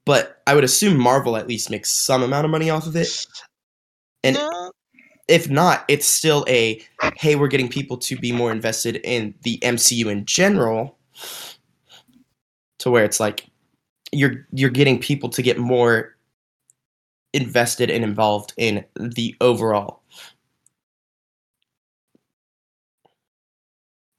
But 0.05 0.43
I 0.47 0.55
would 0.55 0.65
assume 0.65 0.99
Marvel 0.99 1.37
at 1.37 1.49
least 1.49 1.71
makes 1.71 1.91
some 1.91 2.23
amount 2.23 2.45
of 2.45 2.51
money 2.51 2.71
off 2.71 2.87
of 2.87 2.97
it. 2.97 3.27
And 4.23 4.37
no, 4.37 4.73
if 5.29 5.51
not, 5.51 5.85
it's 5.89 6.07
still 6.07 6.45
a 6.49 6.83
hey, 7.17 7.37
we're 7.37 7.49
getting 7.49 7.69
people 7.69 7.97
to 7.99 8.17
be 8.17 8.33
more 8.33 8.53
invested 8.53 8.97
in 9.05 9.35
the 9.43 9.59
MCU 9.59 10.07
in 10.07 10.25
general 10.25 10.99
to 12.79 12.91
where 12.91 13.05
it's 13.05 13.21
like 13.21 13.47
you're 14.13 14.47
you're 14.53 14.71
getting 14.71 14.99
people 15.01 15.29
to 15.31 15.43
get 15.43 15.59
more 15.59 16.17
invested 17.33 17.91
and 17.91 18.05
involved 18.05 18.53
in 18.57 18.85
the 18.95 19.35
overall. 19.41 20.03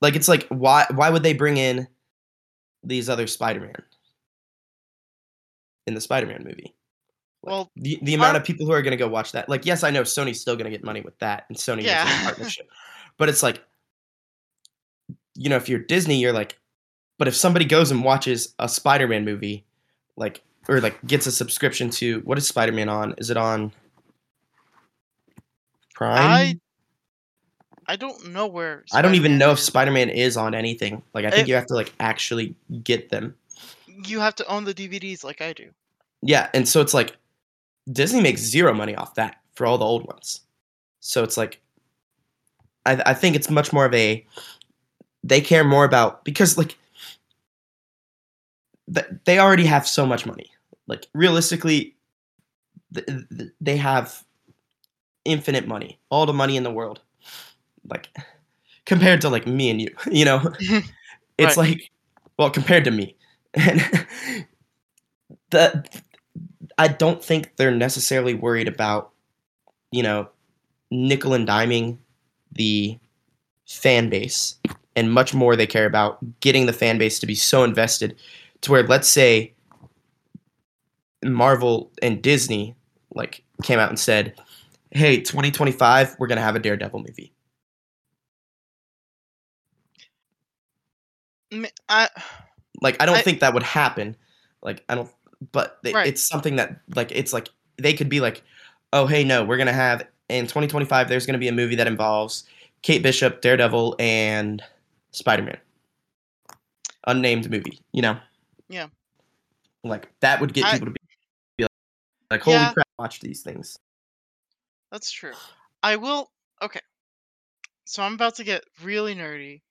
Like 0.02 0.16
it's 0.16 0.28
like 0.28 0.46
why 0.50 0.86
why 0.94 1.10
would 1.10 1.24
they 1.24 1.34
bring 1.34 1.58
in 1.58 1.88
these 2.84 3.08
other 3.08 3.28
spider-man 3.28 3.82
in 5.88 5.94
the 5.94 6.02
spider-man 6.02 6.44
movie 6.44 6.74
Like, 7.44 7.52
Well, 7.52 7.72
the, 7.76 8.00
the 8.02 8.14
amount 8.14 8.38
of 8.38 8.44
people 8.44 8.66
who 8.66 8.72
are 8.72 8.82
going 8.82 8.92
to 8.92 8.98
go 8.98 9.08
watch 9.08 9.32
that 9.34 9.50
like 9.50 9.66
yes 9.66 9.84
i 9.84 9.90
know 9.92 10.02
sony's 10.04 10.40
still 10.42 10.56
going 10.56 10.66
to 10.66 10.72
get 10.72 10.84
money 10.84 11.02
with 11.02 11.18
that 11.20 11.46
and 11.50 11.58
sony 11.58 11.84
Yeah. 11.84 12.06
is 12.06 12.14
in 12.14 12.22
a 12.22 12.24
partnership 12.26 12.68
but 13.18 13.30
it's 13.30 13.44
like 13.44 13.62
you 15.36 15.50
know, 15.50 15.56
if 15.56 15.68
you're 15.68 15.80
Disney, 15.80 16.20
you're 16.22 16.32
like, 16.32 16.60
but 17.18 17.28
if 17.28 17.36
somebody 17.36 17.66
goes 17.66 17.90
and 17.90 18.04
watches 18.04 18.54
a 18.60 18.70
Spider-Man 18.70 19.26
movie, 19.26 19.66
like 20.16 20.44
or 20.70 20.80
like 20.80 21.04
gets 21.08 21.26
a 21.26 21.32
subscription 21.32 21.90
to 21.90 22.20
what 22.20 22.38
is 22.38 22.48
Spider-Man 22.48 22.88
on? 22.88 23.16
Is 23.18 23.32
it 23.32 23.38
on 23.38 23.72
Prime? 25.96 26.20
I 26.20 26.60
I 27.88 27.96
don't 27.96 28.28
know 28.32 28.46
where. 28.48 28.84
I 28.94 29.02
don't 29.02 29.16
even 29.16 29.32
Spider-Man 29.32 29.40
know 29.40 29.52
if. 29.54 29.60
Spider-Man 29.60 30.10
is 30.12 30.38
on 30.38 30.54
anything. 30.54 31.02
Like 31.16 31.26
I 31.26 31.32
think 31.32 31.48
It- 31.48 31.50
you 31.50 31.56
have 31.56 31.66
to 31.68 31.74
like 31.74 31.92
actually 32.00 32.56
get 32.84 33.10
them. 33.10 33.36
You 34.08 34.20
have 34.20 34.36
to 34.36 34.48
own 34.48 34.64
the 34.66 34.74
DVDs 34.74 35.24
like 35.24 35.42
I 35.42 35.54
do. 35.54 35.72
Yeah, 36.22 36.50
and 36.54 36.68
so 36.68 36.82
it's 36.82 36.94
like 36.94 37.18
Disney 37.92 38.22
makes 38.22 38.42
zero 38.42 38.74
money 38.74 38.96
off 38.96 39.16
that 39.16 39.38
for 39.56 39.66
all 39.66 39.78
the 39.78 39.86
old 39.86 40.06
ones. 40.08 40.42
So 41.00 41.24
it's 41.24 41.38
like 41.38 41.62
I, 42.86 43.02
I 43.08 43.14
think 43.14 43.36
it's 43.36 43.50
much 43.50 43.74
more 43.74 43.86
of 43.86 43.94
a 43.94 44.26
they 45.24 45.42
care 45.42 45.64
more 45.64 45.86
about 45.86 46.24
because 46.26 46.58
like 46.58 46.78
th- 48.94 49.06
they 49.26 49.40
already 49.40 49.66
have 49.66 49.88
so 49.88 50.06
much 50.06 50.26
money. 50.26 50.52
Like 50.88 51.08
realistically, 51.14 51.96
th- 52.94 53.06
th- 53.08 53.52
they 53.62 53.78
have 53.78 54.24
infinite 55.26 55.68
money, 55.68 56.00
all 56.10 56.26
the 56.26 56.34
money 56.34 56.58
in 56.58 56.64
the 56.64 56.72
world. 56.72 57.02
Like 57.90 58.10
compared 58.86 59.22
to 59.22 59.30
like 59.30 59.48
me 59.48 59.70
and 59.70 59.82
you, 59.82 59.90
you 60.12 60.26
know, 60.26 60.42
it's 61.38 61.58
Right. 61.58 61.58
like 61.58 61.92
well 62.38 62.50
compared 62.50 62.84
to 62.86 62.92
me, 62.92 63.16
and 63.54 64.06
I 66.78 66.88
don't 66.88 67.24
think 67.24 67.56
they're 67.56 67.72
necessarily 67.72 68.34
worried 68.34 68.68
about 68.68 69.12
you 69.92 70.04
know 70.04 70.30
nickel 70.92 71.34
and 71.34 71.48
diming 71.48 71.98
the 72.52 72.98
fan 73.68 74.10
base 74.10 74.56
and 74.96 75.12
much 75.12 75.34
more 75.34 75.56
they 75.56 75.68
care 75.68 75.86
about 75.86 76.18
getting 76.40 76.66
the 76.66 76.74
fan 76.74 76.98
base 76.98 77.20
to 77.20 77.26
be 77.26 77.36
so 77.36 77.64
invested 77.64 78.16
to 78.62 78.72
where 78.72 78.84
let's 78.84 79.10
say 79.10 79.54
Marvel 81.24 81.92
and 82.02 82.22
Disney 82.22 82.76
like 83.16 83.44
came 83.64 83.80
out 83.80 83.90
and 83.90 84.00
said, 84.00 84.36
"Hey, 84.92 85.22
2025, 85.22 86.16
we're 86.20 86.28
going 86.28 86.38
to 86.38 86.44
have 86.44 86.56
a 86.56 86.60
Daredevil 86.60 87.00
movie." 87.00 87.32
I, 91.90 92.10
Like 92.84 93.02
I 93.02 93.08
don't 93.08 93.16
I- 93.18 93.22
think 93.22 93.40
that 93.40 93.54
would 93.56 93.64
happen. 93.64 94.16
Like 94.62 94.84
I 94.88 94.94
don't 94.96 95.10
but 95.52 95.80
it, 95.84 95.94
Right. 95.94 96.08
it's 96.08 96.22
something 96.22 96.58
that 96.58 96.80
like 96.96 97.12
it's 97.12 97.34
like 97.34 97.50
they 97.78 97.94
could 97.94 98.08
be 98.10 98.20
like, 98.22 98.44
"Oh, 98.94 99.08
hey, 99.08 99.24
no, 99.24 99.44
we're 99.44 99.58
going 99.58 99.68
to 99.68 99.74
have 99.74 100.08
in 100.30 100.46
2025 100.46 101.10
there's 101.10 101.26
going 101.26 101.34
to 101.34 101.40
be 101.40 101.48
a 101.50 101.52
movie 101.52 101.76
that 101.76 101.88
involves 101.88 102.44
Kate 102.84 103.02
Bishop, 103.04 103.42
Daredevil 103.42 103.96
and 104.00 104.62
Spider-Man." 105.12 105.58
Unnamed 107.08 107.50
movie, 107.52 107.80
you 107.92 108.02
know. 108.02 108.18
Yeah. 108.70 108.88
Like 109.84 110.08
that 110.22 110.40
would 110.40 110.54
get 110.54 110.66
I- 110.66 110.74
people 110.74 110.88
to 110.88 110.92
be 111.58 111.64
like, 111.64 111.70
like 112.32 112.42
holy 112.42 112.56
Yeah. 112.58 112.74
crap, 112.74 112.88
watch 112.98 113.20
these 113.20 113.42
things. 113.42 113.78
That's 114.92 115.12
true. 115.12 115.34
I 115.82 115.98
will. 115.98 116.32
Okay. 116.62 116.80
So 117.86 118.02
I'm 118.04 118.14
about 118.14 118.36
to 118.36 118.46
get 118.46 118.64
really 118.82 119.14
nerdy 119.16 119.62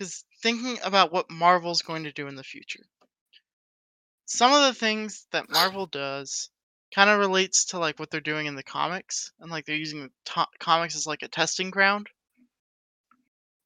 because 0.00 0.24
thinking 0.42 0.78
about 0.82 1.12
what 1.12 1.30
Marvel's 1.30 1.82
going 1.82 2.04
to 2.04 2.12
do 2.12 2.26
in 2.26 2.34
the 2.34 2.42
future. 2.42 2.84
Some 4.24 4.50
of 4.50 4.62
the 4.62 4.72
things 4.72 5.26
that 5.30 5.50
Marvel 5.50 5.84
does 5.84 6.48
kind 6.94 7.10
of 7.10 7.18
relates 7.18 7.66
to 7.66 7.78
like 7.78 7.98
what 7.98 8.10
they're 8.10 8.22
doing 8.22 8.46
in 8.46 8.54
the 8.54 8.62
comics, 8.62 9.30
and 9.40 9.50
like 9.50 9.66
they're 9.66 9.76
using 9.76 10.04
the 10.04 10.10
to- 10.24 10.46
comics 10.58 10.96
as 10.96 11.06
like 11.06 11.22
a 11.22 11.28
testing 11.28 11.68
ground 11.68 12.08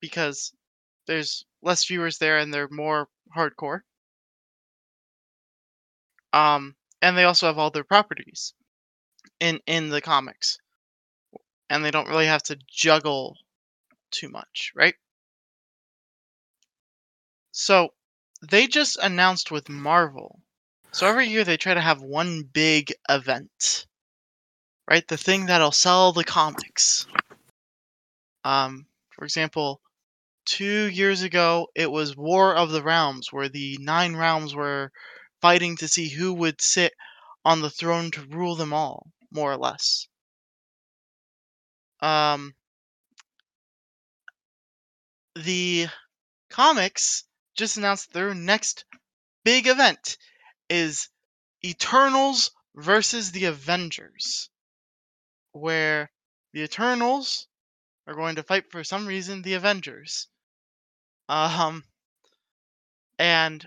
because 0.01 0.53
there's 1.07 1.45
less 1.63 1.87
viewers 1.87 2.19
there 2.19 2.39
and 2.39 2.53
they're 2.53 2.69
more 2.69 3.09
hardcore. 3.37 3.83
Um, 6.33 6.75
and 7.01 7.17
they 7.17 7.25
also 7.25 7.47
have 7.47 7.59
all 7.59 7.71
their 7.71 7.85
properties 7.85 8.55
in 9.39 9.61
in 9.67 9.89
the 9.89 10.01
comics 10.01 10.59
and 11.71 11.85
they 11.85 11.93
don't 11.93 12.09
really 12.09 12.27
have 12.27 12.43
to 12.45 12.59
juggle 12.69 13.37
too 14.11 14.29
much, 14.29 14.73
right? 14.75 14.95
So 17.57 17.95
they 18.43 18.67
just 18.67 18.99
announced 19.01 19.53
with 19.53 19.69
Marvel. 19.69 20.43
So 20.91 21.07
every 21.07 21.29
year 21.29 21.45
they 21.45 21.57
try 21.57 21.73
to 21.73 21.81
have 21.81 22.03
one 22.03 22.43
big 22.43 22.93
event, 23.09 23.87
right? 24.91 25.07
The 25.07 25.17
thing 25.17 25.47
that'll 25.47 25.71
sell 25.71 26.13
the 26.13 26.25
comics. 26.25 27.07
Um, 28.43 28.87
for 29.11 29.25
example, 29.25 29.81
two 30.45 30.91
years 30.91 31.23
ago 31.23 31.69
it 31.77 31.89
was 31.93 32.17
War 32.17 32.57
of 32.57 32.71
the 32.71 32.83
Realms, 32.83 33.33
where 33.33 33.49
the 33.49 33.79
nine 33.81 34.17
realms 34.17 34.53
were 34.53 34.91
fighting 35.41 35.77
to 35.77 35.87
see 35.87 36.09
who 36.09 36.35
would 36.35 36.61
sit 36.61 36.93
on 37.45 37.61
the 37.61 37.71
throne 37.71 38.11
to 38.11 38.27
rule 38.27 38.57
them 38.57 38.73
all, 38.73 39.13
more 39.31 39.53
or 39.53 39.59
less. 39.59 40.09
Um, 42.01 42.57
the 45.37 45.87
comics 46.51 47.25
just 47.55 47.77
announced 47.77 48.13
their 48.13 48.35
next 48.35 48.85
big 49.45 49.67
event 49.67 50.17
is 50.69 51.09
Eternals 51.65 52.51
versus 52.75 53.31
the 53.33 53.45
Avengers, 53.45 54.51
where 55.53 56.11
the 56.53 56.63
Eternals 56.63 57.47
are 58.07 58.15
going 58.15 58.37
to 58.37 58.43
fight 58.43 58.71
for 58.71 58.85
some 58.85 59.07
reason 59.07 59.43
the 59.43 59.55
Avengers. 59.55 60.29
Um, 61.29 61.85
and 63.19 63.67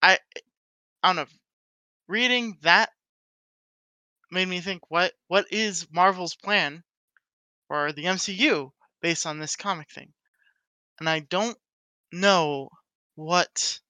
I, 0.00 0.18
I 1.02 1.08
don't 1.08 1.16
know. 1.16 1.26
Reading 2.06 2.58
that 2.62 2.90
made 4.30 4.48
me 4.48 4.60
think, 4.60 4.90
what 4.90 5.12
what 5.28 5.52
is 5.52 5.90
Marvel's 5.90 6.34
plan 6.34 6.82
for 7.68 7.92
the 7.92 8.04
MCU 8.04 8.72
based 9.00 9.26
on 9.26 9.38
this 9.38 9.56
comic 9.56 9.90
thing? 9.90 10.12
And 10.98 11.08
I 11.08 11.20
don't 11.20 11.58
know 12.12 12.70
what 13.20 13.80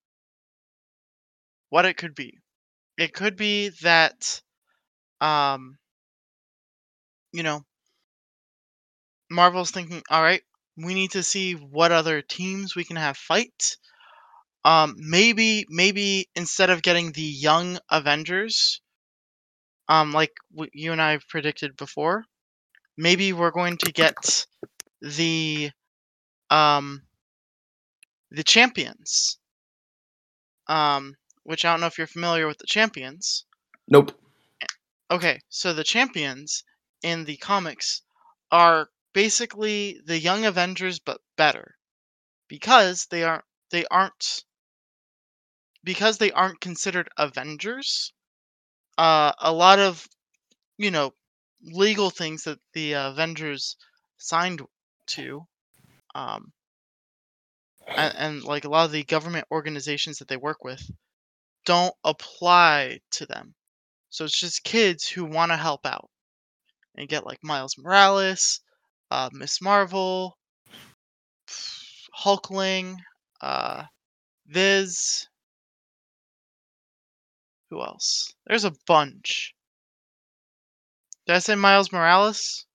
what 1.71 1.85
it 1.87 1.97
could 1.97 2.15
be. 2.15 2.39
It 2.99 3.15
could 3.15 3.37
be 3.37 3.71
that 3.83 4.43
um 5.21 5.79
you 7.33 7.43
know 7.43 7.65
Marvel's 9.31 9.71
thinking, 9.71 10.03
all 10.11 10.21
right, 10.23 10.43
we 10.77 10.93
need 10.93 11.13
to 11.13 11.23
see 11.23 11.55
what 11.55 11.91
other 11.91 12.21
teams 12.21 12.77
we 12.77 12.85
can 12.85 12.97
have 12.97 13.17
fight. 13.17 13.79
Um 14.65 14.95
maybe 14.99 15.67
maybe 15.69 16.29
instead 16.35 16.71
of 16.71 16.83
getting 16.83 17.13
the 17.13 17.23
young 17.23 17.79
Avengers 17.91 18.81
um 19.89 20.13
like 20.13 20.33
w- 20.53 20.71
you 20.73 20.93
and 20.93 21.03
I 21.03 21.13
have 21.13 21.27
predicted 21.29 21.77
before, 21.77 22.25
maybe 22.97 23.33
we're 23.33 23.51
going 23.53 23.79
to 23.79 23.93
get 23.93 24.47
the 25.03 25.73
um 26.51 27.03
the 28.31 28.45
champions. 28.45 29.39
Um 30.69 31.17
which 31.43 31.65
i 31.65 31.73
don't 31.73 31.81
know 31.81 31.87
if 31.87 31.99
you're 31.99 32.07
familiar 32.07 32.47
with 32.47 32.59
the 32.59 32.67
champions. 32.67 33.45
Nope. 33.89 34.13
okay 35.11 35.41
so 35.49 35.73
the 35.73 35.85
champions 35.85 36.63
in 37.03 37.25
the 37.25 37.37
comics 37.39 38.03
are 38.53 38.91
basically 39.13 40.01
the 40.05 40.19
young 40.19 40.45
avengers 40.45 40.99
but 41.01 41.21
better. 41.37 41.77
Because 42.49 43.07
they 43.07 43.25
aren't 43.25 43.45
they 43.71 43.85
aren't 43.87 44.45
because 45.83 46.19
they 46.19 46.31
aren't 46.33 46.61
considered 46.61 47.09
avengers 47.17 48.13
uh 48.99 49.33
a 49.39 49.53
lot 49.53 49.79
of 49.79 50.07
you 50.79 50.91
know 50.91 51.15
legal 51.63 52.11
things 52.11 52.45
that 52.45 52.61
the 52.75 52.93
avengers 52.93 53.77
signed 54.19 54.63
to 55.07 55.47
um 56.15 56.53
and, 57.97 58.15
and 58.17 58.45
like 58.45 58.65
a 58.65 58.69
lot 58.69 58.85
of 58.87 58.93
the 58.93 59.05
government 59.05 59.47
organizations 59.51 60.19
that 60.19 60.29
they 60.29 60.37
work 60.37 60.65
with 60.65 60.91
don't 61.67 61.95
apply 62.05 63.01
to 63.13 63.27
them. 63.27 63.55
So 64.11 64.25
it's 64.25 64.39
just 64.39 64.65
kids 64.65 65.09
who 65.09 65.25
want 65.25 65.53
to 65.53 65.57
help 65.57 65.87
out 65.87 66.09
and 66.97 67.09
get 67.09 67.27
like 67.27 67.39
Miles 67.43 67.77
Morales, 67.79 68.61
uh, 69.11 69.31
Miss 69.33 69.61
Marvel, 69.61 70.37
Hulkling, 72.19 72.97
uh, 73.41 73.85
Viv. 74.47 74.89
Who 77.71 77.81
else? 77.81 78.35
There's 78.47 78.65
a 78.65 78.73
bunch. 78.87 79.55
Did 81.27 81.37
I 81.37 81.39
say 81.39 81.55
Miles 81.55 81.93
Morales? 81.93 82.67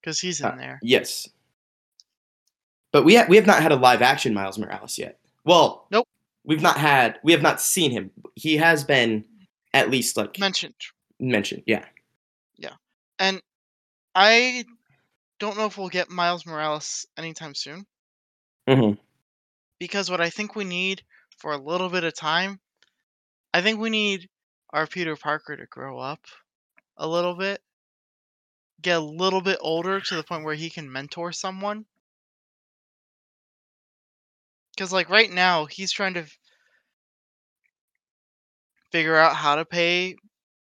Because 0.00 0.20
he's 0.20 0.40
in 0.40 0.46
Uh, 0.46 0.56
there. 0.56 0.78
Yes. 0.82 1.28
But 2.92 3.04
we 3.04 3.16
ha- 3.16 3.26
we 3.28 3.36
have 3.36 3.46
not 3.46 3.62
had 3.62 3.72
a 3.72 3.76
live 3.76 4.02
action 4.02 4.32
Miles 4.34 4.58
Morales 4.58 4.98
yet. 4.98 5.18
Well, 5.44 5.86
Nope. 5.90 6.06
We've 6.44 6.62
not 6.62 6.78
had 6.78 7.18
we 7.22 7.32
have 7.32 7.42
not 7.42 7.60
seen 7.60 7.90
him. 7.90 8.10
He 8.34 8.56
has 8.56 8.82
been 8.84 9.24
at 9.74 9.90
least 9.90 10.16
like 10.16 10.38
Mentioned. 10.38 10.74
mentioned. 11.20 11.62
Yeah. 11.66 11.84
Yeah. 12.56 12.72
And 13.18 13.42
I 14.14 14.64
don't 15.38 15.58
know 15.58 15.66
if 15.66 15.76
we'll 15.76 15.88
get 15.88 16.08
Miles 16.10 16.46
Morales 16.46 17.06
anytime 17.18 17.54
soon. 17.54 17.84
Mm-hmm. 18.66 18.98
because 19.78 20.10
what 20.10 20.20
I 20.20 20.28
think 20.30 20.54
we 20.56 20.64
need 20.64 21.02
for 21.38 21.52
a 21.52 21.56
little 21.58 21.88
bit 21.88 22.04
of 22.04 22.14
time, 22.14 22.60
I 23.54 23.62
think 23.62 23.78
we 23.80 23.88
need 23.90 24.28
our 24.70 24.86
Peter 24.86 25.16
Parker 25.16 25.56
to 25.56 25.64
grow 25.66 25.98
up 25.98 26.20
a 26.98 27.06
little 27.08 27.34
bit, 27.34 27.62
get 28.82 28.98
a 28.98 29.00
little 29.00 29.40
bit 29.40 29.58
older 29.60 30.00
to 30.00 30.16
the 30.16 30.22
point 30.22 30.44
where 30.44 30.54
he 30.54 30.68
can 30.68 30.90
mentor 30.92 31.32
someone. 31.32 31.84
Because, 34.78 34.94
like, 34.94 35.10
right 35.10 35.30
now, 35.32 35.66
he's 35.66 35.92
trying 35.92 36.14
to 36.14 36.26
figure 38.92 39.16
out 39.16 39.36
how 39.36 39.56
to 39.56 39.64
pay 39.64 40.14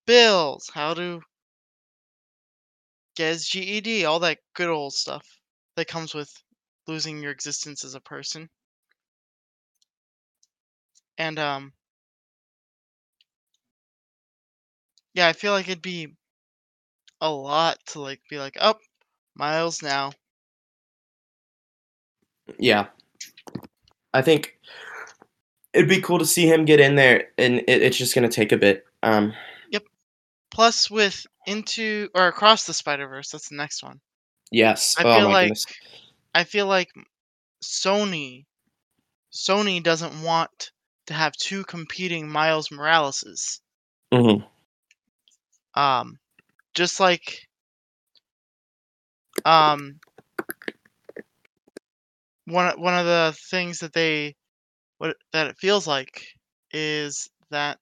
bills, 0.05 0.69
how 0.73 0.93
to 0.93 1.21
get 3.17 3.33
his 3.33 3.49
GED, 3.49 4.05
all 4.05 4.19
that 4.19 4.39
good 4.53 4.69
old 4.69 4.93
stuff 4.93 5.41
that 5.75 5.89
comes 5.89 6.13
with 6.13 6.31
losing 6.87 7.21
your 7.21 7.31
existence 7.31 7.83
as 7.83 7.95
a 7.95 7.99
person. 7.99 8.49
And 11.17 11.37
um 11.39 11.73
yeah, 15.13 15.27
I 15.27 15.33
feel 15.33 15.51
like 15.51 15.67
it'd 15.67 15.81
be 15.81 16.15
a 17.21 17.29
lot 17.29 17.77
to 17.85 17.99
like 17.99 18.21
be 18.27 18.39
like, 18.39 18.57
"Oh, 18.59 18.79
Miles 19.35 19.81
now." 19.83 20.13
Yeah. 22.59 22.87
I 24.17 24.23
think 24.23 24.57
it'd 25.73 25.87
be 25.87 26.01
cool 26.01 26.17
to 26.17 26.25
see 26.25 26.47
him 26.47 26.65
get 26.65 26.79
in 26.79 26.95
there, 26.95 27.27
and 27.37 27.59
it, 27.59 27.83
it's 27.83 27.97
just 27.97 28.15
gonna 28.15 28.29
take 28.29 28.51
a 28.51 28.57
bit. 28.57 28.83
Um, 29.03 29.33
yep. 29.69 29.83
Plus 30.49 30.89
with 30.89 31.27
into 31.45 32.09
or 32.15 32.27
across 32.27 32.65
the 32.65 32.73
Spider-Verse, 32.73 33.29
that's 33.29 33.49
the 33.49 33.55
next 33.55 33.83
one. 33.83 33.99
yes. 34.51 34.95
I 34.97 35.03
oh 35.03 35.13
feel 35.13 35.27
my 35.27 35.33
like 35.33 35.43
goodness. 35.45 35.65
I 36.33 36.43
feel 36.45 36.65
like 36.65 36.89
Sony 37.63 38.45
Sony 39.31 39.83
doesn't 39.83 40.23
want 40.23 40.71
to 41.05 41.13
have 41.13 41.33
two 41.33 41.63
competing 41.63 42.27
Miles 42.27 42.69
Moraleses. 42.69 43.59
hmm 44.11 44.41
Um 45.75 46.17
just 46.73 46.99
like 46.99 47.47
um 49.45 49.99
one 52.47 52.81
one 52.81 52.95
of 52.99 53.05
the 53.05 53.37
things 53.51 53.79
that 53.81 53.93
they 53.93 54.35
what 54.99 55.17
that 55.33 55.47
it 55.47 55.57
feels 55.59 55.87
like 55.87 56.25
is 56.71 57.29
that 57.51 57.79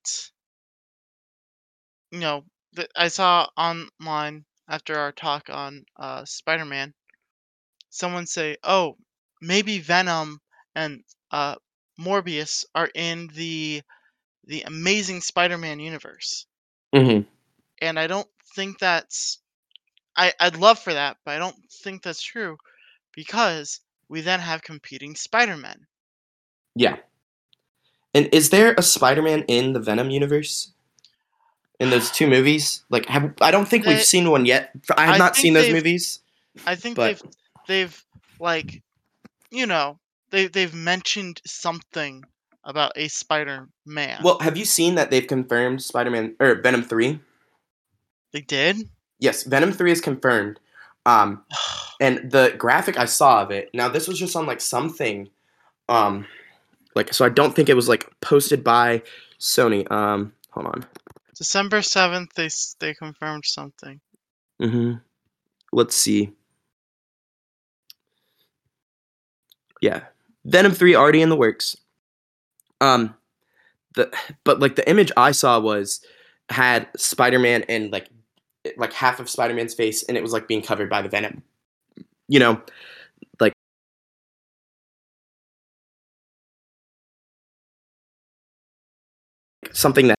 you 2.11 2.19
know 2.19 2.43
that 2.73 2.89
I 2.95 3.09
saw 3.09 3.47
online 3.55 4.45
after 4.67 4.97
our 4.97 5.11
talk 5.11 5.49
on 5.51 5.85
uh, 5.97 6.25
Spider-Man, 6.25 6.95
someone 7.89 8.27
say, 8.27 8.57
"Oh, 8.63 8.97
maybe 9.41 9.79
Venom 9.79 10.39
and 10.75 11.03
uh, 11.31 11.55
Morbius 11.99 12.65
are 12.75 12.91
in 12.95 13.27
the 13.33 13.83
the 14.45 14.63
Amazing 14.63 15.21
Spider-Man 15.21 15.79
universe," 15.79 16.47
hmm 16.93 17.25
and 17.81 17.97
I 17.99 18.07
don't 18.07 18.27
think 18.55 18.79
that's. 18.79 19.41
I 20.17 20.33
I'd 20.39 20.57
love 20.57 20.79
for 20.79 20.93
that, 20.93 21.17
but 21.25 21.35
I 21.35 21.39
don't 21.39 21.57
think 21.83 22.03
that's 22.03 22.23
true 22.23 22.57
because 23.13 23.81
we 24.09 24.21
then 24.21 24.39
have 24.39 24.61
competing 24.61 25.15
Spider-Men. 25.15 25.87
Yeah. 26.75 26.97
And 28.13 28.29
is 28.31 28.49
there 28.49 28.73
a 28.77 28.81
Spider-Man 28.81 29.43
in 29.47 29.73
the 29.73 29.79
Venom 29.79 30.09
universe? 30.09 30.71
In 31.79 31.89
those 31.89 32.09
two 32.09 32.27
movies? 32.27 32.83
Like, 32.89 33.05
have 33.07 33.33
I 33.41 33.51
don't 33.51 33.67
think 33.67 33.85
we've 33.85 34.01
seen 34.01 34.31
one 34.31 34.45
yet. 34.45 34.71
I 34.95 35.05
have 35.05 35.15
I 35.15 35.17
not 35.17 35.35
seen 35.35 35.53
those 35.53 35.71
movies. 35.73 36.19
I 36.65 36.75
think 36.75 36.95
But- 36.95 37.21
they've 37.21 37.23
they've 37.67 38.05
like 38.39 38.81
you 39.51 39.65
know 39.65 39.99
they 40.29 40.47
they've 40.47 40.73
mentioned 40.73 41.41
something 41.45 42.23
about 42.63 42.93
a 42.95 43.09
Spider-Man. 43.09 44.21
Well, 44.23 44.39
have 44.39 44.55
you 44.55 44.63
seen 44.63 44.95
that 44.95 45.11
they've 45.11 45.27
confirmed 45.27 45.83
Spider-Man 45.83 46.37
or 46.39 46.55
Venom 46.61 46.83
three? 46.83 47.19
they 48.31 48.41
did. 48.41 48.89
Yes, 49.19 49.43
Venom 49.43 49.71
three 49.73 49.91
is 49.91 49.99
confirmed. 50.01 50.59
Um, 51.05 51.43
and 52.01 52.31
the 52.31 52.53
graphic 52.57 52.97
I 52.97 53.05
saw 53.05 53.41
of 53.41 53.51
it. 53.51 53.69
Now 53.73 53.89
this 53.89 54.07
was 54.07 54.19
just 54.19 54.35
on 54.35 54.45
like 54.45 54.61
something, 54.61 55.29
um, 55.89 56.25
like 56.95 57.13
so 57.13 57.25
I 57.25 57.29
don't 57.29 57.55
think 57.55 57.69
it 57.69 57.75
was 57.75 57.89
like 57.89 58.09
posted 58.21 58.63
by 58.63 59.03
Sony. 59.39 59.89
Um, 59.91 60.33
hold 60.51 60.67
on. 60.67 60.85
December 61.35 61.81
seventh, 61.81 62.33
they 62.35 62.49
they 62.79 62.93
confirmed 62.93 63.45
something. 63.45 63.99
Mm-hmm. 64.61 64.93
Let's 65.73 65.95
see. 65.95 66.31
Yeah, 69.81 70.01
Venom 70.45 70.71
three 70.71 70.95
already 70.95 71.21
in 71.21 71.29
the 71.29 71.35
works. 71.35 71.75
Um, 72.79 73.15
the 73.95 74.13
but 74.43 74.59
like 74.59 74.75
the 74.75 74.89
image 74.89 75.11
I 75.17 75.31
saw 75.31 75.59
was 75.59 76.01
had 76.49 76.87
Spider 76.95 77.39
Man 77.39 77.63
and 77.67 77.91
like 77.91 78.07
like 78.77 78.93
half 78.93 79.19
of 79.19 79.29
Spider 79.29 79.53
Man's 79.53 79.73
face, 79.73 80.03
and 80.03 80.17
it 80.17 80.23
was 80.23 80.33
like 80.33 80.47
being 80.47 80.61
covered 80.61 80.89
by 80.89 81.01
the 81.01 81.09
Venom. 81.09 81.43
You 82.27 82.39
know, 82.39 82.61
like 83.39 83.53
something 89.71 90.07
that 90.07 90.17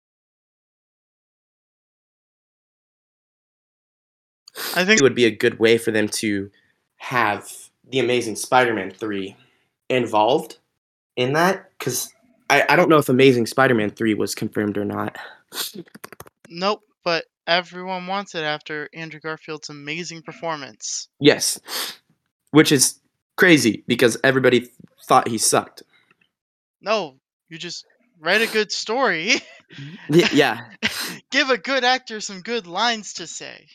I 4.76 4.84
think 4.84 5.01
it 5.01 5.03
would 5.03 5.14
be 5.14 5.24
a 5.24 5.30
good 5.30 5.59
way 5.59 5.78
for 5.78 5.90
them 5.90 6.09
to 6.09 6.51
have 6.97 7.51
the 7.88 7.99
Amazing 7.99 8.36
Spider-Man 8.36 8.90
three 8.90 9.36
involved 9.88 10.59
in 11.16 11.32
that 11.32 11.70
because 11.78 12.12
I, 12.51 12.64
I 12.68 12.76
don't 12.76 12.88
know 12.88 12.99
if 12.99 13.09
Amazing 13.09 13.47
Spider-Man 13.47 13.90
three 13.90 14.14
was 14.14 14.34
confirmed 14.34 14.76
or 14.76 14.84
not. 14.84 15.16
nope, 16.49 16.82
but 17.05 17.24
everyone 17.47 18.07
wants 18.07 18.34
it 18.34 18.42
after 18.42 18.88
Andrew 18.94 19.20
Garfield's 19.20 19.68
amazing 19.68 20.22
performance. 20.22 21.09
Yes, 21.20 21.61
which 22.51 22.72
is 22.72 23.01
crazy 23.36 23.84
because 23.86 24.16
everybody 24.24 24.68
thought 25.07 25.28
he 25.28 25.38
sucked. 25.38 25.82
No, 26.80 27.16
you 27.49 27.59
just 27.59 27.84
write 28.20 28.42
a 28.42 28.47
good 28.53 28.70
story, 28.72 29.34
yeah, 30.11 30.61
give 31.30 31.51
a 31.51 31.59
good 31.59 31.84
actor 31.84 32.20
some 32.20 32.40
good 32.40 32.66
lines 32.66 33.14
to 33.14 33.26
say. 33.26 33.66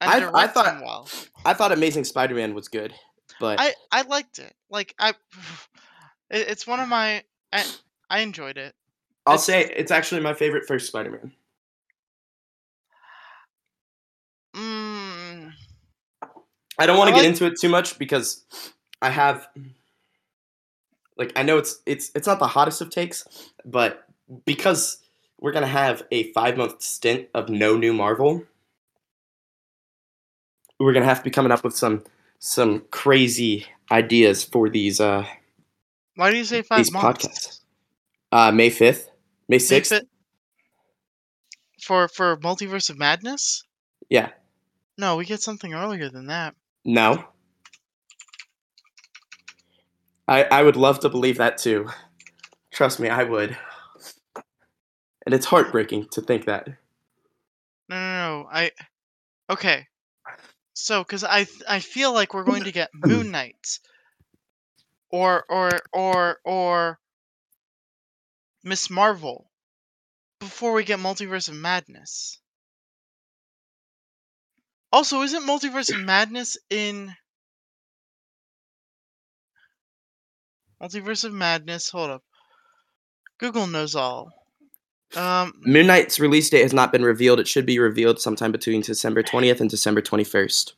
I- 0.00 0.28
I 0.34 0.46
thought- 0.48 0.82
well. 0.82 1.08
I 1.46 1.54
thought 1.54 1.72
Amazing 1.72 2.04
Spider-Man 2.04 2.54
was 2.54 2.68
good, 2.68 2.92
but 3.40 3.58
I 3.60 3.74
I 3.90 4.02
liked 4.02 4.38
it. 4.38 4.54
Like 4.68 4.94
I, 4.98 5.10
it, 6.30 6.48
it's 6.48 6.66
one 6.66 6.80
of 6.80 6.88
my. 6.88 7.22
I 7.52 7.64
I 8.10 8.20
enjoyed 8.20 8.58
it. 8.58 8.74
I'll 9.26 9.34
it's- 9.34 9.46
say 9.46 9.64
it's 9.76 9.90
actually 9.90 10.20
my 10.20 10.34
favorite 10.34 10.66
first 10.66 10.86
Spider-Man. 10.88 11.32
Mm, 14.54 15.52
I 16.78 16.86
don't 16.86 16.96
want 16.98 17.08
to 17.08 17.12
get 17.14 17.20
like- 17.22 17.28
into 17.28 17.46
it 17.46 17.58
too 17.60 17.68
much 17.68 17.98
because 17.98 18.44
I 19.02 19.10
have 19.10 19.48
like 21.16 21.32
I 21.36 21.42
know 21.42 21.58
it's 21.58 21.80
it's 21.86 22.10
it's 22.14 22.26
not 22.26 22.38
the 22.38 22.46
hottest 22.46 22.80
of 22.80 22.90
takes, 22.90 23.26
but 23.64 24.06
because 24.44 24.98
we're 25.40 25.52
gonna 25.52 25.66
have 25.66 26.04
a 26.12 26.32
five 26.32 26.56
month 26.56 26.82
stint 26.82 27.28
of 27.34 27.48
no 27.48 27.76
new 27.76 27.92
Marvel, 27.92 28.44
we're 30.78 30.92
gonna 30.92 31.04
have 31.06 31.18
to 31.18 31.24
be 31.24 31.30
coming 31.30 31.50
up 31.52 31.64
with 31.64 31.76
some 31.76 32.04
some 32.38 32.84
crazy 32.90 33.66
ideas 33.90 34.44
for 34.44 34.68
these 34.68 35.00
uh 35.00 35.26
why 36.16 36.30
do 36.30 36.36
you 36.36 36.44
say 36.44 36.62
five 36.62 36.78
these 36.78 36.92
months? 36.92 37.26
podcasts. 37.26 37.60
Uh 38.30 38.52
May 38.52 38.70
fifth, 38.70 39.10
May 39.48 39.58
sixth. 39.58 40.02
For 41.82 42.08
for 42.08 42.36
Multiverse 42.38 42.90
of 42.90 42.98
Madness? 42.98 43.62
Yeah. 44.08 44.30
No, 44.96 45.16
we 45.16 45.24
get 45.24 45.42
something 45.42 45.74
earlier 45.74 46.08
than 46.08 46.26
that. 46.26 46.54
No. 46.84 47.24
I 50.26 50.44
I 50.44 50.62
would 50.62 50.76
love 50.76 51.00
to 51.00 51.08
believe 51.08 51.38
that 51.38 51.58
too. 51.58 51.88
Trust 52.70 53.00
me, 53.00 53.08
I 53.08 53.24
would. 53.24 53.56
And 55.26 55.34
it's 55.34 55.46
heartbreaking 55.46 56.08
to 56.12 56.20
think 56.20 56.46
that. 56.46 56.68
No, 57.88 57.96
no, 57.96 58.42
no. 58.42 58.48
I 58.50 58.70
okay. 59.50 59.86
So, 60.74 61.02
because 61.02 61.24
I 61.24 61.46
I 61.68 61.80
feel 61.80 62.12
like 62.12 62.34
we're 62.34 62.44
going 62.44 62.64
to 62.64 62.72
get 62.72 62.90
Moon 63.06 63.30
Knight, 63.30 63.78
or 65.10 65.44
or 65.48 65.70
or 65.92 66.38
or 66.44 66.98
Miss 68.64 68.88
Marvel, 68.88 69.50
before 70.40 70.72
we 70.72 70.84
get 70.84 70.98
Multiverse 70.98 71.48
of 71.48 71.54
Madness. 71.54 72.38
Also, 74.90 75.22
isn't 75.22 75.46
Multiverse 75.46 75.94
of 75.94 76.00
Madness 76.00 76.56
in 76.70 77.14
Multiverse 80.82 81.24
of 81.24 81.32
Madness? 81.32 81.90
Hold 81.90 82.10
up. 82.10 82.22
Google 83.38 83.66
knows 83.66 83.94
all. 83.94 84.30
Um, 85.14 85.52
Moon 85.60 85.86
Knight's 85.86 86.18
release 86.18 86.48
date 86.48 86.62
has 86.62 86.72
not 86.72 86.90
been 86.90 87.04
revealed. 87.04 87.40
It 87.40 87.46
should 87.48 87.66
be 87.66 87.78
revealed 87.78 88.20
sometime 88.20 88.50
between 88.50 88.80
December 88.80 89.22
20th 89.22 89.60
and 89.60 89.70
December 89.70 90.00
21st. 90.00 90.72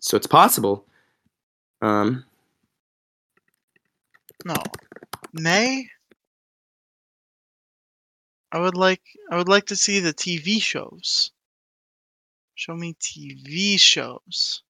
So 0.00 0.16
it's 0.16 0.26
possible. 0.26 0.84
Um, 1.82 2.24
No. 4.44 4.54
May? 5.40 5.88
I 8.52 8.60
would 8.60 8.76
like 8.76 9.02
I 9.30 9.36
would 9.36 9.48
like 9.48 9.66
to 9.66 9.76
see 9.76 10.00
the 10.00 10.14
TV 10.14 10.62
shows. 10.62 11.30
Show 12.54 12.74
me 12.74 12.94
TV 12.94 13.78
shows. 13.78 14.62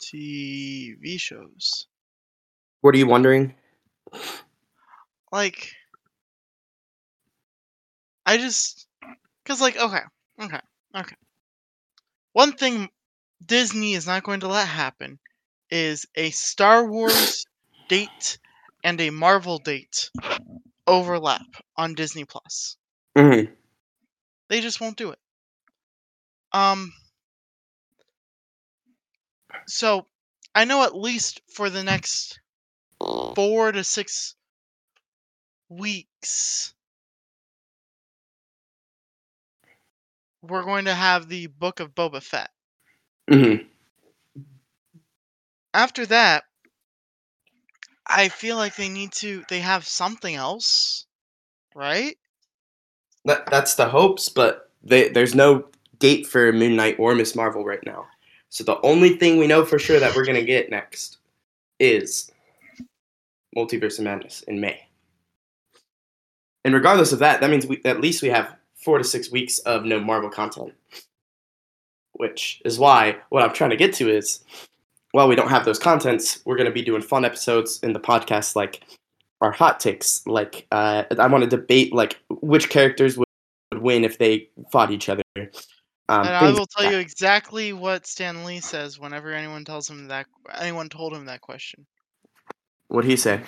TV 0.00 1.18
shows. 1.18 1.86
what 2.80 2.94
are 2.94 2.98
you 2.98 3.06
wondering? 3.06 3.54
Like 5.32 5.72
I 8.26 8.36
just 8.36 8.86
cuz 9.44 9.60
like 9.60 9.76
okay, 9.76 10.02
okay, 10.40 10.60
okay. 10.94 11.16
One 12.32 12.52
thing 12.52 12.90
Disney 13.44 13.94
is 13.94 14.06
not 14.06 14.22
going 14.22 14.40
to 14.40 14.48
let 14.48 14.68
happen 14.68 15.18
is 15.70 16.06
a 16.14 16.30
Star 16.30 16.86
Wars 16.86 17.46
date 17.88 18.38
and 18.88 19.02
a 19.02 19.10
Marvel 19.10 19.58
date 19.58 20.10
overlap 20.86 21.44
on 21.76 21.92
Disney 21.92 22.24
Plus. 22.24 22.78
Mm-hmm. 23.14 23.52
They 24.48 24.62
just 24.62 24.80
won't 24.80 24.96
do 24.96 25.10
it. 25.10 25.18
Um 26.52 26.90
so 29.66 30.06
I 30.54 30.64
know 30.64 30.84
at 30.84 30.96
least 30.96 31.42
for 31.54 31.68
the 31.68 31.84
next 31.84 32.40
4 32.98 33.72
to 33.72 33.84
6 33.84 34.34
weeks 35.68 36.72
we're 40.40 40.64
going 40.64 40.86
to 40.86 40.94
have 40.94 41.28
the 41.28 41.48
book 41.48 41.80
of 41.80 41.94
Boba 41.94 42.22
Fett. 42.22 42.48
Mm-hmm. 43.30 43.66
After 45.74 46.06
that 46.06 46.44
I 48.08 48.28
feel 48.28 48.56
like 48.56 48.76
they 48.76 48.88
need 48.88 49.12
to 49.12 49.44
they 49.48 49.60
have 49.60 49.86
something 49.86 50.34
else, 50.34 51.06
right? 51.74 52.16
That 53.24 53.50
that's 53.50 53.74
the 53.74 53.88
hopes, 53.88 54.28
but 54.28 54.70
they, 54.82 55.08
there's 55.08 55.34
no 55.34 55.66
date 55.98 56.26
for 56.26 56.52
Moon 56.52 56.76
Knight 56.76 56.96
or 56.98 57.14
Miss 57.14 57.34
Marvel 57.34 57.64
right 57.64 57.84
now. 57.84 58.06
So 58.48 58.64
the 58.64 58.80
only 58.80 59.16
thing 59.16 59.36
we 59.36 59.46
know 59.46 59.64
for 59.64 59.78
sure 59.78 60.00
that 60.00 60.16
we're 60.16 60.24
gonna 60.24 60.42
get 60.42 60.70
next 60.70 61.18
is 61.78 62.30
Multiverse 63.56 63.98
of 63.98 64.04
Madness 64.04 64.42
in 64.42 64.60
May. 64.60 64.88
And 66.64 66.74
regardless 66.74 67.12
of 67.12 67.18
that, 67.18 67.40
that 67.40 67.50
means 67.50 67.66
we 67.66 67.80
at 67.84 68.00
least 68.00 68.22
we 68.22 68.28
have 68.28 68.56
four 68.74 68.98
to 68.98 69.04
six 69.04 69.30
weeks 69.30 69.58
of 69.60 69.84
no 69.84 70.00
Marvel 70.00 70.30
content. 70.30 70.72
Which 72.12 72.62
is 72.64 72.78
why 72.78 73.18
what 73.28 73.42
I'm 73.42 73.54
trying 73.54 73.70
to 73.70 73.76
get 73.76 73.94
to 73.94 74.10
is 74.10 74.44
while 75.12 75.28
we 75.28 75.34
don't 75.34 75.48
have 75.48 75.64
those 75.64 75.78
contents, 75.78 76.40
we're 76.44 76.56
gonna 76.56 76.70
be 76.70 76.82
doing 76.82 77.02
fun 77.02 77.24
episodes 77.24 77.80
in 77.82 77.92
the 77.92 78.00
podcast 78.00 78.56
like 78.56 78.82
our 79.40 79.52
hot 79.52 79.80
takes. 79.80 80.26
Like 80.26 80.66
uh, 80.72 81.04
I 81.18 81.26
want 81.26 81.44
to 81.44 81.50
debate 81.50 81.92
like 81.92 82.18
which 82.28 82.68
characters 82.70 83.16
would, 83.16 83.26
win 83.74 84.04
if 84.04 84.18
they 84.18 84.48
fought 84.72 84.90
each 84.90 85.08
other. 85.08 85.22
Um, 85.36 86.26
and 86.26 86.34
I 86.34 86.50
will 86.50 86.66
tell 86.66 86.90
you 86.90 86.98
exactly 86.98 87.72
what 87.72 88.06
Stan 88.06 88.44
Lee 88.44 88.60
says 88.60 88.98
whenever 88.98 89.30
anyone 89.30 89.64
tells 89.64 89.88
him 89.88 90.08
that 90.08 90.26
anyone 90.58 90.88
told 90.88 91.12
him 91.12 91.26
that 91.26 91.42
question. 91.42 91.86
What'd 92.88 93.08
he 93.10 93.16
say? 93.16 93.40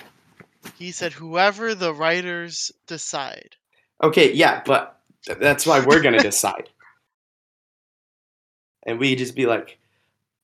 He 0.77 0.91
said 0.91 1.11
whoever 1.11 1.73
the 1.73 1.93
writers 1.93 2.71
decide. 2.85 3.55
Okay, 4.03 4.31
yeah, 4.31 4.61
but 4.65 5.01
th- 5.25 5.39
that's 5.39 5.65
why 5.65 5.83
we're 5.83 6.01
gonna 6.01 6.19
decide. 6.23 6.69
And 8.85 8.99
we 8.99 9.15
just 9.15 9.35
be 9.35 9.47
like, 9.47 9.79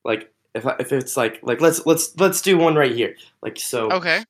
like 0.03 0.31
if 0.57 0.65
I- 0.65 0.75
if 0.79 0.91
it's 0.91 1.15
like 1.17 1.39
like 1.43 1.61
let's 1.61 1.85
let's 1.85 2.15
let's 2.19 2.41
do 2.41 2.57
one 2.57 2.75
right 2.75 2.93
here. 2.95 3.15
Like 3.41 3.57
so. 3.59 3.91
Okay. 3.91 4.23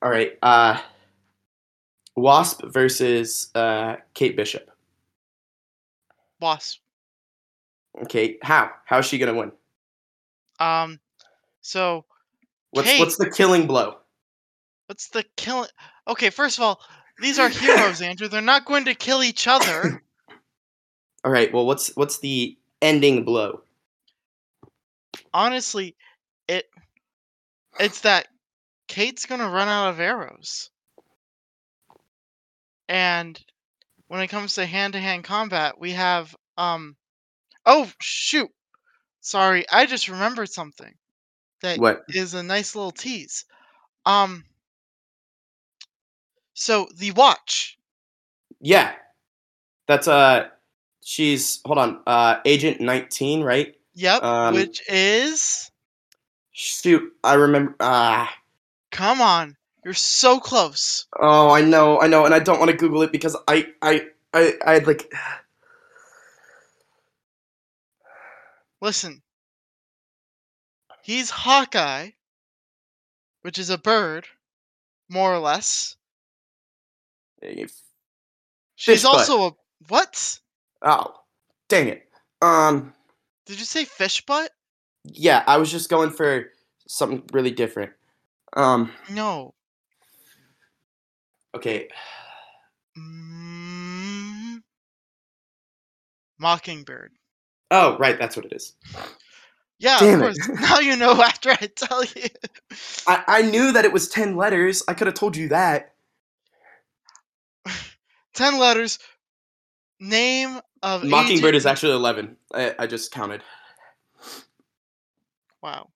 All 0.00 0.10
right. 0.10 0.36
Uh, 0.42 0.80
Wasp 2.16 2.62
versus 2.64 3.50
uh 3.54 3.96
Kate 4.14 4.36
Bishop. 4.36 4.68
Boss. 6.40 6.78
Okay, 8.04 8.38
how 8.42 8.70
how's 8.84 9.06
she 9.06 9.18
gonna 9.18 9.34
win? 9.34 9.52
Um 10.58 10.98
so 11.60 12.04
What's 12.70 12.88
Kate- 12.88 13.00
what's 13.00 13.16
the 13.18 13.30
killing 13.30 13.66
blow? 13.66 13.98
what's 14.86 15.08
the 15.08 15.24
killing 15.36 15.68
Okay, 16.08 16.30
first 16.30 16.58
of 16.58 16.64
all, 16.64 16.80
these 17.20 17.38
are 17.38 17.48
heroes, 17.48 18.00
Andrew. 18.02 18.28
They're 18.28 18.40
not 18.40 18.64
going 18.64 18.84
to 18.86 18.94
kill 18.94 19.22
each 19.22 19.46
other. 19.46 20.02
All 21.24 21.30
right. 21.30 21.52
Well, 21.52 21.64
what's 21.66 21.94
what's 21.96 22.18
the 22.18 22.56
ending 22.80 23.24
blow? 23.24 23.60
Honestly, 25.34 25.96
it 26.48 26.66
it's 27.80 28.00
that 28.00 28.28
Kate's 28.88 29.26
gonna 29.26 29.48
run 29.48 29.68
out 29.68 29.90
of 29.90 30.00
arrows. 30.00 30.70
And 32.88 33.40
when 34.08 34.20
it 34.20 34.28
comes 34.28 34.54
to 34.54 34.66
hand 34.66 34.92
to 34.92 35.00
hand 35.00 35.24
combat, 35.24 35.78
we 35.78 35.92
have 35.92 36.34
um 36.58 36.96
oh 37.64 37.90
shoot. 38.00 38.50
Sorry, 39.20 39.64
I 39.70 39.86
just 39.86 40.08
remembered 40.08 40.50
something 40.50 40.92
that 41.62 41.78
What? 41.78 42.02
is 42.08 42.34
a 42.34 42.42
nice 42.42 42.74
little 42.74 42.90
tease. 42.92 43.44
Um 44.04 44.44
so 46.54 46.88
the 46.96 47.12
watch. 47.12 47.78
Yeah, 48.60 48.92
that's 49.88 50.06
uh, 50.06 50.48
she's 51.02 51.60
hold 51.64 51.78
on, 51.78 52.00
uh, 52.06 52.36
Agent 52.44 52.80
Nineteen, 52.80 53.42
right? 53.42 53.74
Yep, 53.94 54.22
Um, 54.22 54.54
which 54.54 54.82
is 54.88 55.70
Shoot, 56.52 57.12
I 57.24 57.34
remember. 57.34 57.74
Ah, 57.80 58.32
come 58.90 59.20
on. 59.20 59.56
You're 59.84 59.94
so 59.94 60.38
close. 60.38 61.06
oh, 61.18 61.50
I 61.50 61.60
know, 61.60 62.00
I 62.00 62.06
know, 62.06 62.24
and 62.24 62.34
I 62.34 62.38
don't 62.38 62.58
want 62.60 62.70
to 62.70 62.76
Google 62.76 63.02
it 63.02 63.10
because 63.10 63.36
I, 63.48 63.66
I, 63.82 64.06
I, 64.32 64.54
I 64.64 64.78
like. 64.78 65.12
Listen. 68.80 69.22
He's 71.02 71.30
Hawkeye, 71.30 72.10
which 73.42 73.58
is 73.58 73.70
a 73.70 73.78
bird, 73.78 74.26
more 75.08 75.34
or 75.34 75.38
less. 75.40 75.96
She's 77.42 77.82
Fish 78.76 79.02
butt. 79.02 79.14
also 79.16 79.46
a 79.48 79.52
what? 79.88 80.40
Oh, 80.82 81.12
dang 81.68 81.88
it. 81.88 82.08
Um, 82.40 82.92
Did 83.46 83.58
you 83.58 83.64
say 83.64 83.84
fish 83.84 84.24
butt? 84.24 84.50
yeah, 85.04 85.42
I 85.46 85.56
was 85.56 85.70
just 85.70 85.90
going 85.90 86.10
for 86.10 86.46
something 86.86 87.22
really 87.32 87.50
different. 87.50 87.92
Um, 88.52 88.92
No. 89.10 89.54
okay, 91.54 91.88
Mm, 92.96 94.62
Mockingbird. 96.38 97.12
oh, 97.70 97.96
right, 97.98 98.18
that's 98.18 98.36
what 98.36 98.44
it 98.44 98.52
is. 98.52 98.74
Yeah, 99.78 99.98
Damn 99.98 100.22
of 100.22 100.28
it. 100.30 100.38
Now 100.60 100.78
you 100.78 100.94
know 100.96 101.20
after 101.22 101.50
I 101.50 101.68
tell 101.74 102.04
you. 102.04 102.28
I, 103.08 103.24
I 103.26 103.42
knew 103.42 103.72
that 103.72 103.84
it 103.84 103.92
was 103.92 104.08
ten 104.08 104.36
letters. 104.36 104.82
I 104.86 104.94
could 104.94 105.06
have 105.08 105.14
told 105.16 105.36
you 105.36 105.48
that. 105.48 105.94
Ten 108.34 108.58
letters. 108.58 108.98
Name 110.02 110.60
of 110.82 111.04
Mockingbird 111.04 111.50
agent- 111.50 111.54
is 111.54 111.66
actually 111.66 111.92
eleven. 111.92 112.36
I, 112.52 112.74
I 112.76 112.86
just 112.88 113.12
counted. 113.12 113.40
Wow. 115.62 115.90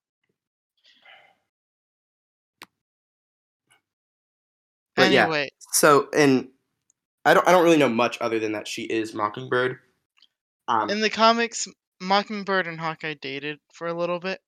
But 4.95 5.11
yeah. 5.11 5.25
anyway, 5.25 5.51
So, 5.73 6.09
and 6.17 6.49
I 7.25 7.35
don't 7.35 7.49
I 7.49 7.51
don't 7.51 7.65
really 7.65 7.79
know 7.79 7.89
much 7.89 8.17
other 8.21 8.39
than 8.39 8.53
that 8.53 8.69
she 8.69 8.83
is 8.83 9.13
Mockingbird. 9.13 9.81
Um, 10.69 10.89
in 10.89 11.01
the 11.01 11.11
comics, 11.11 11.67
Mockingbird 12.01 12.69
and 12.69 12.79
Hawkeye 12.79 13.15
dated 13.21 13.59
for 13.73 13.89
a 13.89 13.93
little 13.95 14.21
bit. 14.21 14.41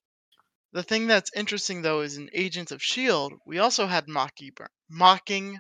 The 0.72 0.84
thing 0.84 1.08
that's 1.08 1.32
interesting 1.34 1.82
though 1.82 2.02
is 2.02 2.16
in 2.16 2.30
Agents 2.32 2.70
of 2.70 2.80
Shield, 2.80 3.32
we 3.44 3.58
also 3.58 3.88
had 3.88 4.06
Mockingbird. 4.06 4.70
Mocking 4.88 5.58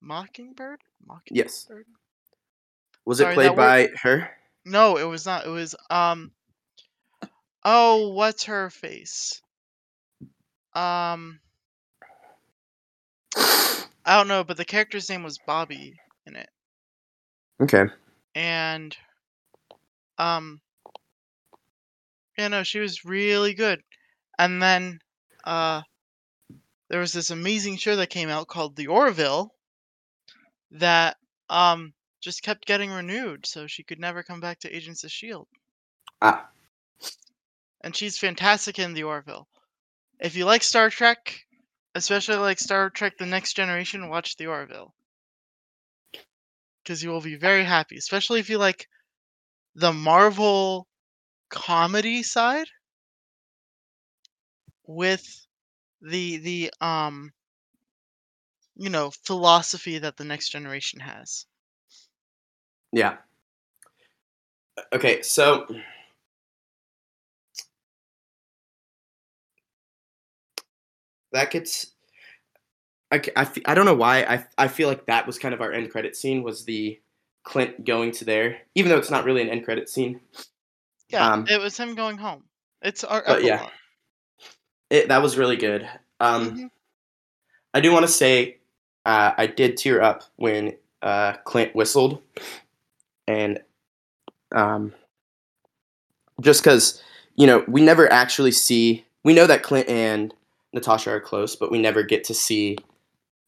Mockingbird? 0.00 0.80
Mockingbird? 1.04 1.36
yes. 1.36 1.68
Was 3.04 3.18
Sorry, 3.18 3.32
it 3.32 3.34
played 3.34 3.56
by 3.56 3.88
her? 4.02 4.30
No, 4.64 4.96
it 4.96 5.04
was 5.04 5.26
not. 5.26 5.44
It 5.46 5.50
was 5.50 5.74
um 5.90 6.32
Oh, 7.64 8.08
what's 8.10 8.44
her 8.44 8.70
face? 8.70 9.40
Um 10.74 11.40
I 13.36 14.16
don't 14.16 14.28
know, 14.28 14.44
but 14.44 14.56
the 14.56 14.64
character's 14.64 15.08
name 15.08 15.22
was 15.22 15.38
Bobbi 15.38 15.94
in 16.26 16.36
it. 16.36 16.48
Okay. 17.60 17.84
and 18.34 18.96
um 20.18 20.60
yeah 22.36 22.48
no 22.48 22.62
she 22.62 22.80
was 22.80 23.04
really 23.04 23.54
good 23.54 23.82
and 24.38 24.60
then 24.62 24.98
uh 25.44 25.82
there 26.88 27.00
was 27.00 27.12
this 27.12 27.30
amazing 27.30 27.76
show 27.76 27.96
that 27.96 28.10
came 28.10 28.28
out 28.28 28.48
called 28.48 28.74
the 28.76 28.88
orville 28.88 29.54
that 30.72 31.16
um 31.50 31.92
just 32.22 32.42
kept 32.42 32.66
getting 32.66 32.90
renewed 32.90 33.46
so 33.46 33.66
she 33.66 33.82
could 33.84 34.00
never 34.00 34.22
come 34.22 34.40
back 34.40 34.58
to 34.60 34.74
agents 34.74 35.04
of 35.04 35.12
shield 35.12 35.48
Ah. 36.22 36.50
and 37.82 37.94
she's 37.96 38.18
fantastic 38.18 38.78
in 38.78 38.94
the 38.94 39.02
Orville. 39.04 39.48
If 40.20 40.36
you 40.36 40.46
like 40.46 40.62
Star 40.62 40.90
Trek, 40.90 41.46
especially 41.94 42.36
like 42.36 42.58
Star 42.60 42.90
Trek: 42.90 43.18
The 43.18 43.26
Next 43.26 43.54
Generation, 43.54 44.08
watch 44.08 44.36
the 44.36 44.46
Orville 44.46 44.94
because 46.84 47.02
you 47.02 47.10
will 47.10 47.20
be 47.20 47.36
very 47.36 47.64
happy, 47.64 47.96
especially 47.96 48.40
if 48.40 48.48
you 48.50 48.58
like 48.58 48.88
the 49.74 49.92
Marvel 49.92 50.88
comedy 51.50 52.22
side 52.22 52.68
with 54.86 55.46
the 56.00 56.38
the 56.38 56.72
um 56.80 57.32
you 58.76 58.90
know 58.90 59.10
philosophy 59.24 59.98
that 59.98 60.16
the 60.16 60.24
next 60.24 60.50
generation 60.50 61.00
has. 61.00 61.46
Yeah. 62.92 63.16
Okay, 64.92 65.22
so 65.22 65.66
that 71.32 71.50
gets 71.50 71.92
I, 73.10 73.20
I, 73.36 73.48
I 73.66 73.74
don't 73.74 73.84
know 73.84 73.94
why 73.94 74.22
I, 74.22 74.46
I 74.56 74.68
feel 74.68 74.88
like 74.88 75.06
that 75.06 75.26
was 75.26 75.38
kind 75.38 75.52
of 75.54 75.60
our 75.60 75.72
end 75.72 75.90
credit 75.90 76.16
scene 76.16 76.42
was 76.42 76.64
the 76.64 76.98
Clint 77.44 77.84
going 77.84 78.12
to 78.12 78.24
there 78.24 78.58
even 78.74 78.90
though 78.90 78.98
it's 78.98 79.10
not 79.10 79.24
really 79.24 79.42
an 79.42 79.48
end 79.48 79.64
credit 79.64 79.88
scene 79.88 80.20
Yeah, 81.10 81.32
Um, 81.32 81.46
it 81.48 81.60
was 81.60 81.76
him 81.76 81.94
going 81.94 82.16
home. 82.18 82.44
It's 82.80 83.04
our 83.04 83.22
but 83.26 83.44
yeah. 83.44 83.68
it, 84.90 85.08
that 85.08 85.22
was 85.22 85.36
really 85.36 85.56
good 85.56 85.88
um, 86.20 86.50
Mhm. 86.56 86.70
I 87.74 87.80
do 87.80 87.90
want 87.92 88.06
to 88.06 88.12
say 88.12 88.58
uh, 89.04 89.32
I 89.36 89.46
did 89.46 89.76
tear 89.76 90.02
up 90.02 90.22
when 90.36 90.76
uh, 91.00 91.32
Clint 91.44 91.74
whistled, 91.74 92.22
and 93.26 93.60
um, 94.52 94.92
just 96.40 96.62
because 96.62 97.02
you 97.36 97.46
know 97.46 97.64
we 97.68 97.80
never 97.80 98.10
actually 98.12 98.52
see 98.52 99.04
we 99.24 99.34
know 99.34 99.46
that 99.46 99.62
Clint 99.62 99.88
and 99.88 100.34
Natasha 100.72 101.10
are 101.10 101.20
close, 101.20 101.54
but 101.56 101.70
we 101.70 101.78
never 101.78 102.02
get 102.02 102.24
to 102.24 102.34
see 102.34 102.76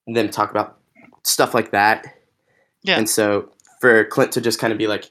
them 0.07 0.29
talk 0.29 0.51
about 0.51 0.79
stuff 1.23 1.55
like 1.55 1.71
that. 1.73 2.07
Yeah. 2.83 2.99
and 2.99 3.09
so 3.09 3.51
for 3.81 4.05
Clint 4.05 4.33
to 4.33 4.41
just 4.41 4.59
kind 4.59 4.73
of 4.73 4.79
be 4.79 4.87
like, 4.87 5.11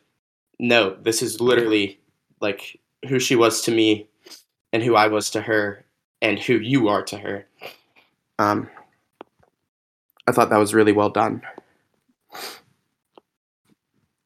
"No, 0.60 0.96
this 1.02 1.22
is 1.22 1.42
literally 1.42 2.00
like 2.40 2.80
who 3.08 3.20
she 3.20 3.36
was 3.36 3.62
to 3.62 3.72
me, 3.72 4.08
and 4.72 4.84
who 4.84 4.96
I 4.96 5.08
was 5.08 5.30
to 5.32 5.42
her, 5.42 5.86
and 6.22 6.40
who 6.40 6.56
you 6.56 6.88
are 6.88 7.04
to 7.04 7.18
her." 7.18 7.48
Um, 8.40 8.70
I 10.28 10.32
thought 10.32 10.50
that 10.50 10.58
was 10.58 10.74
really 10.74 10.92
well 10.92 11.10
done. 11.10 11.42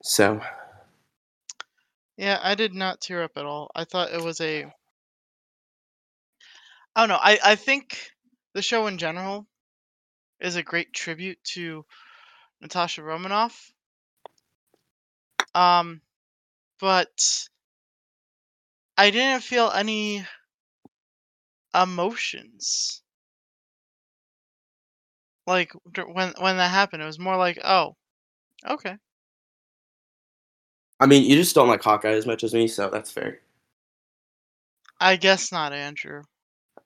So 0.07 0.39
Yeah, 2.17 2.39
I 2.41 2.55
did 2.55 2.73
not 2.73 3.01
tear 3.01 3.23
up 3.23 3.37
at 3.37 3.45
all. 3.45 3.71
I 3.75 3.83
thought 3.83 4.13
it 4.13 4.21
was 4.23 4.39
a 4.41 4.65
I 6.95 7.01
don't 7.01 7.09
know. 7.09 7.19
I, 7.21 7.39
I 7.43 7.55
think 7.55 8.11
the 8.53 8.61
show 8.61 8.87
in 8.87 8.97
general 8.97 9.47
is 10.39 10.55
a 10.55 10.63
great 10.63 10.93
tribute 10.93 11.43
to 11.55 11.85
Natasha 12.61 13.03
Romanoff. 13.03 13.73
Um 15.55 16.01
but 16.79 17.47
I 18.95 19.09
didn't 19.09 19.41
feel 19.43 19.71
any 19.71 20.27
emotions. 21.73 23.01
Like 25.47 25.71
when 25.95 26.33
when 26.37 26.57
that 26.57 26.69
happened, 26.69 27.01
it 27.01 27.07
was 27.07 27.17
more 27.17 27.37
like, 27.37 27.57
"Oh, 27.63 27.95
okay." 28.67 28.97
I 30.99 31.05
mean, 31.05 31.23
you 31.23 31.35
just 31.35 31.55
don't 31.55 31.67
like 31.67 31.83
Hawkeye 31.83 32.11
as 32.11 32.25
much 32.25 32.43
as 32.43 32.53
me, 32.53 32.67
so 32.67 32.89
that's 32.89 33.11
fair. 33.11 33.39
I 34.99 35.15
guess 35.15 35.51
not, 35.51 35.73
Andrew. 35.73 36.23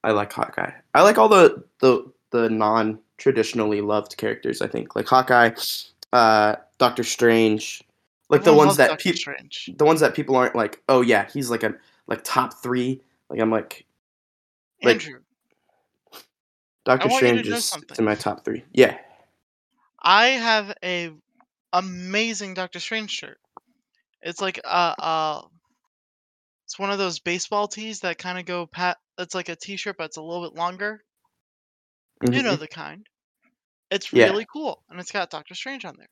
I 0.04 0.12
like 0.12 0.34
Hawkeye. 0.34 0.72
I 0.94 1.04
like 1.04 1.18
all 1.18 1.30
the 1.30 1.64
the 1.80 2.12
the 2.32 2.50
non 2.50 3.00
traditionally 3.18 3.82
loved 3.82 4.18
characters. 4.18 4.62
I 4.62 4.68
think 4.68 4.96
like 4.96 5.08
Hawkeye, 5.08 5.52
uh, 6.12 6.56
Doctor 6.78 7.04
Strange, 7.04 7.84
like 8.30 8.44
the 8.44 8.54
ones 8.54 8.78
that 8.78 9.00
people 9.00 9.34
the 9.78 9.86
ones 9.86 10.00
that 10.02 10.14
people 10.14 10.36
aren't 10.36 10.56
like. 10.56 10.82
Oh 10.90 11.02
yeah, 11.02 11.28
he's 11.32 11.50
like 11.50 11.64
a 11.64 11.76
like 12.08 12.24
top 12.24 12.62
three. 12.62 13.02
Like 13.30 13.40
I'm 13.40 13.52
like 13.52 13.86
like, 14.84 14.96
Andrew, 14.96 15.20
Doctor 16.84 17.08
want 17.10 17.22
you 17.22 17.44
to 17.44 17.62
Strange 17.62 17.88
is 17.92 18.00
in 18.00 18.06
my 18.06 18.16
top 18.16 18.44
three. 18.44 18.64
Yeah. 18.74 18.98
I 20.02 20.28
have 20.28 20.74
a 20.84 21.12
amazing 21.74 22.56
Doctor 22.56 22.80
Strange 22.80 23.12
shirt. 23.12 23.40
It's 24.22 24.42
like 24.42 24.60
uh 24.64 24.96
uh 25.00 25.42
it's 26.66 26.80
one 26.80 26.92
of 26.92 26.98
those 27.00 27.20
baseball 27.20 27.68
tees 27.68 28.00
that 28.02 28.18
kind 28.18 28.40
of 28.40 28.46
go 28.46 28.66
pat 28.66 28.98
it's 29.18 29.36
like 29.36 29.50
a 29.50 29.56
t-shirt 29.56 29.98
but 29.98 30.06
it's 30.06 30.18
a 30.18 30.22
little 30.22 30.44
bit 30.48 30.58
longer. 30.58 31.02
You 32.22 32.44
know 32.44 32.56
Mhm. 32.56 32.60
the 32.60 32.68
kind. 32.68 33.06
It's 33.90 34.14
Yeah. 34.14 34.28
really 34.28 34.46
cool 34.52 34.84
and 34.90 35.00
it's 35.00 35.12
got 35.12 35.30
Doctor 35.32 35.56
Strange 35.56 35.86
on 35.86 35.96
there. 35.98 36.08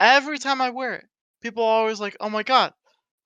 Every 0.00 0.38
time 0.38 0.60
I 0.60 0.70
wear 0.70 0.94
it, 0.94 1.06
people 1.40 1.62
are 1.64 1.80
always 1.80 2.00
like, 2.00 2.16
"Oh 2.20 2.28
my 2.28 2.42
god, 2.42 2.72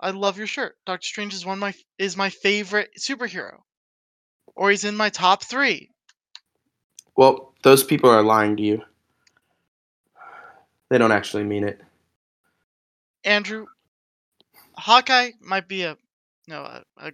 I 0.00 0.10
love 0.10 0.38
your 0.38 0.46
shirt. 0.46 0.76
Doctor 0.86 1.06
Strange 1.06 1.34
is 1.34 1.46
one 1.46 1.58
of 1.58 1.60
my 1.60 1.74
is 1.98 2.16
my 2.16 2.30
favorite 2.30 2.90
superhero." 2.98 3.60
Or 4.54 4.70
he's 4.70 4.84
in 4.84 4.96
my 4.96 5.08
top 5.10 5.42
3. 5.44 5.90
Well, 7.16 7.54
those 7.62 7.84
people 7.84 8.10
are 8.10 8.22
lying 8.22 8.56
to 8.56 8.62
you. 8.62 8.82
They 10.90 10.98
don't 10.98 11.12
actually 11.12 11.44
mean 11.44 11.64
it. 11.64 11.80
Andrew 13.24 13.66
Hawkeye 14.78 15.32
might 15.40 15.68
be 15.68 15.82
a 15.82 15.96
no 16.46 16.62
a, 16.62 16.84
a 16.98 17.12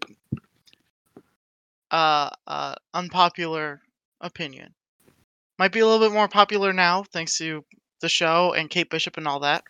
uh, 1.91 2.31
uh 2.47 2.75
unpopular 2.93 3.81
opinion. 4.21 4.75
Might 5.59 5.73
be 5.73 5.81
a 5.81 5.87
little 5.87 6.07
bit 6.07 6.13
more 6.13 6.29
popular 6.29 6.73
now 6.73 7.05
thanks 7.05 7.39
to 7.39 7.65
the 8.01 8.09
show 8.09 8.53
and 8.53 8.69
Kate 8.69 8.91
Bishop 8.91 9.17
and 9.17 9.27
all 9.27 9.41
that. 9.41 9.65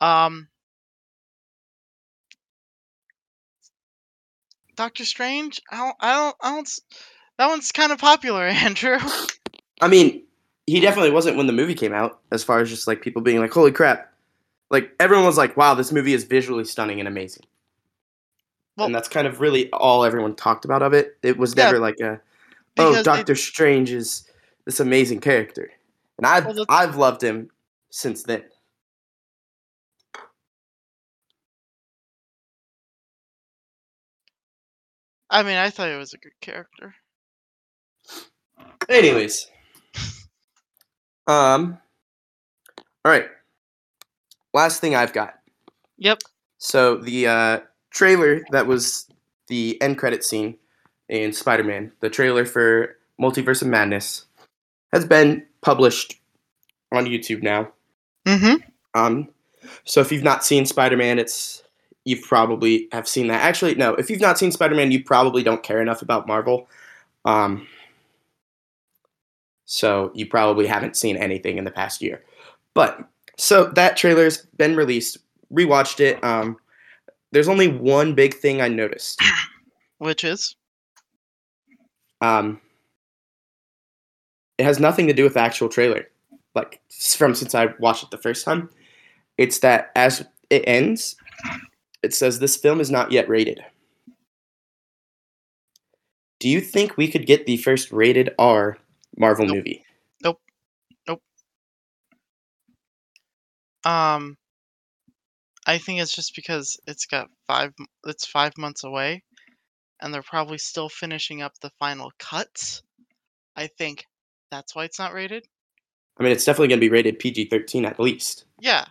Um 0.00 0.48
Doctor 4.74 5.04
Strange, 5.04 5.60
I 5.70 5.76
don't 5.76 5.96
I 6.00 6.14
don't 6.14 6.36
I 6.42 6.54
don't 6.54 6.68
that 7.38 7.48
one's 7.48 7.70
kind 7.72 7.92
of 7.92 7.98
popular, 7.98 8.42
Andrew. 8.46 8.98
I 9.80 9.88
mean, 9.88 10.22
he 10.66 10.80
definitely 10.80 11.10
wasn't 11.10 11.36
when 11.36 11.46
the 11.46 11.52
movie 11.52 11.74
came 11.74 11.92
out, 11.92 12.20
as 12.32 12.42
far 12.42 12.60
as 12.60 12.70
just 12.70 12.86
like 12.88 13.02
people 13.02 13.22
being 13.22 13.38
like, 13.38 13.52
holy 13.52 13.72
crap. 13.72 14.12
Like, 14.70 14.92
everyone 14.98 15.24
was 15.26 15.36
like, 15.38 15.56
wow, 15.56 15.74
this 15.74 15.92
movie 15.92 16.12
is 16.14 16.24
visually 16.24 16.64
stunning 16.64 16.98
and 16.98 17.08
amazing. 17.08 17.44
Well- 18.76 18.86
and 18.86 18.94
that's 18.94 19.08
kind 19.08 19.26
of 19.26 19.40
really 19.40 19.70
all 19.72 20.04
everyone 20.04 20.34
talked 20.34 20.64
about 20.64 20.82
of 20.82 20.92
it. 20.92 21.16
It 21.22 21.36
was 21.38 21.54
Yeah, 21.56 21.66
never 21.66 21.78
like 21.78 21.98
a, 22.00 22.20
oh, 22.78 22.92
they- 22.94 23.02
Doctor 23.02 23.34
Strange 23.34 23.90
is 23.90 24.28
this 24.64 24.80
amazing 24.80 25.20
character. 25.20 25.70
And 26.18 26.26
I've, 26.26 26.46
Well, 26.46 26.64
I've 26.68 26.96
loved 26.96 27.22
him 27.22 27.50
since 27.90 28.22
then. 28.22 28.42
I 35.30 35.42
mean, 35.42 35.56
I 35.56 35.70
thought 35.70 35.88
it 35.88 35.96
was 35.96 36.14
a 36.14 36.18
good 36.18 36.38
character. 36.40 36.94
Anyways. 38.88 39.50
Um, 41.28 41.76
all 43.04 43.10
right. 43.10 43.26
Last 44.56 44.80
thing 44.80 44.94
I've 44.94 45.12
got. 45.12 45.34
Yep. 45.98 46.20
So 46.56 46.96
the 46.96 47.26
uh, 47.26 47.60
trailer 47.90 48.40
that 48.52 48.66
was 48.66 49.06
the 49.48 49.78
end 49.82 49.98
credit 49.98 50.24
scene 50.24 50.56
in 51.10 51.34
Spider-Man, 51.34 51.92
the 52.00 52.08
trailer 52.08 52.46
for 52.46 52.96
Multiverse 53.20 53.60
of 53.60 53.68
Madness, 53.68 54.24
has 54.94 55.04
been 55.04 55.44
published 55.60 56.18
on 56.90 57.04
YouTube 57.04 57.42
now. 57.42 57.70
Mhm. 58.24 58.62
Um, 58.94 59.28
so 59.84 60.00
if 60.00 60.10
you've 60.10 60.24
not 60.24 60.42
seen 60.42 60.64
Spider-Man, 60.64 61.18
it's 61.18 61.62
you 62.06 62.18
probably 62.18 62.88
have 62.92 63.06
seen 63.06 63.26
that. 63.26 63.42
Actually, 63.42 63.74
no. 63.74 63.94
If 63.96 64.08
you've 64.08 64.22
not 64.22 64.38
seen 64.38 64.52
Spider-Man, 64.52 64.90
you 64.90 65.04
probably 65.04 65.42
don't 65.42 65.62
care 65.62 65.82
enough 65.82 66.00
about 66.00 66.26
Marvel. 66.26 66.66
Um, 67.26 67.68
so 69.66 70.12
you 70.14 70.24
probably 70.24 70.66
haven't 70.66 70.96
seen 70.96 71.18
anything 71.18 71.58
in 71.58 71.64
the 71.64 71.70
past 71.70 72.00
year. 72.00 72.24
But 72.72 73.06
so 73.36 73.66
that 73.74 73.96
trailer's 73.96 74.46
been 74.56 74.76
released. 74.76 75.18
Rewatched 75.52 76.00
it. 76.00 76.22
Um, 76.24 76.56
there's 77.32 77.48
only 77.48 77.68
one 77.68 78.14
big 78.14 78.34
thing 78.34 78.60
I 78.60 78.68
noticed. 78.68 79.20
Which 79.98 80.24
is 80.24 80.56
Um, 82.20 82.60
it 84.58 84.64
has 84.64 84.78
nothing 84.80 85.06
to 85.06 85.12
do 85.12 85.24
with 85.24 85.34
the 85.34 85.40
actual 85.40 85.68
trailer. 85.68 86.06
Like 86.54 86.80
from 87.16 87.34
since 87.34 87.54
I 87.54 87.68
watched 87.78 88.04
it 88.04 88.10
the 88.10 88.18
first 88.18 88.44
time, 88.44 88.70
it's 89.38 89.58
that 89.60 89.90
as 89.96 90.26
it 90.50 90.64
ends, 90.66 91.16
it 92.02 92.14
says 92.14 92.38
this 92.38 92.56
film 92.56 92.80
is 92.80 92.90
not 92.90 93.12
yet 93.12 93.28
rated. 93.28 93.62
Do 96.40 96.48
you 96.48 96.60
think 96.60 96.96
we 96.96 97.08
could 97.08 97.26
get 97.26 97.46
the 97.46 97.56
first 97.58 97.90
rated 97.92 98.30
R 98.38 98.78
Marvel 99.16 99.46
Nope. 99.46 99.56
movie? 99.56 99.84
Um 103.86 104.36
I 105.66 105.78
think 105.78 106.00
it's 106.00 106.14
just 106.14 106.34
because 106.36 106.78
it's 106.86 107.06
got 107.06 107.28
5 107.46 107.72
it's 108.06 108.26
5 108.26 108.52
months 108.58 108.84
away 108.84 109.22
and 110.00 110.12
they're 110.12 110.22
probably 110.22 110.58
still 110.58 110.88
finishing 110.88 111.40
up 111.42 111.52
the 111.60 111.70
final 111.78 112.12
cuts. 112.18 112.82
I 113.56 113.66
think 113.66 114.04
that's 114.50 114.74
why 114.74 114.84
it's 114.84 114.98
not 114.98 115.14
rated. 115.14 115.46
I 116.18 116.22
mean, 116.22 116.32
it's 116.32 116.44
definitely 116.44 116.68
going 116.68 116.80
to 116.80 116.86
be 116.86 116.90
rated 116.90 117.18
PG 117.18 117.46
thirteen 117.46 117.84
at 117.84 117.98
least. 118.00 118.44
Yeah. 118.60 118.84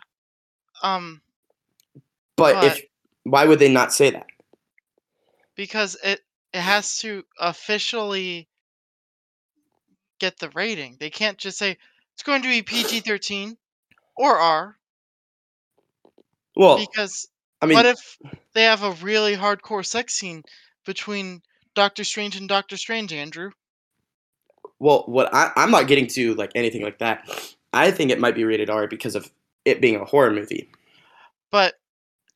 Um, 0.84 1.22
But, 2.36 2.54
But- 2.56 2.64
if 2.78 2.82
why 3.24 3.46
would 3.46 3.60
they 3.60 3.72
not 3.72 3.94
say 3.94 4.10
that? 4.12 4.28
because 5.56 5.96
it 6.04 6.22
it 6.54 6.62
has 6.62 6.98
to 7.00 7.24
officially 7.40 8.48
get 10.20 10.38
the 10.40 10.50
rating. 10.52 10.98
They 11.00 11.10
can't 11.10 11.38
just 11.38 11.58
say 11.58 11.78
it's 12.14 12.24
going 12.24 12.42
to 12.42 12.48
be 12.50 12.62
PG 12.62 13.02
thirteen 13.02 13.58
or 14.18 14.38
R 14.38 14.78
Well, 16.56 16.78
because 16.78 17.28
I 17.62 17.66
mean, 17.66 17.76
what 17.76 17.86
if 17.86 18.18
they 18.54 18.64
have 18.64 18.84
a 18.84 18.92
really 18.92 19.36
hardcore 19.36 19.86
sex 19.86 20.14
scene 20.14 20.44
between 20.86 21.42
Doctor 21.74 22.04
Strange 22.04 22.36
and 22.36 22.48
Doctor 22.48 22.78
Strange, 22.78 23.12
Andrew? 23.14 23.52
well, 24.80 25.04
what 25.08 25.34
I, 25.34 25.52
I'm 25.56 25.72
not 25.72 25.88
getting 25.88 26.08
to 26.08 26.34
like 26.36 26.52
anything 26.56 26.82
like 26.82 27.00
that. 27.00 27.28
I 27.74 27.92
think 27.92 28.12
it 28.12 28.20
might 28.20 28.36
be 28.36 28.44
rated 28.44 28.70
R 28.70 28.88
because 28.88 29.16
of 29.16 29.32
it 29.66 29.82
being 29.82 29.96
a 29.96 30.06
horror 30.06 30.32
movie. 30.32 30.70
But 31.52 31.76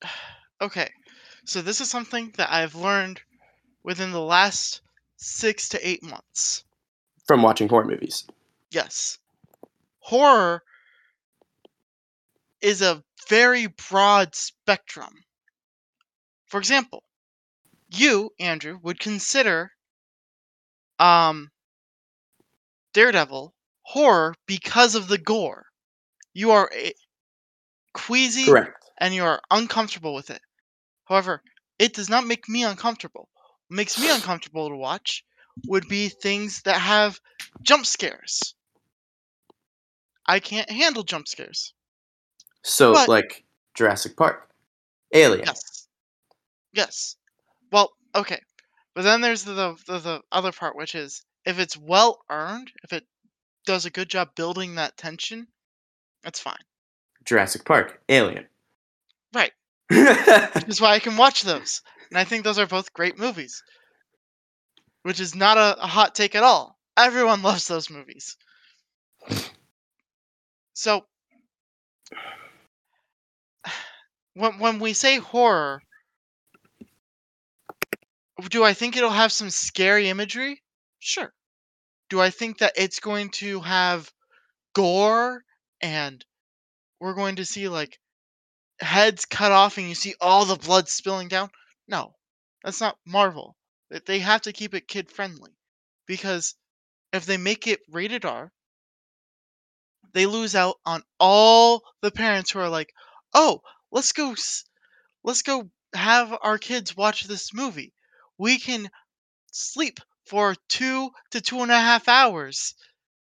okay, 0.61 0.89
so 1.45 1.61
this 1.61 1.81
is 1.81 1.89
something 1.89 2.33
that 2.37 2.51
I've 2.51 2.75
learned 2.75 3.21
within 3.83 4.11
the 4.11 4.21
last 4.21 4.81
six 5.17 5.69
to 5.69 5.87
eight 5.87 6.03
months. 6.03 6.63
from 7.25 7.41
watching 7.41 7.69
horror 7.69 7.85
movies. 7.85 8.25
Yes, 8.71 9.19
horror 9.99 10.63
is 12.61 12.81
a 12.81 13.03
very 13.29 13.67
broad 13.67 14.35
spectrum. 14.35 15.23
For 16.47 16.59
example, 16.59 17.03
you, 17.89 18.31
Andrew, 18.39 18.79
would 18.83 18.99
consider 18.99 19.71
um 20.99 21.51
Daredevil 22.93 23.55
horror 23.83 24.35
because 24.45 24.95
of 24.95 25.07
the 25.07 25.17
gore. 25.17 25.67
You 26.33 26.51
are 26.51 26.69
queasy 27.93 28.45
Correct. 28.45 28.83
and 28.99 29.13
you 29.13 29.23
are 29.23 29.41
uncomfortable 29.51 30.13
with 30.13 30.29
it. 30.29 30.41
However, 31.05 31.43
it 31.79 31.93
does 31.93 32.09
not 32.09 32.25
make 32.25 32.47
me 32.49 32.63
uncomfortable. 32.63 33.29
What 33.67 33.75
makes 33.75 33.97
me 33.97 34.09
uncomfortable 34.09 34.69
to 34.69 34.75
watch 34.75 35.23
would 35.67 35.87
be 35.87 36.09
things 36.09 36.61
that 36.63 36.79
have 36.79 37.19
jump 37.61 37.85
scares. 37.85 38.55
I 40.25 40.39
can't 40.39 40.69
handle 40.69 41.03
jump 41.03 41.27
scares. 41.27 41.73
So 42.63 42.93
But- 42.93 43.09
like 43.09 43.43
Jurassic 43.73 44.15
Park, 44.17 44.49
Alien. 45.13 45.45
Yes. 45.45 45.87
Yes. 46.73 47.15
Well, 47.71 47.93
okay. 48.15 48.41
But 48.95 49.03
then 49.03 49.21
there's 49.21 49.43
the, 49.43 49.53
the 49.53 49.75
the 49.87 49.99
the 49.99 50.21
other 50.31 50.51
part 50.51 50.75
which 50.75 50.95
is 50.95 51.23
if 51.45 51.59
it's 51.59 51.77
well 51.77 52.19
earned, 52.29 52.71
if 52.83 52.91
it 52.93 53.05
does 53.65 53.85
a 53.85 53.89
good 53.89 54.09
job 54.09 54.29
building 54.35 54.75
that 54.75 54.97
tension, 54.97 55.47
that's 56.23 56.39
fine. 56.39 56.61
Jurassic 57.25 57.63
Park, 57.65 58.01
Alien. 58.09 58.47
Right. 59.33 59.51
Which 59.89 60.67
is 60.67 60.81
why 60.81 60.93
I 60.95 60.99
can 60.99 61.17
watch 61.17 61.43
those. 61.43 61.81
And 62.09 62.17
I 62.17 62.23
think 62.23 62.43
those 62.43 62.57
are 62.57 62.65
both 62.65 62.93
great 62.93 63.19
movies. 63.19 63.63
Which 65.03 65.19
is 65.19 65.35
not 65.35 65.57
a, 65.57 65.81
a 65.81 65.87
hot 65.87 66.15
take 66.15 66.33
at 66.35 66.43
all. 66.43 66.77
Everyone 66.97 67.41
loves 67.41 67.67
those 67.67 67.89
movies. 67.89 68.35
So 70.73 71.05
when 74.33 74.59
when 74.59 74.79
we 74.79 74.93
say 74.93 75.17
horror, 75.17 75.81
do 78.49 78.63
I 78.63 78.73
think 78.73 78.95
it'll 78.95 79.09
have 79.09 79.31
some 79.31 79.49
scary 79.49 80.09
imagery? 80.09 80.63
Sure. 80.99 81.33
Do 82.09 82.21
I 82.21 82.29
think 82.31 82.59
that 82.59 82.73
it's 82.75 82.99
going 82.99 83.29
to 83.31 83.61
have 83.61 84.11
gore 84.73 85.43
and 85.81 86.23
we're 86.99 87.13
going 87.15 87.37
to 87.37 87.45
see 87.45 87.69
like 87.69 87.99
heads 88.81 89.25
cut 89.25 89.51
off 89.51 89.77
and 89.77 89.89
you 89.89 89.95
see 89.95 90.15
all 90.21 90.45
the 90.45 90.55
blood 90.55 90.89
spilling 90.89 91.27
down? 91.27 91.49
No. 91.87 92.15
That's 92.63 92.81
not 92.81 92.99
Marvel. 93.05 93.55
They- 94.05 94.19
have 94.19 94.41
to 94.43 94.53
keep 94.53 94.73
it 94.73 94.87
kid 94.87 95.11
friendly 95.11 95.51
because 96.05 96.55
if 97.13 97.25
they 97.25 97.37
make 97.37 97.67
it 97.67 97.79
rated 97.89 98.25
R, 98.25 98.51
they 100.13 100.25
lose 100.25 100.55
out 100.55 100.75
on 100.85 101.03
all 101.19 101.83
the 102.01 102.11
parents 102.11 102.51
who 102.51 102.59
are 102.59 102.69
like, 102.69 102.93
"Oh, 103.33 103.61
let's 103.91 104.11
go 104.11 104.35
let's 105.23 105.41
go 105.41 105.69
have 105.93 106.37
our 106.41 106.57
kids 106.57 106.95
watch 106.95 107.23
this 107.23 107.53
movie. 107.53 107.93
We 108.37 108.59
can 108.59 108.89
sleep 109.51 109.99
for 110.25 110.55
two 110.67 111.09
to 111.31 111.41
two 111.41 111.61
and 111.61 111.71
a 111.71 111.79
half 111.79 112.07
hours 112.07 112.75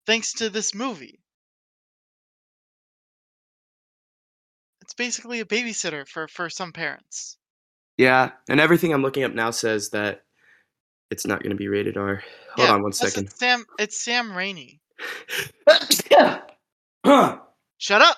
thanks 0.06 0.34
to 0.34 0.49
this 0.49 0.74
movie. 0.74 1.20
It's 4.82 4.93
basically 4.93 5.39
a 5.39 5.45
babysitter 5.45 6.08
for, 6.08 6.28
for 6.28 6.49
some 6.49 6.72
parents. 6.72 7.38
Yeah, 7.97 8.32
and 8.49 8.60
everything 8.60 8.93
I'm 8.93 9.01
looking 9.01 9.24
up 9.24 9.34
now 9.34 9.51
says 9.51 9.89
that 9.89 10.24
it's 11.10 11.26
not 11.26 11.41
going 11.41 11.51
to 11.51 11.56
be 11.56 11.68
rated 11.68 11.97
R. 11.97 12.24
Hold 12.56 12.68
Yeah, 12.68 12.76
on 12.76 12.84
one 12.84 12.93
second. 12.93 13.26
It's 13.26 13.39
Sam 13.39 13.66
it's 13.80 14.03
Sam. 14.03 14.36
Huh. 17.06 17.38
Shut 17.78 18.01
up. 18.01 18.18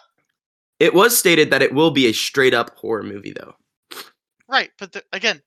It 0.79 0.93
was 0.93 1.17
stated 1.17 1.51
that 1.51 1.61
it 1.61 1.73
will 1.73 1.91
be 1.91 2.07
a 2.07 2.13
straight 2.13 2.53
up 2.53 2.77
horror 2.77 3.03
movie, 3.03 3.33
though. 3.33 3.55
Right, 4.47 4.71
but 4.79 4.93
the, 4.93 5.03
again, 5.11 5.41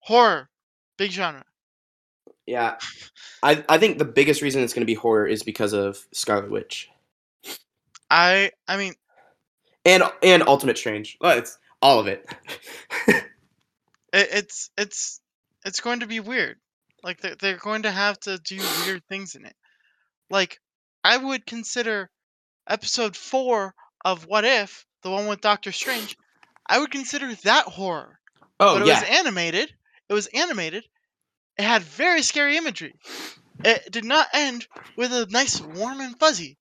horror, 0.00 0.48
big 0.96 1.10
genre. 1.10 1.44
Yeah, 2.46 2.78
I 3.42 3.64
I 3.68 3.78
think 3.78 3.98
the 3.98 4.04
biggest 4.06 4.40
reason 4.40 4.62
it's 4.62 4.72
going 4.72 4.82
to 4.82 4.86
be 4.86 4.94
horror 4.94 5.26
is 5.26 5.42
because 5.42 5.74
of 5.74 6.06
Scarlet 6.12 6.50
Witch 6.50 6.88
I 8.10 8.52
I 8.66 8.76
mean, 8.76 8.94
and 9.84 10.02
and 10.22 10.42
Ultimate 10.46 10.78
Strange. 10.78 11.16
Well, 11.20 11.38
it's 11.38 11.58
all 11.82 12.00
of 12.00 12.06
it. 12.06 12.26
it, 13.06 13.24
it's 14.12 14.70
it's 14.76 15.20
it's 15.64 15.80
going 15.80 16.00
to 16.00 16.06
be 16.06 16.20
weird. 16.20 16.56
Like 17.02 17.20
they're, 17.20 17.36
they're 17.36 17.56
going 17.56 17.82
to 17.82 17.90
have 17.90 18.18
to 18.20 18.38
do 18.38 18.58
weird 18.84 19.02
things 19.08 19.34
in 19.34 19.44
it. 19.44 19.54
Like 20.30 20.60
I 21.04 21.16
would 21.16 21.46
consider 21.46 22.10
episode 22.68 23.16
four 23.16 23.74
of 24.04 24.26
What 24.26 24.44
If, 24.44 24.86
the 25.02 25.10
one 25.10 25.26
with 25.26 25.40
Doctor 25.40 25.72
Strange, 25.72 26.16
I 26.66 26.78
would 26.78 26.90
consider 26.90 27.34
that 27.44 27.66
horror. 27.66 28.18
oh 28.60 28.74
but 28.74 28.82
it 28.82 28.88
yeah, 28.88 29.00
was 29.00 29.08
animated. 29.10 29.72
It 30.08 30.12
was 30.14 30.26
animated. 30.28 30.84
It 31.58 31.64
had 31.64 31.82
very 31.82 32.22
scary 32.22 32.56
imagery. 32.56 32.94
It 33.64 33.90
did 33.90 34.04
not 34.04 34.28
end 34.32 34.66
with 34.96 35.12
a 35.12 35.26
nice 35.30 35.60
warm 35.60 36.00
and 36.00 36.18
fuzzy. 36.18 36.56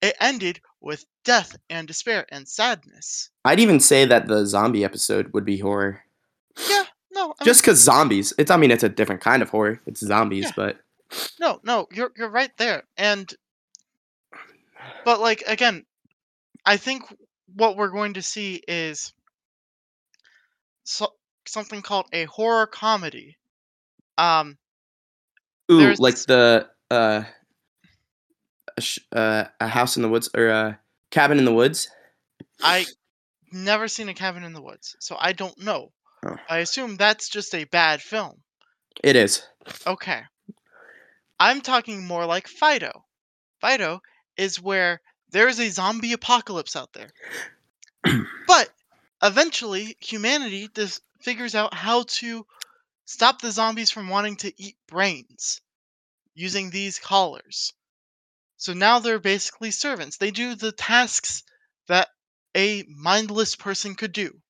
It 0.00 0.16
ended 0.20 0.60
with 0.80 1.04
death 1.24 1.54
and 1.68 1.86
despair 1.86 2.24
and 2.30 2.48
sadness. 2.48 3.28
I'd 3.44 3.60
even 3.60 3.80
say 3.80 4.06
that 4.06 4.26
the 4.28 4.46
zombie 4.46 4.84
episode 4.84 5.32
would 5.34 5.44
be 5.44 5.58
horror, 5.58 6.02
Yeah, 6.70 6.84
no, 7.12 7.34
I 7.38 7.44
just 7.44 7.60
because 7.60 7.78
zombies. 7.80 8.32
It's 8.38 8.50
I 8.50 8.56
mean 8.56 8.70
it's 8.70 8.82
a 8.84 8.88
different 8.88 9.20
kind 9.20 9.42
of 9.42 9.50
horror. 9.50 9.80
It's 9.86 10.00
zombies, 10.00 10.46
Yeah. 10.46 10.52
but 10.56 10.80
no, 11.38 11.60
no, 11.64 11.86
you're 11.92 12.12
you're 12.16 12.30
right 12.30 12.56
there. 12.56 12.84
And 12.96 13.30
but 15.04 15.20
like 15.20 15.42
again, 15.46 15.84
I 16.64 16.76
think 16.76 17.02
what 17.54 17.76
we're 17.76 17.90
going 17.90 18.14
to 18.14 18.22
see 18.22 18.62
is 18.68 19.12
so, 20.84 21.08
something 21.46 21.82
called 21.82 22.06
a 22.12 22.24
horror 22.24 22.66
comedy. 22.66 23.36
Um, 24.18 24.58
ooh, 25.70 25.94
like 25.94 26.16
the 26.16 26.68
uh, 26.90 27.24
uh, 29.12 29.44
a 29.60 29.66
house 29.68 29.96
in 29.96 30.02
the 30.02 30.08
woods 30.08 30.28
or 30.36 30.48
a 30.48 30.78
cabin 31.10 31.38
in 31.38 31.44
the 31.44 31.54
woods. 31.54 31.88
I 32.62 32.86
never 33.52 33.88
seen 33.88 34.08
a 34.08 34.14
cabin 34.14 34.44
in 34.44 34.52
the 34.52 34.62
woods, 34.62 34.96
so 35.00 35.16
I 35.18 35.32
don't 35.32 35.58
know. 35.62 35.92
Oh. 36.26 36.36
I 36.48 36.58
assume 36.58 36.96
that's 36.96 37.28
just 37.28 37.54
a 37.54 37.64
bad 37.64 38.02
film. 38.02 38.42
It 39.02 39.16
is. 39.16 39.42
Okay. 39.86 40.22
I'm 41.38 41.62
talking 41.62 42.06
more 42.06 42.26
like 42.26 42.46
Fido. 42.46 43.04
Fido 43.60 44.00
is 44.36 44.60
where 44.60 45.00
there's 45.30 45.60
a 45.60 45.70
zombie 45.70 46.12
apocalypse 46.12 46.76
out 46.76 46.92
there. 46.92 47.10
but 48.46 48.70
eventually 49.22 49.96
humanity 50.00 50.68
just 50.74 51.02
figures 51.20 51.54
out 51.54 51.74
how 51.74 52.04
to 52.04 52.46
stop 53.04 53.40
the 53.40 53.52
zombies 53.52 53.90
from 53.90 54.08
wanting 54.08 54.36
to 54.36 54.52
eat 54.60 54.76
brains 54.86 55.60
using 56.34 56.70
these 56.70 56.98
collars. 56.98 57.72
So 58.56 58.72
now 58.72 58.98
they're 58.98 59.18
basically 59.18 59.70
servants. 59.70 60.16
They 60.16 60.30
do 60.30 60.54
the 60.54 60.72
tasks 60.72 61.42
that 61.88 62.08
a 62.56 62.84
mindless 62.88 63.56
person 63.56 63.94
could 63.94 64.12
do. 64.12 64.40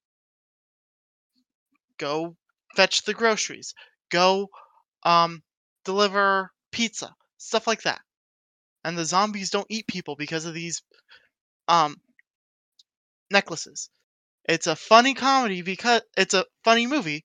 Go 1.98 2.36
fetch 2.76 3.02
the 3.02 3.14
groceries. 3.14 3.74
Go 4.10 4.48
um 5.02 5.42
deliver 5.84 6.52
pizza, 6.72 7.14
stuff 7.38 7.66
like 7.66 7.82
that. 7.82 8.00
And 8.84 8.96
the 8.96 9.04
zombies 9.04 9.50
don't 9.50 9.66
eat 9.70 9.86
people 9.86 10.16
because 10.16 10.44
of 10.44 10.54
these 10.54 10.82
um 11.68 11.96
necklaces. 13.30 13.90
It's 14.44 14.66
a 14.66 14.76
funny 14.76 15.14
comedy 15.14 15.62
because 15.62 16.02
it's 16.16 16.34
a 16.34 16.46
funny 16.64 16.86
movie 16.86 17.24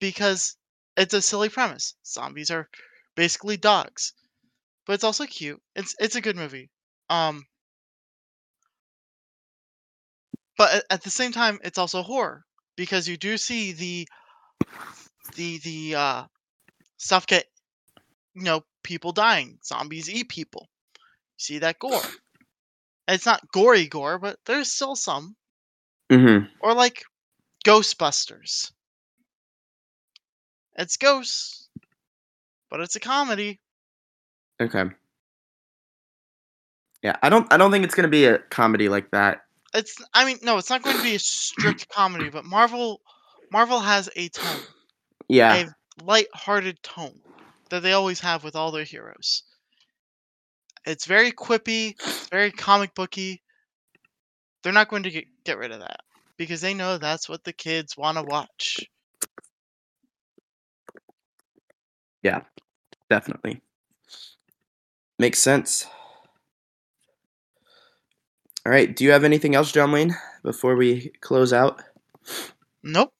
because 0.00 0.56
it's 0.96 1.14
a 1.14 1.22
silly 1.22 1.48
premise. 1.48 1.94
Zombies 2.06 2.50
are 2.50 2.68
basically 3.16 3.56
dogs, 3.56 4.14
but 4.86 4.94
it's 4.94 5.04
also 5.04 5.26
cute. 5.26 5.60
It's 5.76 5.94
it's 5.98 6.16
a 6.16 6.20
good 6.20 6.36
movie. 6.36 6.70
Um, 7.08 7.44
but 10.56 10.84
at, 10.90 11.02
the 11.02 11.10
same 11.10 11.32
time, 11.32 11.58
it's 11.64 11.78
also 11.78 12.02
horror 12.02 12.44
because 12.76 13.08
you 13.08 13.16
do 13.16 13.36
see 13.36 13.72
the 13.72 14.08
the 15.34 15.58
the 15.58 15.94
uh, 15.94 16.24
stuff 16.98 17.26
get 17.26 17.46
you 18.34 18.42
know 18.42 18.64
people 18.82 19.12
dying. 19.12 19.58
Zombies 19.64 20.08
eat 20.10 20.28
people. 20.28 20.68
You 20.94 21.38
see 21.38 21.58
that 21.58 21.78
gore. 21.78 22.02
It's 23.08 23.26
not 23.26 23.50
gory 23.50 23.88
gore, 23.88 24.20
but 24.20 24.38
there's 24.46 24.70
still 24.70 24.94
some. 24.94 25.34
Mm-hmm. 26.12 26.46
Or 26.60 26.74
like 26.74 27.02
Ghostbusters. 27.66 28.70
It's 30.76 30.96
ghosts, 30.96 31.68
but 32.70 32.78
it's 32.78 32.94
a 32.94 33.00
comedy. 33.00 33.58
Okay. 34.62 34.84
Yeah, 37.02 37.16
I 37.20 37.30
don't. 37.30 37.52
I 37.52 37.56
don't 37.56 37.72
think 37.72 37.84
it's 37.84 37.96
gonna 37.96 38.06
be 38.06 38.26
a 38.26 38.38
comedy 38.38 38.88
like 38.88 39.10
that. 39.10 39.40
It's 39.74 39.96
I 40.14 40.24
mean, 40.24 40.38
no, 40.42 40.58
it's 40.58 40.70
not 40.70 40.82
going 40.82 40.96
to 40.96 41.02
be 41.02 41.14
a 41.14 41.18
strict 41.18 41.88
comedy, 41.88 42.28
but 42.28 42.44
Marvel 42.44 43.00
Marvel 43.52 43.80
has 43.80 44.10
a 44.16 44.28
tone. 44.28 44.60
Yeah. 45.28 45.54
A 45.54 46.04
light-hearted 46.04 46.82
tone 46.82 47.20
that 47.70 47.82
they 47.82 47.92
always 47.92 48.20
have 48.20 48.44
with 48.44 48.56
all 48.56 48.70
their 48.70 48.84
heroes. 48.84 49.44
It's 50.86 51.06
very 51.06 51.32
quippy, 51.32 51.94
it's 51.98 52.28
very 52.28 52.50
comic 52.50 52.94
booky. 52.94 53.42
They're 54.62 54.72
not 54.72 54.88
going 54.88 55.04
to 55.04 55.10
get, 55.10 55.24
get 55.44 55.58
rid 55.58 55.72
of 55.72 55.80
that 55.80 56.00
because 56.36 56.60
they 56.60 56.74
know 56.74 56.98
that's 56.98 57.28
what 57.28 57.44
the 57.44 57.52
kids 57.52 57.96
want 57.96 58.18
to 58.18 58.24
watch. 58.24 58.80
Yeah, 62.22 62.42
definitely. 63.08 63.62
Makes 65.18 65.38
sense. 65.38 65.86
All 68.64 68.72
right. 68.72 68.94
Do 68.94 69.04
you 69.04 69.12
have 69.12 69.24
anything 69.24 69.54
else, 69.54 69.72
John 69.72 69.92
Wayne, 69.92 70.14
before 70.42 70.76
we 70.76 71.12
close 71.20 71.52
out? 71.52 71.82
Nope. 72.82 73.12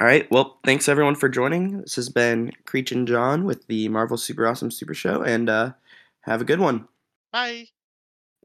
All 0.00 0.06
right. 0.06 0.28
Well, 0.30 0.58
thanks 0.64 0.88
everyone 0.88 1.14
for 1.14 1.28
joining. 1.28 1.82
This 1.82 1.94
has 1.96 2.08
been 2.08 2.52
Creech 2.64 2.90
and 2.90 3.06
John 3.06 3.44
with 3.44 3.66
the 3.68 3.88
Marvel 3.88 4.16
Super 4.16 4.46
Awesome 4.46 4.70
Super 4.70 4.94
Show, 4.94 5.22
and 5.22 5.48
uh, 5.48 5.72
have 6.22 6.40
a 6.40 6.44
good 6.44 6.58
one. 6.58 6.88
Bye. 7.32 7.68